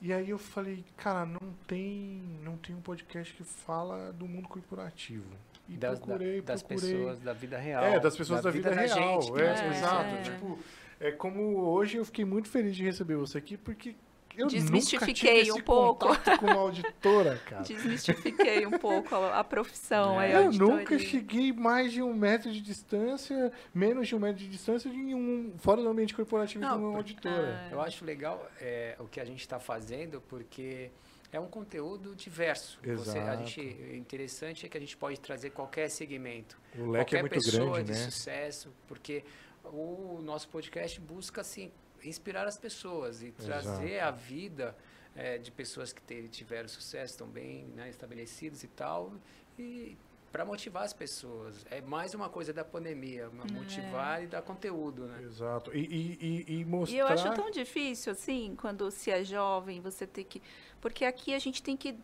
E 0.01 0.13
aí 0.13 0.31
eu 0.31 0.39
falei, 0.39 0.85
cara, 0.97 1.27
não 1.27 1.53
tem, 1.67 2.23
não 2.45 2.57
tem 2.57 2.77
um 2.77 2.81
podcast 2.81 3.35
que 3.35 3.43
fala 3.43 4.13
do 4.13 4.29
mundo 4.29 4.49
corporativo. 4.49 5.27
E 5.69 5.77
das, 5.77 5.99
procurei, 5.99 6.41
da, 6.41 6.53
das 6.53 6.63
procurei. 6.63 6.95
pessoas 6.95 7.19
da 7.19 7.33
vida 7.33 7.59
real. 7.59 7.83
É, 7.83 8.01
das 8.01 8.17
pessoas 8.17 8.41
da, 8.41 8.49
da 8.49 8.51
vida, 8.53 8.71
vida 8.71 8.83
real. 8.83 9.21
Gente, 9.21 9.41
é, 9.41 9.47
é, 9.47 9.69
exato. 9.69 10.15
É. 10.15 10.23
Tipo, 10.23 10.59
é 11.01 11.11
como 11.11 11.59
hoje 11.59 11.97
eu 11.97 12.05
fiquei 12.05 12.25
muito 12.25 12.49
feliz 12.49 12.77
de 12.77 12.85
receber 12.85 13.17
você 13.17 13.39
aqui, 13.39 13.57
porque 13.57 13.97
eu 14.39 14.47
Desmistifiquei 14.47 15.51
um 15.51 15.61
pouco. 15.61 16.07
com 16.39 16.47
uma 16.47 16.61
auditora, 16.61 17.37
cara. 17.45 17.63
Desmistifiquei 17.65 18.65
um 18.65 18.79
pouco 18.79 19.13
a, 19.13 19.41
a 19.41 19.45
profissão. 19.45 20.21
É. 20.21 20.37
eu 20.37 20.53
nunca 20.53 20.97
cheguei 20.97 21.53
mais 21.53 21.93
de 21.93 22.01
um 22.01 22.15
metro 22.15 22.53
de 22.53 22.61
distância, 22.61 23.53
menos 23.75 24.07
de 24.07 24.15
um 24.15 24.21
metro 24.21 24.39
de 24.39 24.49
distância 24.49 24.89
de 24.89 24.97
um, 24.97 25.53
fora 25.59 25.83
do 25.83 25.89
ambiente 25.89 26.15
corporativo 26.15 26.63
Não, 26.63 26.77
de 26.77 26.85
uma 26.85 26.97
auditora. 26.97 27.67
Ah, 27.67 27.69
eu 27.73 27.81
acho 27.81 28.05
legal 28.05 28.49
é, 28.61 28.95
o 29.01 29.07
que 29.07 29.19
a 29.19 29.25
gente 29.25 29.41
está 29.41 29.59
fazendo, 29.59 30.21
porque 30.29 30.93
é 31.33 31.41
um 31.41 31.49
conteúdo 31.49 32.15
diverso. 32.15 32.79
Você, 32.85 33.19
a 33.19 33.35
gente, 33.35 33.61
interessante 33.93 34.67
é 34.67 34.69
que 34.69 34.77
a 34.77 34.81
gente 34.81 34.97
pode 34.97 35.19
trazer 35.19 35.51
qualquer 35.51 35.91
segmento. 35.91 36.57
O 36.77 36.91
leque 36.91 37.11
qualquer 37.11 37.17
é 37.17 37.21
muito 37.23 37.33
pessoa 37.33 37.73
grande, 37.73 37.93
de 37.93 37.99
né? 37.99 38.05
sucesso, 38.05 38.73
porque 38.87 39.25
o 39.65 40.21
nosso 40.23 40.49
podcast 40.49 41.01
busca 41.01 41.41
assim 41.41 41.73
inspirar 42.09 42.47
as 42.47 42.59
pessoas 42.59 43.23
e 43.23 43.31
trazer 43.31 43.93
Exato. 43.93 44.09
a 44.09 44.11
vida 44.11 44.77
é, 45.15 45.39
de 45.39 45.51
pessoas 45.51 45.93
que 45.93 46.29
tiveram 46.29 46.69
sucesso, 46.69 47.15
estão 47.15 47.27
bem 47.27 47.67
né, 47.75 47.89
estabelecidas 47.89 48.63
e 48.63 48.69
tal, 48.69 49.13
e 49.59 49.97
para 50.31 50.45
motivar 50.45 50.85
as 50.85 50.93
pessoas. 50.93 51.65
É 51.71 51.81
mais 51.81 52.15
uma 52.15 52.29
coisa 52.29 52.53
da 52.53 52.65
pandemia, 52.65 53.31
é. 53.33 53.53
motivar 53.53 54.23
e 54.23 54.27
dar 54.27 54.43
conteúdo, 54.43 55.07
né? 55.07 55.23
Exato. 55.23 55.75
E, 55.75 55.81
e, 56.21 56.61
e, 56.61 56.65
mostrar... 56.65 56.97
E 56.97 57.01
eu 57.01 57.07
acho 57.07 57.33
tão 57.35 57.51
difícil, 57.51 58.13
assim, 58.13 58.55
quando 58.61 58.91
se 58.91 59.11
é 59.11 59.25
jovem, 59.25 59.81
você 59.81 60.07
ter 60.07 60.25
que... 60.25 60.43
Porque 60.81 61.05
aqui 61.05 61.35
a 61.35 61.39
gente 61.39 61.63
tem 61.63 61.77
que 61.77 61.99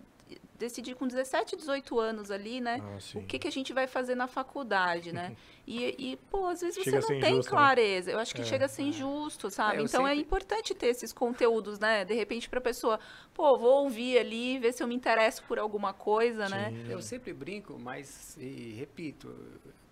decidir 0.58 0.94
com 0.94 1.06
17, 1.06 1.56
18 1.56 1.98
anos 1.98 2.30
ali, 2.30 2.60
né? 2.60 2.78
Ah, 2.82 3.18
o 3.18 3.22
que, 3.24 3.38
que 3.38 3.48
a 3.48 3.50
gente 3.50 3.72
vai 3.72 3.86
fazer 3.86 4.14
na 4.14 4.26
faculdade, 4.26 5.12
né? 5.12 5.36
E, 5.66 6.12
e 6.12 6.16
pô, 6.30 6.46
às 6.46 6.60
vezes 6.60 6.84
chega 6.84 7.00
você 7.00 7.14
não 7.14 7.20
tem 7.20 7.32
injusto, 7.32 7.50
né? 7.50 7.58
clareza. 7.58 8.06
Né? 8.08 8.12
Eu 8.14 8.18
acho 8.20 8.34
que 8.34 8.42
é, 8.42 8.44
chega 8.44 8.66
a 8.66 8.68
ser 8.68 8.82
injusto, 8.82 9.50
sabe? 9.50 9.78
É, 9.78 9.82
então 9.82 10.06
é 10.06 10.10
sempre... 10.10 10.18
é 10.18 10.20
importante 10.20 10.74
ter 10.74 10.88
esses 10.88 11.10
conteúdos, 11.10 11.78
né? 11.78 12.04
De 12.04 12.12
repente 12.12 12.50
para 12.50 12.58
a 12.58 12.62
pessoa, 12.62 13.00
pô, 13.32 13.56
vou 13.56 13.84
ouvir 13.84 14.18
ali, 14.18 14.58
ver 14.58 14.74
se 14.74 14.82
eu 14.82 14.86
me 14.86 14.94
interesso 14.94 15.42
por 15.44 15.58
alguma 15.58 15.94
coisa, 15.94 16.50
né? 16.50 16.68
Sim. 16.68 16.74
né? 16.82 16.94
Eu 16.94 17.00
sempre 17.00 17.32
brinco, 17.32 17.78
mas, 17.80 18.36
e 18.38 18.74
repito, 18.74 19.34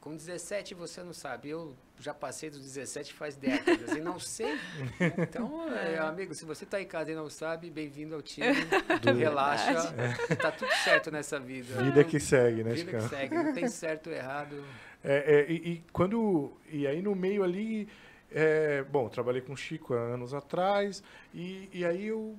com 0.02 0.16
17 0.16 0.74
você 0.74 1.00
não 1.02 1.12
sabe. 1.12 1.48
Eu 1.48 1.74
já 1.98 2.12
passei 2.12 2.50
dos 2.50 2.60
17 2.60 3.14
faz 3.14 3.36
décadas 3.36 3.96
e 3.96 4.00
não 4.00 4.18
sei. 4.18 4.58
Então, 5.16 5.72
é, 5.72 5.98
amigo, 5.98 6.34
se 6.34 6.44
você 6.44 6.64
está 6.64 6.82
em 6.82 6.86
casa 6.86 7.12
e 7.12 7.14
não 7.14 7.30
sabe, 7.30 7.70
bem-vindo 7.70 8.14
ao 8.14 8.20
time. 8.20 8.48
Relaxa. 9.16 9.94
Tá 10.36 10.50
tudo 10.50 10.72
certo 10.84 11.10
nessa 11.10 11.38
vida. 11.38 11.80
Vida 11.82 12.04
que 12.04 12.18
segue, 12.18 12.64
né, 12.64 12.74
Vida 12.74 12.98
que 12.98 13.08
segue. 13.08 13.34
Não 13.34 13.54
tem 13.54 13.68
certo 13.68 14.10
ou 14.10 14.12
errado. 14.16 14.62
É, 15.04 15.46
é, 15.46 15.52
e, 15.52 15.54
e 15.54 15.84
quando. 15.92 16.52
E 16.68 16.86
aí 16.86 17.00
no 17.00 17.14
meio 17.14 17.44
ali. 17.44 17.88
é, 18.30 18.82
bom, 18.82 19.08
trabalhei 19.08 19.40
com 19.40 19.52
o 19.52 19.56
Chico 19.56 19.94
há 19.94 20.00
anos 20.00 20.34
atrás. 20.34 21.02
E, 21.32 21.68
e 21.72 21.84
aí 21.84 22.06
eu. 22.06 22.36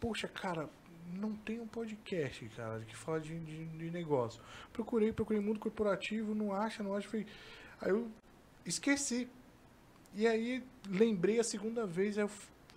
Poxa, 0.00 0.26
cara, 0.26 0.68
não 1.12 1.34
tem 1.34 1.60
um 1.60 1.66
podcast, 1.66 2.48
cara, 2.56 2.80
que 2.80 2.96
fala 2.96 3.20
de, 3.20 3.38
de, 3.38 3.66
de 3.66 3.90
negócio. 3.90 4.40
Procurei, 4.72 5.12
procurei 5.12 5.40
mundo 5.40 5.60
corporativo, 5.60 6.34
não 6.34 6.52
acha, 6.52 6.82
não 6.82 6.94
acha. 6.94 7.08
Falei, 7.08 7.26
aí 7.80 7.90
eu 7.90 8.10
esqueci. 8.64 9.28
E 10.14 10.26
aí 10.26 10.62
lembrei 10.88 11.38
a 11.40 11.44
segunda 11.44 11.86
vez, 11.86 12.16
eu 12.16 12.30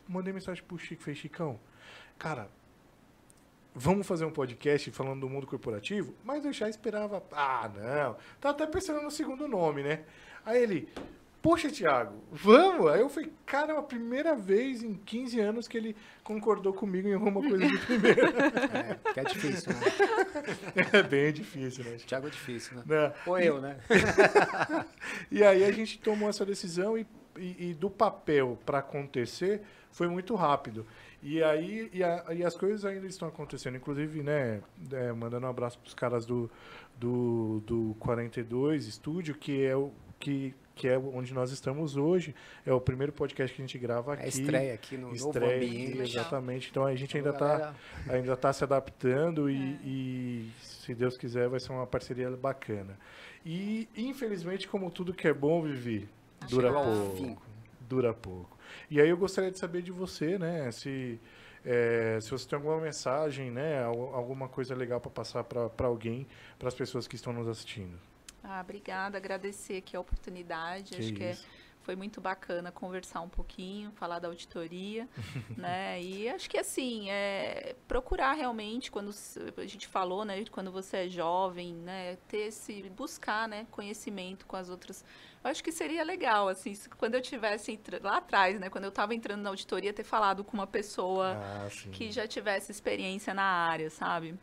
mandei 0.08 0.32
mensagem 0.34 0.64
pro 0.64 0.78
Chico, 0.78 1.02
falei, 1.02 1.16
Chicão, 1.16 1.60
cara, 2.18 2.50
vamos 3.74 4.08
fazer 4.08 4.24
um 4.26 4.32
podcast 4.32 4.90
falando 4.92 5.22
do 5.22 5.30
mundo 5.30 5.46
corporativo? 5.46 6.16
Mas 6.24 6.46
eu 6.46 6.54
já 6.54 6.70
esperava, 6.70 7.24
ah, 7.32 7.70
não, 7.76 8.18
tá 8.40 8.52
até 8.52 8.66
pensando 8.66 9.02
no 9.02 9.12
segundo 9.12 9.48
nome, 9.48 9.84
né? 9.84 10.06
Aí 10.46 10.62
ele, 10.64 10.90
poxa, 11.46 11.70
Thiago, 11.70 12.24
vamos? 12.32 12.88
Aí 12.92 13.02
eu 13.02 13.08
falei, 13.10 13.32
cara, 13.46 13.74
é 13.74 13.78
a 13.78 13.82
primeira 13.84 14.36
vez 14.36 14.82
em 14.82 14.96
15 14.96 15.40
anos 15.40 15.68
que 15.68 15.78
ele 15.78 15.96
concordou 16.24 16.74
comigo 16.74 17.08
em 17.08 17.14
alguma 17.14 17.40
coisa 17.40 17.68
de 17.68 17.78
primeira. 17.78 18.26
É, 19.08 19.14
que 19.14 19.20
é 19.20 19.24
difícil, 19.24 19.72
né? 19.74 19.80
é 20.92 21.04
bem 21.04 21.32
difícil, 21.32 21.84
né? 21.84 21.98
Thiago 22.06 22.26
é 22.28 22.30
difícil, 22.32 22.78
né? 22.78 22.84
Né? 22.88 23.14
Ou 23.28 23.38
eu, 23.40 23.62
né? 23.62 23.78
E 25.32 25.44
aí 25.44 25.64
a 25.64 25.72
gente 25.72 26.00
tomou 26.00 26.28
essa 26.30 26.46
decisão 26.46 26.98
e, 26.98 27.06
e- 27.38 27.70
e 27.70 27.74
do 27.76 27.90
papel 27.90 28.58
para 28.66 28.80
acontecer 28.80 29.62
foi 29.92 30.08
muito 30.08 30.34
rápido. 30.36 30.86
E 31.22 31.42
aí 31.44 31.90
e, 31.94 32.04
a- 32.04 32.26
e 32.34 32.44
as 32.44 32.56
coisas 32.56 32.84
ainda 32.86 33.06
estão 33.08 33.28
acontecendo. 33.28 33.78
Inclusive, 33.78 34.22
né, 34.24 34.62
é, 34.92 35.12
mandando 35.14 35.46
um 35.46 35.50
abraço 35.50 35.78
para 35.80 35.88
os 35.88 35.94
caras 35.94 36.26
do, 36.26 36.50
do, 36.98 37.62
do 37.66 37.96
42 38.00 38.88
Estúdio, 38.88 39.36
que 39.36 39.64
é 39.64 39.76
o 39.76 39.92
que, 40.26 40.56
que 40.74 40.88
é 40.88 40.98
onde 40.98 41.34
nós 41.34 41.52
estamos 41.52 41.96
hoje. 41.96 42.34
É 42.66 42.74
o 42.74 42.82
primeiro 42.82 43.14
podcast 43.14 43.56
que 43.56 43.62
a 43.62 43.66
gente 43.66 43.78
grava 43.78 44.14
aqui. 44.14 44.24
É 44.26 44.28
estreia 44.28 44.74
aqui 44.74 44.98
no 44.98 45.04
novo 45.14 45.16
Estreia, 45.16 45.56
ambiente. 45.58 45.92
Legal. 45.92 46.06
exatamente. 46.08 46.70
Então 46.72 46.86
a 46.86 46.96
gente 46.96 47.16
ainda 47.16 47.30
está 47.30 47.48
galera, 47.58 47.76
ainda 48.10 48.36
tá 48.36 48.52
se 48.52 48.64
adaptando 48.64 49.50
e, 49.50 49.56
É. 49.56 49.80
e, 49.86 50.52
se 50.60 50.96
Deus 50.96 51.16
quiser, 51.18 51.48
vai 51.48 51.60
ser 51.60 51.72
uma 51.72 51.86
parceria 51.86 52.30
bacana. 52.32 52.98
E, 53.46 53.88
infelizmente, 53.96 54.68
como 54.68 54.90
tudo 54.90 55.14
que 55.14 55.28
é 55.28 55.34
bom, 55.34 55.62
Vivi, 55.62 56.10
dura 56.50 56.68
chegou 56.70 56.82
ao 56.84 57.10
pouco. 57.12 57.42
Dura 57.88 58.14
pouco. 58.14 58.58
E 58.90 59.00
aí 59.00 59.08
eu 59.08 59.18
gostaria 59.18 59.52
de 59.52 59.60
saber 59.60 59.84
de 59.84 59.92
você, 59.92 60.40
né, 60.40 60.72
se, 60.72 61.20
é, 61.64 62.18
se 62.20 62.32
você 62.32 62.48
tem 62.50 62.58
alguma 62.58 62.82
mensagem, 62.82 63.52
né, 63.52 63.84
al- 63.84 64.16
alguma 64.16 64.48
coisa 64.50 64.74
legal 64.74 65.00
para 65.00 65.12
passar 65.12 65.44
para 65.44 65.70
alguém, 65.88 66.26
para 66.58 66.68
as 66.68 66.74
pessoas 66.74 67.08
que 67.08 67.16
estão 67.16 67.32
nos 67.32 67.48
assistindo. 67.48 67.96
Ah, 68.48 68.62
obrigada, 68.62 69.18
agradecer 69.18 69.78
aqui 69.78 69.98
a 69.98 70.00
oportunidade. 70.00 70.96
Acho 70.96 71.14
que 71.14 71.24
é, 71.24 71.32
isso. 71.32 71.48
foi 71.82 71.96
muito 71.96 72.22
bacana 72.22 72.72
conversar 72.72 73.22
um 73.22 73.30
pouquinho, 73.30 73.92
falar 73.94 74.20
da 74.20 74.28
auditoria, 74.28 75.10
né? 75.58 76.00
E 76.02 76.30
acho 76.30 76.48
que 76.48 76.58
assim, 76.58 77.10
é 77.10 77.76
procurar 77.88 78.34
realmente 78.34 78.92
quando 78.92 79.10
a 79.58 79.66
gente 79.66 79.88
falou, 79.88 80.24
né, 80.24 80.46
quando 80.52 80.72
você 80.72 80.98
é 80.98 81.10
jovem, 81.10 81.74
né, 81.74 82.18
ter 82.28 82.48
esse 82.50 82.84
buscar, 82.92 83.48
né, 83.48 83.66
conhecimento 83.72 84.46
com 84.46 84.56
as 84.56 84.70
outras. 84.70 85.04
Eu 85.44 85.50
acho 85.50 85.64
que 85.64 85.72
seria 85.72 86.04
legal 86.04 86.48
assim, 86.48 86.74
quando 86.98 87.16
eu 87.16 87.22
tivesse 87.22 87.80
lá 88.04 88.18
atrás, 88.18 88.60
né, 88.60 88.70
quando 88.70 88.84
eu 88.84 88.90
estava 88.90 89.16
entrando 89.16 89.42
na 89.42 89.50
auditoria, 89.50 89.92
ter 89.92 90.04
falado 90.04 90.44
com 90.44 90.54
uma 90.54 90.68
pessoa 90.68 91.36
Ah, 91.36 91.68
que 91.92 92.12
já 92.12 92.28
tivesse 92.28 92.72
experiência 92.72 93.34
na 93.34 93.44
área, 93.44 93.90
sabe? 93.90 94.38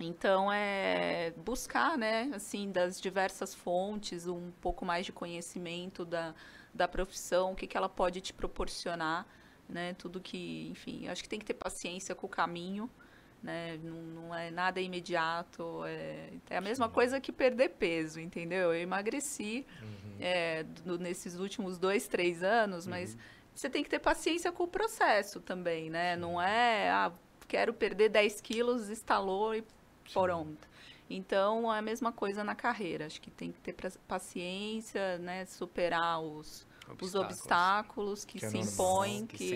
Então 0.00 0.50
é 0.52 1.32
buscar, 1.44 1.96
né, 1.98 2.30
assim, 2.34 2.70
das 2.72 3.00
diversas 3.00 3.54
fontes, 3.54 4.26
um 4.26 4.50
pouco 4.60 4.84
mais 4.84 5.06
de 5.06 5.12
conhecimento 5.12 6.04
da, 6.04 6.34
da 6.72 6.88
profissão, 6.88 7.52
o 7.52 7.54
que, 7.54 7.66
que 7.66 7.76
ela 7.76 7.88
pode 7.88 8.20
te 8.20 8.32
proporcionar, 8.32 9.26
né? 9.68 9.94
Tudo 9.94 10.20
que, 10.20 10.68
enfim, 10.70 11.08
acho 11.08 11.22
que 11.22 11.28
tem 11.28 11.38
que 11.38 11.44
ter 11.44 11.54
paciência 11.54 12.14
com 12.14 12.26
o 12.26 12.30
caminho, 12.30 12.90
né? 13.42 13.78
Não, 13.82 13.94
não 13.96 14.34
é 14.34 14.50
nada 14.50 14.80
imediato, 14.80 15.84
é, 15.84 16.30
é 16.50 16.56
a 16.56 16.60
mesma 16.60 16.88
coisa 16.88 17.20
que 17.20 17.30
perder 17.30 17.70
peso, 17.70 18.18
entendeu? 18.18 18.72
Eu 18.72 18.80
emagreci 18.80 19.66
Uhum. 19.82 20.16
é, 20.20 20.62
do- 20.62 20.98
nesses 20.98 21.38
últimos 21.38 21.78
dois, 21.78 22.08
três 22.08 22.42
anos, 22.42 22.86
mas 22.86 23.16
você 23.54 23.68
tem 23.68 23.84
que 23.84 23.90
ter 23.90 23.98
paciência 23.98 24.50
com 24.50 24.64
o 24.64 24.68
processo 24.68 25.38
também, 25.40 25.90
né? 25.90 26.16
Não 26.16 26.40
é, 26.40 26.90
ah, 26.90 27.12
quero 27.46 27.72
perder 27.74 28.08
10 28.08 28.40
quilos, 28.40 28.88
instalou 28.88 29.54
e 29.54 29.62
pronto. 30.12 30.68
Então, 31.08 31.72
é 31.72 31.78
a 31.78 31.82
mesma 31.82 32.12
coisa 32.12 32.42
na 32.42 32.54
carreira. 32.54 33.06
Acho 33.06 33.20
que 33.20 33.30
tem 33.30 33.52
que 33.52 33.60
ter 33.60 33.74
paciência, 34.08 35.18
né? 35.18 35.44
Superar 35.44 36.20
os, 36.20 36.66
os 37.00 37.14
obstáculos 37.14 38.24
que, 38.24 38.38
Que 38.38 38.46
é 38.46 38.48
se 38.50 38.58
impõem, 38.58 39.26
que 39.26 39.36
que, 39.36 39.48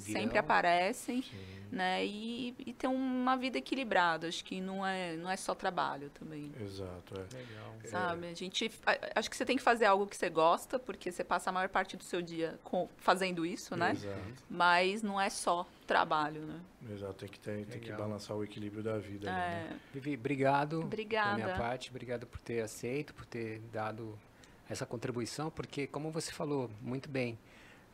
sempre 0.00 0.12
sempre, 0.12 0.38
aparecem, 0.38 1.22
Sim. 1.22 1.30
né? 1.70 2.04
E, 2.04 2.54
e 2.66 2.72
ter 2.72 2.86
uma 2.86 3.36
vida 3.36 3.58
equilibrada. 3.58 4.26
Acho 4.28 4.44
que 4.44 4.60
não 4.60 4.84
é, 4.86 5.16
não 5.16 5.30
é 5.30 5.36
só 5.36 5.54
trabalho 5.54 6.10
também. 6.10 6.52
Exato, 6.60 7.14
é. 7.14 7.36
Legal. 7.36 7.72
Sabe? 7.84 8.26
A 8.28 8.34
gente. 8.34 8.70
Acho 9.14 9.28
que 9.30 9.36
você 9.36 9.44
tem 9.44 9.56
que 9.56 9.62
fazer 9.62 9.86
algo 9.86 10.06
que 10.06 10.16
você 10.16 10.28
gosta, 10.30 10.78
porque 10.78 11.10
você 11.10 11.24
passa 11.24 11.50
a 11.50 11.52
maior 11.52 11.68
parte 11.68 11.96
do 11.96 12.04
seu 12.04 12.22
dia 12.22 12.58
com- 12.62 12.88
fazendo 12.98 13.44
isso, 13.44 13.76
né? 13.76 13.92
Exato, 13.92 14.18
Mas 14.48 15.02
não 15.02 15.20
é 15.20 15.28
só 15.30 15.66
trabalho, 15.86 16.42
né? 16.42 16.60
exato. 16.90 17.14
Tem 17.14 17.28
que, 17.28 17.38
ter, 17.40 17.66
tem 17.66 17.80
que 17.80 17.92
balançar 17.92 18.36
o 18.36 18.42
equilíbrio 18.44 18.82
da 18.82 18.98
vida. 18.98 19.28
ali, 19.30 19.36
né? 19.54 19.70
É, 19.72 19.76
Vivi, 19.92 20.14
obrigado. 20.14 20.80
Da 20.80 20.84
Obrigada. 20.86 21.34
minha 21.34 21.56
parte, 21.56 21.90
obrigado 21.90 22.26
por 22.26 22.38
ter 22.40 22.60
aceito, 22.62 23.14
por 23.14 23.26
ter 23.26 23.60
dado 23.72 24.18
essa 24.68 24.86
contribuição, 24.86 25.50
porque, 25.50 25.86
como 25.86 26.10
você 26.10 26.32
falou 26.32 26.70
muito 26.80 27.08
bem, 27.08 27.38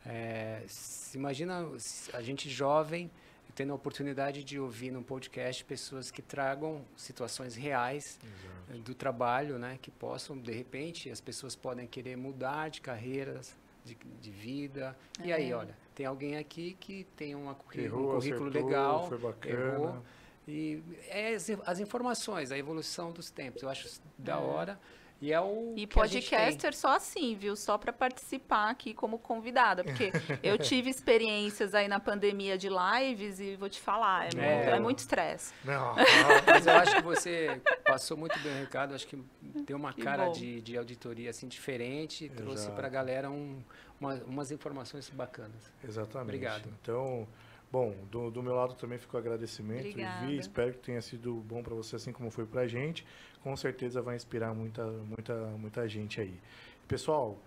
é, 0.05 0.63
se 0.67 1.17
imagina 1.17 1.67
a 2.13 2.21
gente 2.21 2.49
jovem 2.49 3.09
tendo 3.55 3.73
a 3.73 3.75
oportunidade 3.75 4.43
de 4.43 4.57
ouvir 4.57 4.89
num 4.89 5.03
podcast 5.03 5.65
pessoas 5.65 6.09
que 6.09 6.21
tragam 6.21 6.85
situações 6.95 7.55
reais 7.55 8.17
Exato. 8.23 8.63
eh, 8.71 8.77
do 8.77 8.95
trabalho, 8.95 9.59
né, 9.59 9.77
que 9.81 9.91
possam, 9.91 10.37
de 10.37 10.51
repente, 10.53 11.09
as 11.09 11.19
pessoas 11.19 11.57
podem 11.57 11.85
querer 11.85 12.15
mudar 12.15 12.69
de 12.69 12.79
carreiras, 12.79 13.57
de, 13.83 13.97
de 14.21 14.31
vida. 14.31 14.95
E 15.21 15.33
aí, 15.33 15.51
É. 15.51 15.55
olha, 15.55 15.75
tem 15.93 16.05
alguém 16.05 16.37
aqui 16.37 16.77
que 16.79 17.05
tem 17.17 17.35
uma, 17.35 17.57
Errou, 17.75 18.11
um 18.11 18.15
currículo 18.15 18.47
acertou, 18.49 18.69
legal, 18.69 19.07
foi 19.09 19.17
bacana. 19.17 19.53
errou, 19.73 20.03
e 20.47 20.81
é 21.09 21.33
as, 21.35 21.49
as 21.65 21.79
informações, 21.79 22.51
a 22.53 22.57
evolução 22.57 23.11
dos 23.11 23.29
tempos. 23.29 23.61
Eu 23.61 23.69
acho 23.69 23.99
da 24.17 24.39
hora. 24.39 24.79
E 25.21 25.33
é 25.33 25.41
o. 25.41 25.73
E 25.75 25.85
podcaster 25.85 26.73
só 26.75 26.95
assim, 26.95 27.35
viu? 27.35 27.55
Só 27.55 27.77
para 27.77 27.91
participar 27.91 28.69
aqui 28.69 28.93
como 28.93 29.19
convidada. 29.19 29.83
Porque 29.83 30.11
eu 30.41 30.57
tive 30.57 30.89
experiências 30.89 31.75
aí 31.75 31.87
na 31.89 31.99
pandemia 31.99 32.57
de 32.57 32.69
lives 32.69 33.39
e 33.41 33.55
vou 33.57 33.67
te 33.69 33.81
falar, 33.81 34.27
é, 34.27 34.35
muito, 34.35 34.39
É. 34.39 34.71
é 34.75 34.79
muito 34.79 34.99
estresse. 34.99 35.53
Não, 35.65 35.93
Mas 36.47 36.65
eu 36.65 36.73
acho 36.73 36.95
que 36.95 37.01
você 37.01 37.61
passou 37.83 38.15
muito 38.15 38.39
bem 38.39 38.53
o 38.53 38.59
recado. 38.59 38.95
Acho 38.95 39.05
que 39.07 39.21
deu 39.65 39.75
uma 39.75 39.91
Que 39.93 40.01
cara 40.01 40.25
bom. 40.27 40.31
de, 40.31 40.61
de 40.61 40.77
auditoria 40.77 41.29
assim 41.29 41.47
diferente 41.49 42.25
e 42.25 42.29
trouxe 42.29 42.69
para 42.71 42.87
a 42.87 42.89
galera 42.89 43.29
um, 43.29 43.61
uma- 43.99 44.15
umas 44.25 44.51
informações 44.51 45.09
bacanas. 45.09 45.73
Exatamente. 45.83 46.23
Obrigado. 46.29 46.69
Então, 46.81 47.27
bom, 47.71 47.93
do, 48.09 48.29
do 48.31 48.41
meu 48.43 48.53
lado 48.53 48.75
também 48.75 48.97
ficou 48.97 49.19
agradecimento, 49.19 49.87
Obrigada. 49.87 50.25
Vivi. 50.25 50.39
Espero 50.39 50.73
que 50.73 50.79
tenha 50.79 51.01
sido 51.01 51.35
bom 51.35 51.61
para 51.61 51.75
você, 51.75 51.95
assim 51.95 52.11
como 52.11 52.29
foi 52.29 52.45
pra 52.45 52.67
gente. 52.67 53.05
Com 53.41 53.55
certeza 53.55 54.01
vai 54.01 54.15
inspirar 54.15 54.53
muita, 54.53 54.85
muita, 54.85 55.33
muita 55.57 55.87
gente 55.87 56.19
aí. 56.19 56.39
Pessoal, 56.87 57.39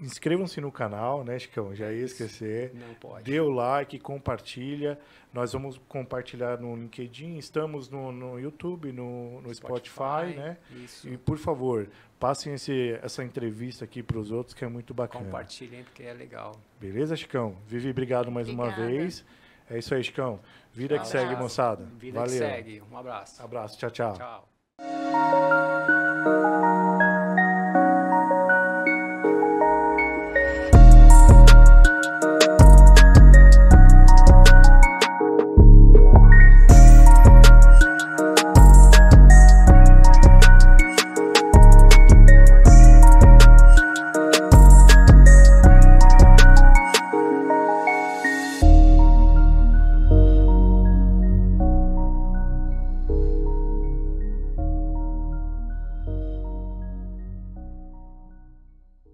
inscrevam-se 0.00 0.60
no 0.60 0.70
canal, 0.72 1.24
né, 1.24 1.38
Chicão? 1.38 1.74
Já 1.74 1.92
ia 1.92 2.04
esquecer. 2.04 2.72
Não 2.74 2.94
pode. 2.94 3.24
Dê 3.24 3.40
o 3.40 3.50
like, 3.50 3.98
compartilha. 3.98 4.98
Nós 5.32 5.52
vamos 5.52 5.80
compartilhar 5.88 6.60
no 6.60 6.76
LinkedIn, 6.76 7.36
estamos 7.38 7.88
no, 7.88 8.12
no 8.12 8.38
YouTube, 8.38 8.92
no, 8.92 9.40
no 9.40 9.54
Spotify, 9.54 10.34
né? 10.36 10.56
Isso. 10.84 11.08
E 11.08 11.16
por 11.16 11.38
favor, 11.38 11.88
passem 12.20 12.54
esse, 12.54 12.98
essa 13.02 13.24
entrevista 13.24 13.84
aqui 13.84 14.02
para 14.02 14.18
os 14.18 14.30
outros, 14.30 14.54
que 14.54 14.64
é 14.64 14.68
muito 14.68 14.94
bacana. 14.94 15.24
Compartilhem 15.24 15.82
porque 15.82 16.02
é 16.04 16.12
legal. 16.12 16.52
Beleza, 16.80 17.16
Chicão? 17.16 17.56
Vivi, 17.66 17.90
obrigado 17.90 18.30
mais 18.30 18.48
uma 18.48 18.64
Obrigada. 18.64 18.88
vez. 18.90 19.24
É 19.68 19.78
isso 19.78 19.94
aí, 19.94 20.04
Chicão. 20.04 20.38
Vida 20.72 20.98
que 20.98 21.08
segue, 21.08 21.34
moçada. 21.36 21.84
Vida 21.98 22.20
Valeu. 22.20 22.32
que 22.32 22.38
segue. 22.38 22.82
Um 22.90 22.96
abraço. 22.96 23.42
Abraço. 23.42 23.78
Tchau, 23.78 23.90
tchau. 23.90 24.14
Tchau. 24.14 24.48